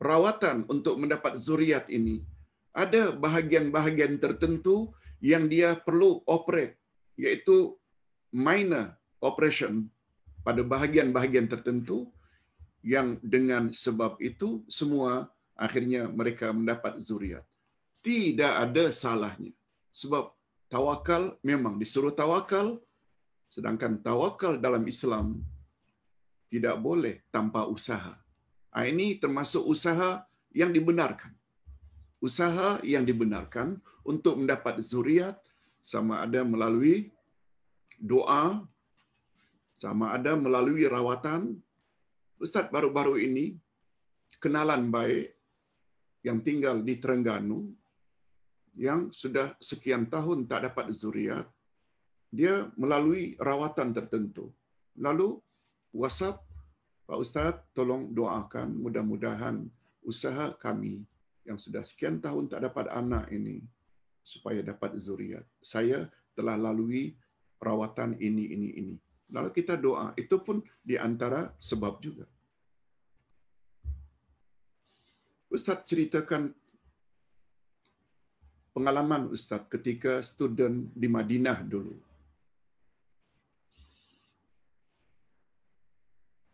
[0.02, 2.26] rawatan untuk mendapat zuriat ini.
[2.74, 4.90] Ada bahagian-bahagian tertentu
[5.22, 6.82] yang dia perlu operate,
[7.14, 7.78] iaitu
[8.34, 9.86] minor operation
[10.42, 12.10] pada bahagian-bahagian tertentu
[12.82, 17.46] yang dengan sebab itu semua akhirnya mereka mendapat zuriat.
[18.02, 19.52] Tidak ada salahnya.
[19.92, 20.32] Sebab
[20.72, 22.80] tawakal memang disuruh tawakal
[23.48, 25.40] sedangkan tawakal dalam Islam
[26.48, 28.16] tidak boleh tanpa usaha.
[28.72, 30.24] Ah, ini termasuk usaha
[30.56, 31.34] yang dibenarkan.
[32.24, 35.38] Usaha yang dibenarkan untuk mendapat zuriat
[35.84, 37.12] sama ada melalui
[38.00, 38.64] doa,
[39.76, 41.60] sama ada melalui rawatan.
[42.38, 43.58] Ustaz baru-baru ini
[44.38, 45.34] kenalan baik
[46.22, 47.74] yang tinggal di Terengganu
[48.78, 51.50] yang sudah sekian tahun tak dapat zuriat,
[52.30, 54.54] dia melalui rawatan tertentu.
[54.94, 55.42] Lalu
[55.90, 56.46] WhatsApp,
[57.10, 59.66] Pak Ustaz tolong doakan mudah-mudahan
[60.06, 61.02] usaha kami
[61.48, 63.66] yang sudah sekian tahun tak dapat anak ini
[64.22, 65.48] supaya dapat zuriat.
[65.64, 66.06] Saya
[66.38, 67.18] telah lalui
[67.58, 68.96] rawatan ini, ini, ini.
[69.32, 70.12] Lalu kita doa.
[70.20, 72.28] Itu pun di antara sebab juga.
[75.48, 76.52] Ustaz ceritakan
[78.78, 81.98] pengalaman Ustaz ketika student di Madinah dulu.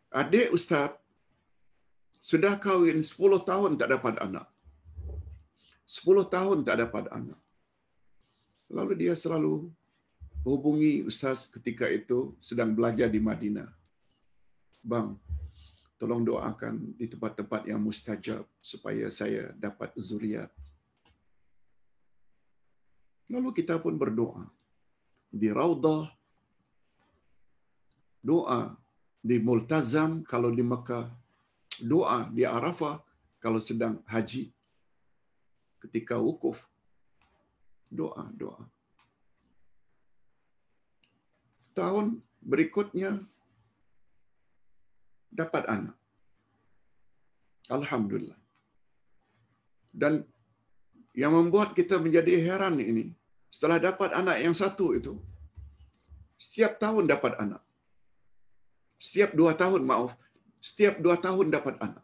[0.07, 0.95] Adik Ustaz
[2.23, 3.11] sudah kahwin 10
[3.43, 4.47] tahun tak dapat anak.
[5.83, 7.39] 10 tahun tak dapat anak.
[8.71, 9.67] Lalu dia selalu
[10.47, 13.67] hubungi Ustaz ketika itu sedang belajar di Madinah.
[14.79, 15.19] Bang,
[15.99, 20.47] tolong doakan di tempat-tempat yang mustajab supaya saya dapat zuriat.
[23.31, 24.47] Lalu kita pun berdoa.
[25.33, 26.09] Di Raudah,
[28.23, 28.75] doa
[29.23, 31.07] di Multazam kalau di Mekah,
[31.79, 32.99] doa di Arafah
[33.39, 34.51] kalau sedang haji.
[35.83, 36.59] Ketika wukuf,
[37.91, 38.63] doa, doa.
[41.73, 43.23] Tahun berikutnya,
[45.33, 45.97] dapat anak.
[47.71, 48.37] Alhamdulillah.
[49.93, 50.25] Dan
[51.13, 53.13] yang membuat kita menjadi heran ini,
[53.53, 55.13] setelah dapat anak yang satu itu,
[56.37, 57.61] setiap tahun dapat anak.
[58.97, 60.11] Setiap dua tahun, maaf,
[60.59, 62.03] setiap dua tahun dapat anak.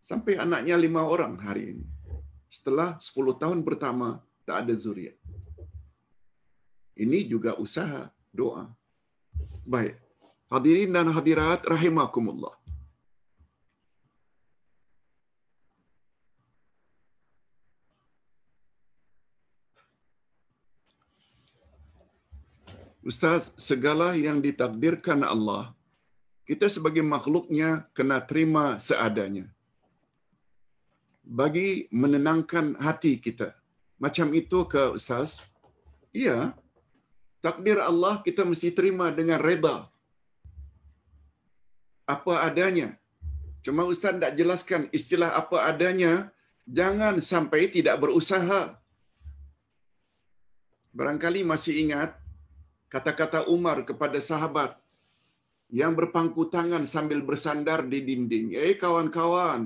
[0.00, 1.86] Sampai anaknya lima orang hari ini.
[2.50, 5.14] Setelah sepuluh tahun pertama, tak ada zuriat.
[6.98, 8.68] Ini juga usaha doa.
[9.64, 9.96] Baik.
[10.50, 12.59] Hadirin dan hadirat rahimakumullah.
[23.00, 25.72] Ustaz, segala yang ditakdirkan Allah,
[26.44, 29.48] kita sebagai makhluknya kena terima seadanya.
[31.24, 33.56] Bagi menenangkan hati kita.
[33.96, 35.40] Macam itu ke Ustaz?
[36.12, 36.52] Iya.
[37.40, 39.88] Takdir Allah kita mesti terima dengan reda.
[42.04, 43.00] Apa adanya.
[43.64, 46.28] Cuma Ustaz tak jelaskan istilah apa adanya.
[46.68, 48.76] Jangan sampai tidak berusaha.
[50.92, 52.19] Barangkali masih ingat
[52.90, 54.74] kata-kata Umar kepada sahabat
[55.70, 58.46] yang berpangku tangan sambil bersandar di dinding.
[58.58, 59.62] Eh kawan-kawan,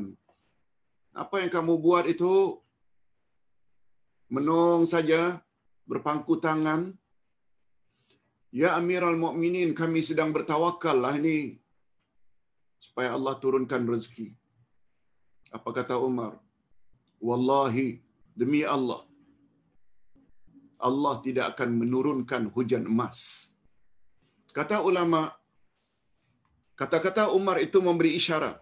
[1.15, 2.59] Apa yang kamu buat itu
[4.35, 5.39] menong saja,
[5.87, 6.91] berpangku tangan.
[8.51, 11.59] Ya Amirul Mukminin, kami sedang bertawakal lah ini
[12.83, 14.35] supaya Allah turunkan rezeki.
[15.55, 16.35] Apa kata Umar?
[17.23, 18.03] Wallahi,
[18.35, 19.07] demi Allah,
[20.89, 23.19] Allah tidak akan menurunkan hujan emas.
[24.57, 25.33] Kata ulama,
[26.81, 28.61] kata-kata Umar itu memberi isyarat.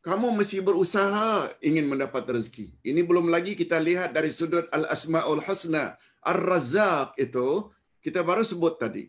[0.00, 2.72] Kamu mesti berusaha ingin mendapat rezeki.
[2.90, 6.00] Ini belum lagi kita lihat dari sudut Al-Asma'ul Husna.
[6.24, 7.68] Ar-Razzaq itu,
[8.00, 9.04] kita baru sebut tadi.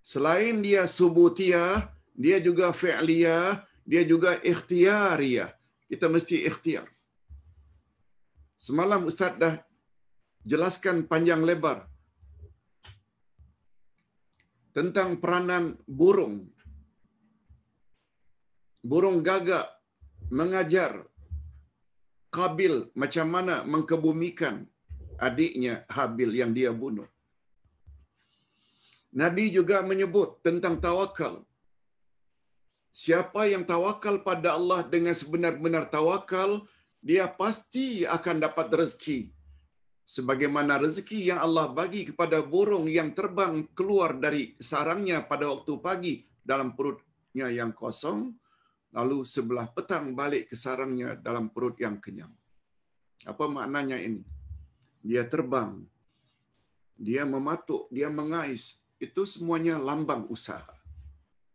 [0.00, 5.52] Selain dia subutiyah, dia juga fi'liyah, dia juga ikhtiyariyah.
[5.92, 6.88] Kita mesti ikhtiar.
[8.56, 9.60] Semalam Ustaz dah
[10.50, 11.78] jelaskan panjang lebar
[14.76, 16.36] tentang peranan burung.
[18.86, 19.66] Burung gagak
[20.30, 20.92] mengajar
[22.36, 24.68] Kabil macam mana mengkebumikan
[25.16, 27.08] adiknya Habil yang dia bunuh.
[29.20, 31.34] Nabi juga menyebut tentang tawakal.
[32.92, 36.68] Siapa yang tawakal pada Allah dengan sebenar-benar tawakal,
[37.00, 39.35] dia pasti akan dapat rezeki
[40.06, 46.14] sebagaimana rezeki yang Allah bagi kepada burung yang terbang keluar dari sarangnya pada waktu pagi
[46.46, 48.30] dalam perutnya yang kosong,
[48.94, 52.30] lalu sebelah petang balik ke sarangnya dalam perut yang kenyang.
[53.26, 54.22] Apa maknanya ini?
[55.02, 55.82] Dia terbang,
[56.94, 58.78] dia mematuk, dia mengais.
[58.96, 60.72] Itu semuanya lambang usaha.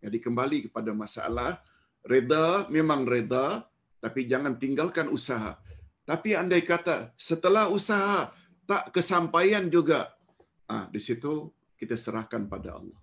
[0.04, 1.64] Jadi kembali kepada masalah,
[2.04, 3.66] reda memang reda,
[4.04, 5.58] tapi jangan tinggalkan usaha.
[6.06, 8.34] Tapi andai kata setelah usaha
[8.72, 10.00] tak kesampaian juga,
[10.74, 11.34] ah di situ
[11.80, 13.00] kita serahkan pada Allah.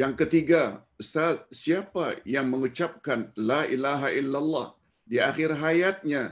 [0.00, 0.62] Yang ketiga,
[1.02, 3.20] Ustaz, siapa yang mengucapkan
[3.50, 4.66] La ilaha illallah
[5.10, 6.22] di akhir hayatnya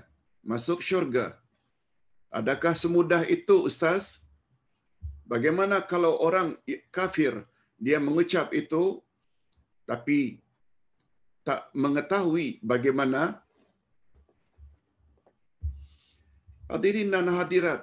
[0.53, 1.27] masuk syurga?
[2.39, 4.29] Adakah semudah itu, Ustaz?
[5.33, 6.49] Bagaimana kalau orang
[6.93, 7.33] kafir,
[7.85, 9.01] dia mengucap itu,
[9.89, 10.41] tapi
[11.49, 13.41] tak mengetahui bagaimana
[16.73, 17.83] Hadirin dan hadirat,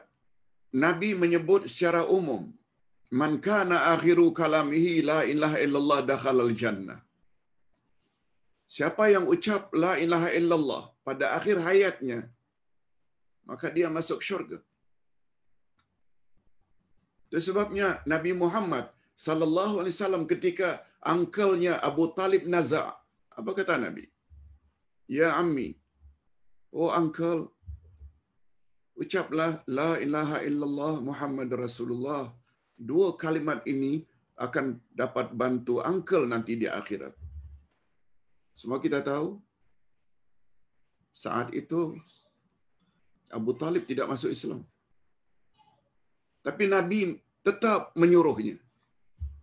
[0.86, 2.44] Nabi menyebut secara umum,
[3.20, 7.00] Man kana akhiru kalamihi la ilaha illallah dakhalal jannah.
[8.76, 12.20] Siapa yang ucap la ilaha illallah pada akhir hayatnya,
[13.50, 14.58] maka dia masuk syurga.
[17.28, 18.90] Itu sebabnya Nabi Muhammad
[19.26, 20.70] sallallahu alaihi wasallam ketika
[21.14, 22.90] angkelnya Abu Talib naza'
[23.40, 24.06] apa kata Nabi?
[25.18, 25.70] Ya ammi,
[26.74, 27.53] oh uncle,
[29.02, 32.24] ucaplah la ilaha illallah Muhammad Rasulullah.
[32.90, 33.94] Dua kalimat ini
[34.46, 34.66] akan
[35.02, 37.14] dapat bantu uncle nanti di akhirat.
[38.60, 39.28] Semua kita tahu
[41.24, 41.98] saat itu
[43.38, 44.62] Abu Talib tidak masuk Islam.
[46.46, 47.02] Tapi Nabi
[47.48, 48.58] tetap menyuruhnya.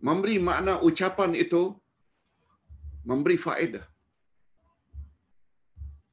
[0.07, 1.61] Memberi makna ucapan itu
[3.09, 3.85] memberi faedah.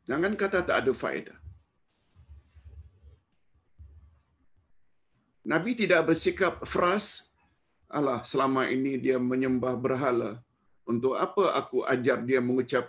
[0.09, 1.38] Jangan kata tak ada faedah.
[5.49, 7.05] Nabi tidak bersikap fras,
[7.89, 10.31] Allah selama ini dia menyembah berhala.
[10.93, 12.85] Untuk apa aku ajar dia mengucap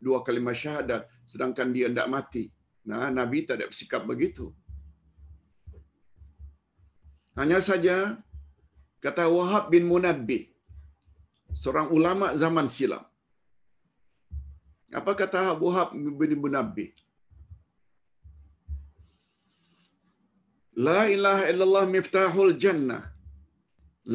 [0.00, 2.44] dua kalimat syahadat sedangkan dia tidak mati?
[2.88, 4.46] Nah, Nabi tidak bersikap begitu.
[7.36, 7.96] Hanya saja
[9.04, 10.42] kata Wahab bin Munabbih,
[11.52, 13.04] seorang ulama zaman silam.
[15.00, 16.90] Apa kata Wahab bin Munabbih?
[20.86, 23.02] La ilaha illallah miftahul jannah.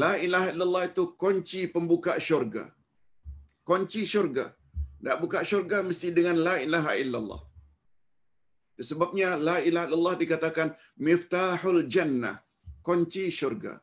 [0.01, 2.65] La ilaha illallah itu kunci pembuka syurga.
[3.69, 4.45] Kunci syurga.
[5.05, 7.41] Nak buka syurga mesti dengan la ilaha illallah.
[8.89, 10.69] Sebabnya la ilaha illallah dikatakan
[11.07, 12.35] miftahul jannah.
[12.87, 13.73] Kunci syurga.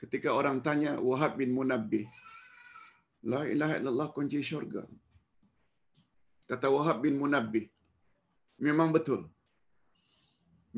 [0.00, 2.06] Ketika orang tanya Wahab bin Munabbih,
[3.30, 4.82] La ilaha illallah kunci syurga.
[6.50, 7.66] Kata Wahab bin Munabbih,
[8.66, 9.22] memang betul.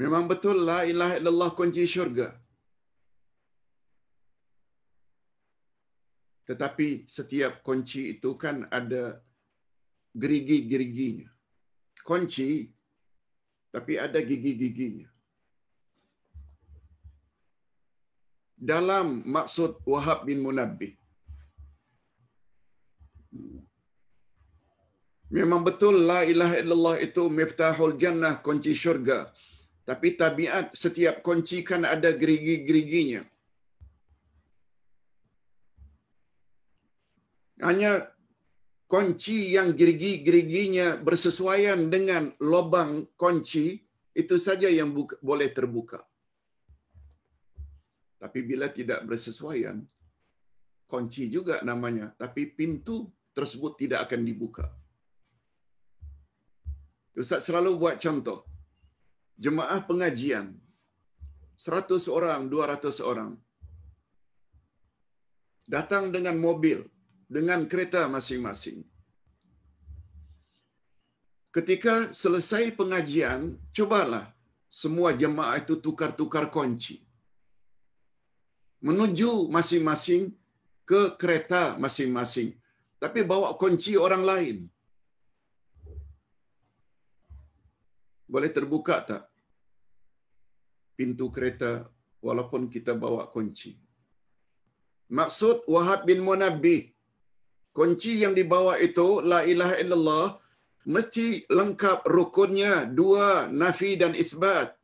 [0.01, 2.29] Memang betul la ilaha illallah kunci syurga.
[6.49, 9.05] Tetapi setiap kunci itu kan ada
[10.23, 11.29] gerigi-geriginya.
[12.09, 12.51] Kunci
[13.75, 15.09] tapi ada gigi-giginya.
[18.71, 19.07] Dalam
[19.37, 20.95] maksud Wahab bin Munabbih.
[25.37, 29.19] Memang betul la ilaha illallah itu miftahul jannah kunci syurga.
[29.89, 33.25] Tapi tabiat setiap kunci kan ada gerigi-geriginya.
[37.65, 37.93] Hanya
[38.85, 43.81] kunci yang gerigi-geriginya bersesuaian dengan lubang kunci
[44.13, 46.05] itu saja yang buka, boleh terbuka.
[48.21, 49.81] Tapi bila tidak bersesuaian,
[50.85, 54.69] kunci juga namanya, tapi pintu tersebut tidak akan dibuka.
[57.17, 58.58] Ustaz selalu buat contoh.
[59.39, 60.47] Jemaah pengajian.
[61.59, 63.39] 100 orang, 200 orang.
[65.75, 66.83] Datang dengan mobil,
[67.31, 68.83] dengan kereta masing-masing.
[71.55, 74.27] Ketika selesai pengajian, cobalah
[74.71, 77.03] semua jemaah itu tukar-tukar kunci.
[78.83, 80.35] Menuju masing-masing
[80.91, 82.55] ke kereta masing-masing.
[82.99, 84.57] Tapi bawa kunci orang lain.
[88.27, 89.28] Boleh terbuka tak
[90.99, 91.87] pintu kereta
[92.27, 93.79] walaupun kita bawa kunci?
[95.19, 96.91] Maksud Wahab bin Munabbih,
[97.79, 100.27] kunci yang dibawa itu, La ilaha illallah,
[100.95, 104.75] mesti lengkap rukunnya, dua, nafi dan isbat.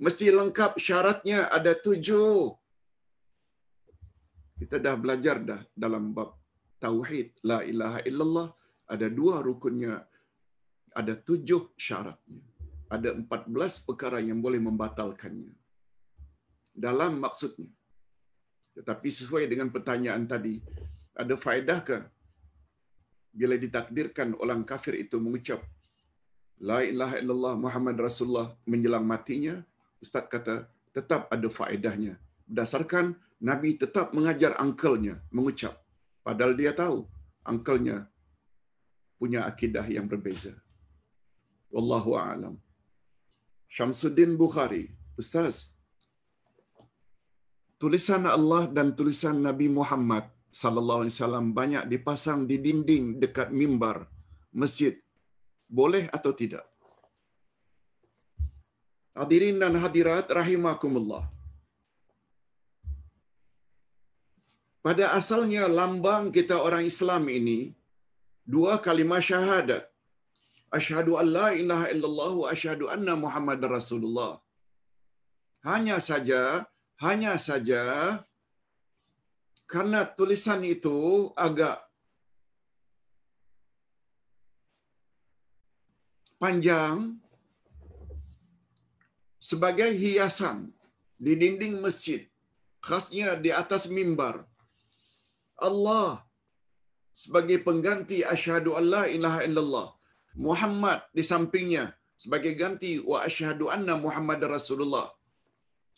[0.00, 2.56] Mesti lengkap syaratnya, ada tujuh.
[4.58, 6.34] Kita dah belajar dah dalam bab
[6.82, 8.48] Tauhid, La ilaha illallah,
[8.88, 10.02] ada dua rukunnya,
[10.94, 12.47] ada tujuh syaratnya.
[12.88, 15.52] Ada empat belas perkara yang boleh membatalkannya.
[16.72, 17.68] Dalam maksudnya.
[18.72, 20.62] Tetapi sesuai dengan pertanyaan tadi,
[21.12, 21.98] ada faedah ke
[23.34, 25.60] bila ditakdirkan orang kafir itu mengucap
[26.58, 29.62] La ilaha illallah Muhammad Rasulullah menjelang matinya,
[30.02, 32.18] Ustaz kata tetap ada faedahnya.
[32.50, 35.78] Berdasarkan Nabi tetap mengajar angkelnya mengucap.
[36.26, 37.06] Padahal dia tahu
[37.46, 38.10] angkelnya
[39.22, 40.50] punya akidah yang berbeza.
[41.70, 42.58] Wallahu a'lam.
[43.76, 44.84] Syamsuddin Bukhari,
[45.20, 45.56] Ustaz.
[47.82, 50.24] Tulisan Allah dan tulisan Nabi Muhammad
[50.60, 53.96] sallallahu alaihi wasallam banyak dipasang di dinding dekat mimbar
[54.62, 54.94] masjid.
[55.78, 56.64] Boleh atau tidak?
[59.18, 61.24] Hadirin dan hadirat rahimakumullah.
[64.86, 67.58] Pada asalnya lambang kita orang Islam ini
[68.54, 69.84] dua kalimah syahadat.
[70.76, 74.32] Asyhadu an la ilaha illallah wa asyhadu anna Muhammadar Rasulullah.
[75.70, 76.42] Hanya saja,
[77.04, 77.84] hanya saja
[79.72, 80.98] karena tulisan itu
[81.46, 81.76] agak
[86.42, 87.18] panjang
[89.50, 90.58] sebagai hiasan
[91.26, 92.20] di dinding masjid
[92.88, 94.36] khasnya di atas mimbar
[95.68, 96.22] Allah
[97.22, 99.88] sebagai pengganti asyhadu alla ilaha illallah
[100.46, 101.84] Muhammad di sampingnya
[102.22, 105.06] sebagai ganti wa asyhadu anna Muhammad Rasulullah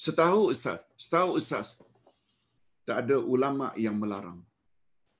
[0.05, 1.77] setahu ustaz setahu ustaz
[2.91, 4.43] tak ada ulama yang melarang.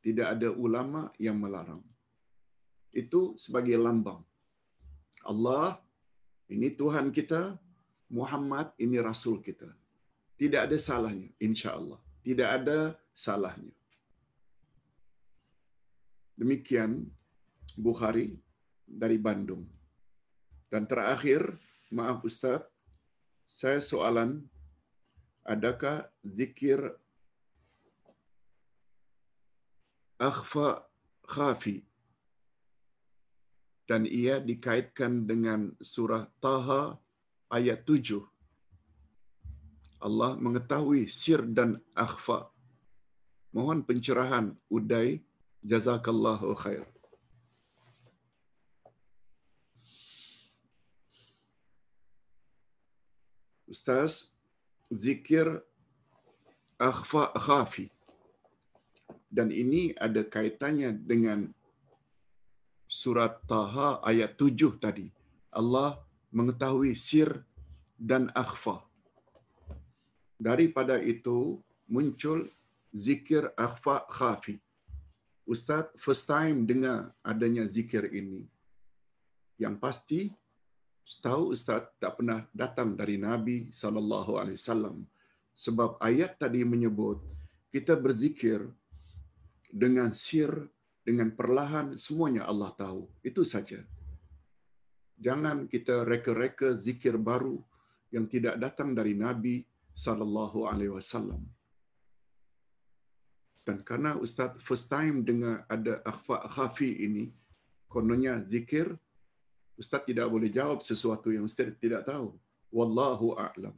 [0.05, 1.83] Tidak ada ulama yang melarang.
[2.91, 4.27] Itu sebagai lambang.
[5.23, 5.79] Allah,
[6.51, 7.55] ini Tuhan kita.
[8.11, 9.71] Muhammad, ini Rasul kita.
[10.35, 12.01] Tidak ada salahnya, insya Allah.
[12.27, 12.79] Tidak ada
[13.15, 13.71] salahnya.
[16.35, 17.07] Demikian
[17.79, 18.35] Bukhari
[18.91, 19.63] dari Bandung.
[20.67, 21.55] Dan terakhir,
[21.95, 22.67] maaf Ustaz,
[23.47, 24.43] saya soalan,
[25.47, 26.83] adakah zikir
[30.19, 30.87] akhfa
[31.27, 31.87] khafi?
[33.87, 36.95] Dan ia dikaitkan dengan surah Taha
[37.51, 38.23] ayat 7
[40.01, 42.49] Allah mengetahui sir dan akhfa.
[43.53, 45.21] Mohon pencerahan uday.
[45.61, 46.89] Jazakallahu khair
[53.71, 54.35] Ustaz
[54.91, 55.47] zikir
[56.75, 57.87] akhfa khafi
[59.31, 61.55] dan ini ada kaitannya dengan
[62.91, 65.07] surat Taha ayat 7 tadi.
[65.55, 66.03] Allah
[66.35, 67.47] mengetahui sir
[67.95, 68.83] dan akhfa.
[70.35, 72.51] Daripada itu muncul
[72.91, 74.59] zikir akhfa khafi.
[75.47, 78.51] Ustaz first time dengar adanya zikir ini.
[79.63, 80.21] Yang pasti
[81.11, 85.03] setahu Ustaz tak pernah datang dari Nabi sallallahu alaihi wasallam
[85.59, 87.19] sebab ayat tadi menyebut
[87.75, 88.63] kita berzikir
[89.71, 90.51] dengan sir,
[91.07, 93.07] dengan perlahan, semuanya Allah tahu.
[93.23, 93.79] Itu saja.
[95.19, 97.63] Jangan kita reka-reka zikir baru
[98.11, 99.63] yang tidak datang dari Nabi
[99.95, 101.47] sallallahu alaihi wasallam.
[103.63, 107.31] Dan karena Ustaz first time dengar ada akhfa khafi ini,
[107.87, 108.99] kononnya zikir,
[109.81, 112.37] Ustaz tidak boleh jawab sesuatu yang Ustaz tidak tahu.
[112.69, 113.73] Wallahu a'lam.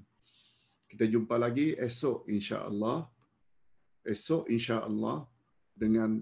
[0.90, 3.06] Kita jumpa lagi esok insya-Allah.
[4.02, 5.22] Esok insya-Allah
[5.78, 6.18] dengan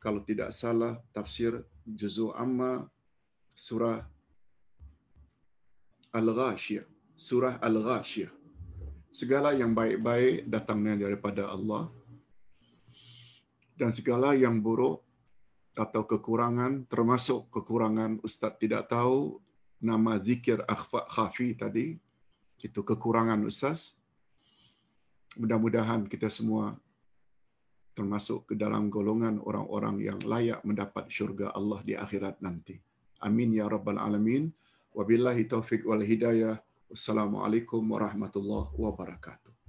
[0.00, 1.52] kalau tidak salah tafsir
[1.84, 2.88] juzu amma
[3.52, 4.00] surah
[6.16, 6.88] Al-Ghashiyah.
[7.12, 8.32] Surah Al-Ghashiyah.
[9.12, 11.92] Segala yang baik-baik datangnya daripada Allah.
[13.76, 15.04] Dan segala yang buruk
[15.80, 19.40] atau kekurangan, termasuk kekurangan Ustaz tidak tahu
[19.80, 21.96] nama zikir akhfa khafi tadi,
[22.60, 23.96] itu kekurangan Ustaz.
[25.40, 26.76] Mudah-mudahan kita semua
[27.96, 32.76] termasuk ke dalam golongan orang-orang yang layak mendapat syurga Allah di akhirat nanti.
[33.24, 34.52] Amin ya rabbal alamin.
[34.92, 36.60] Wabillahi taufiq wal hidayah.
[36.90, 39.59] Wassalamualaikum warahmatullahi wabarakatuh.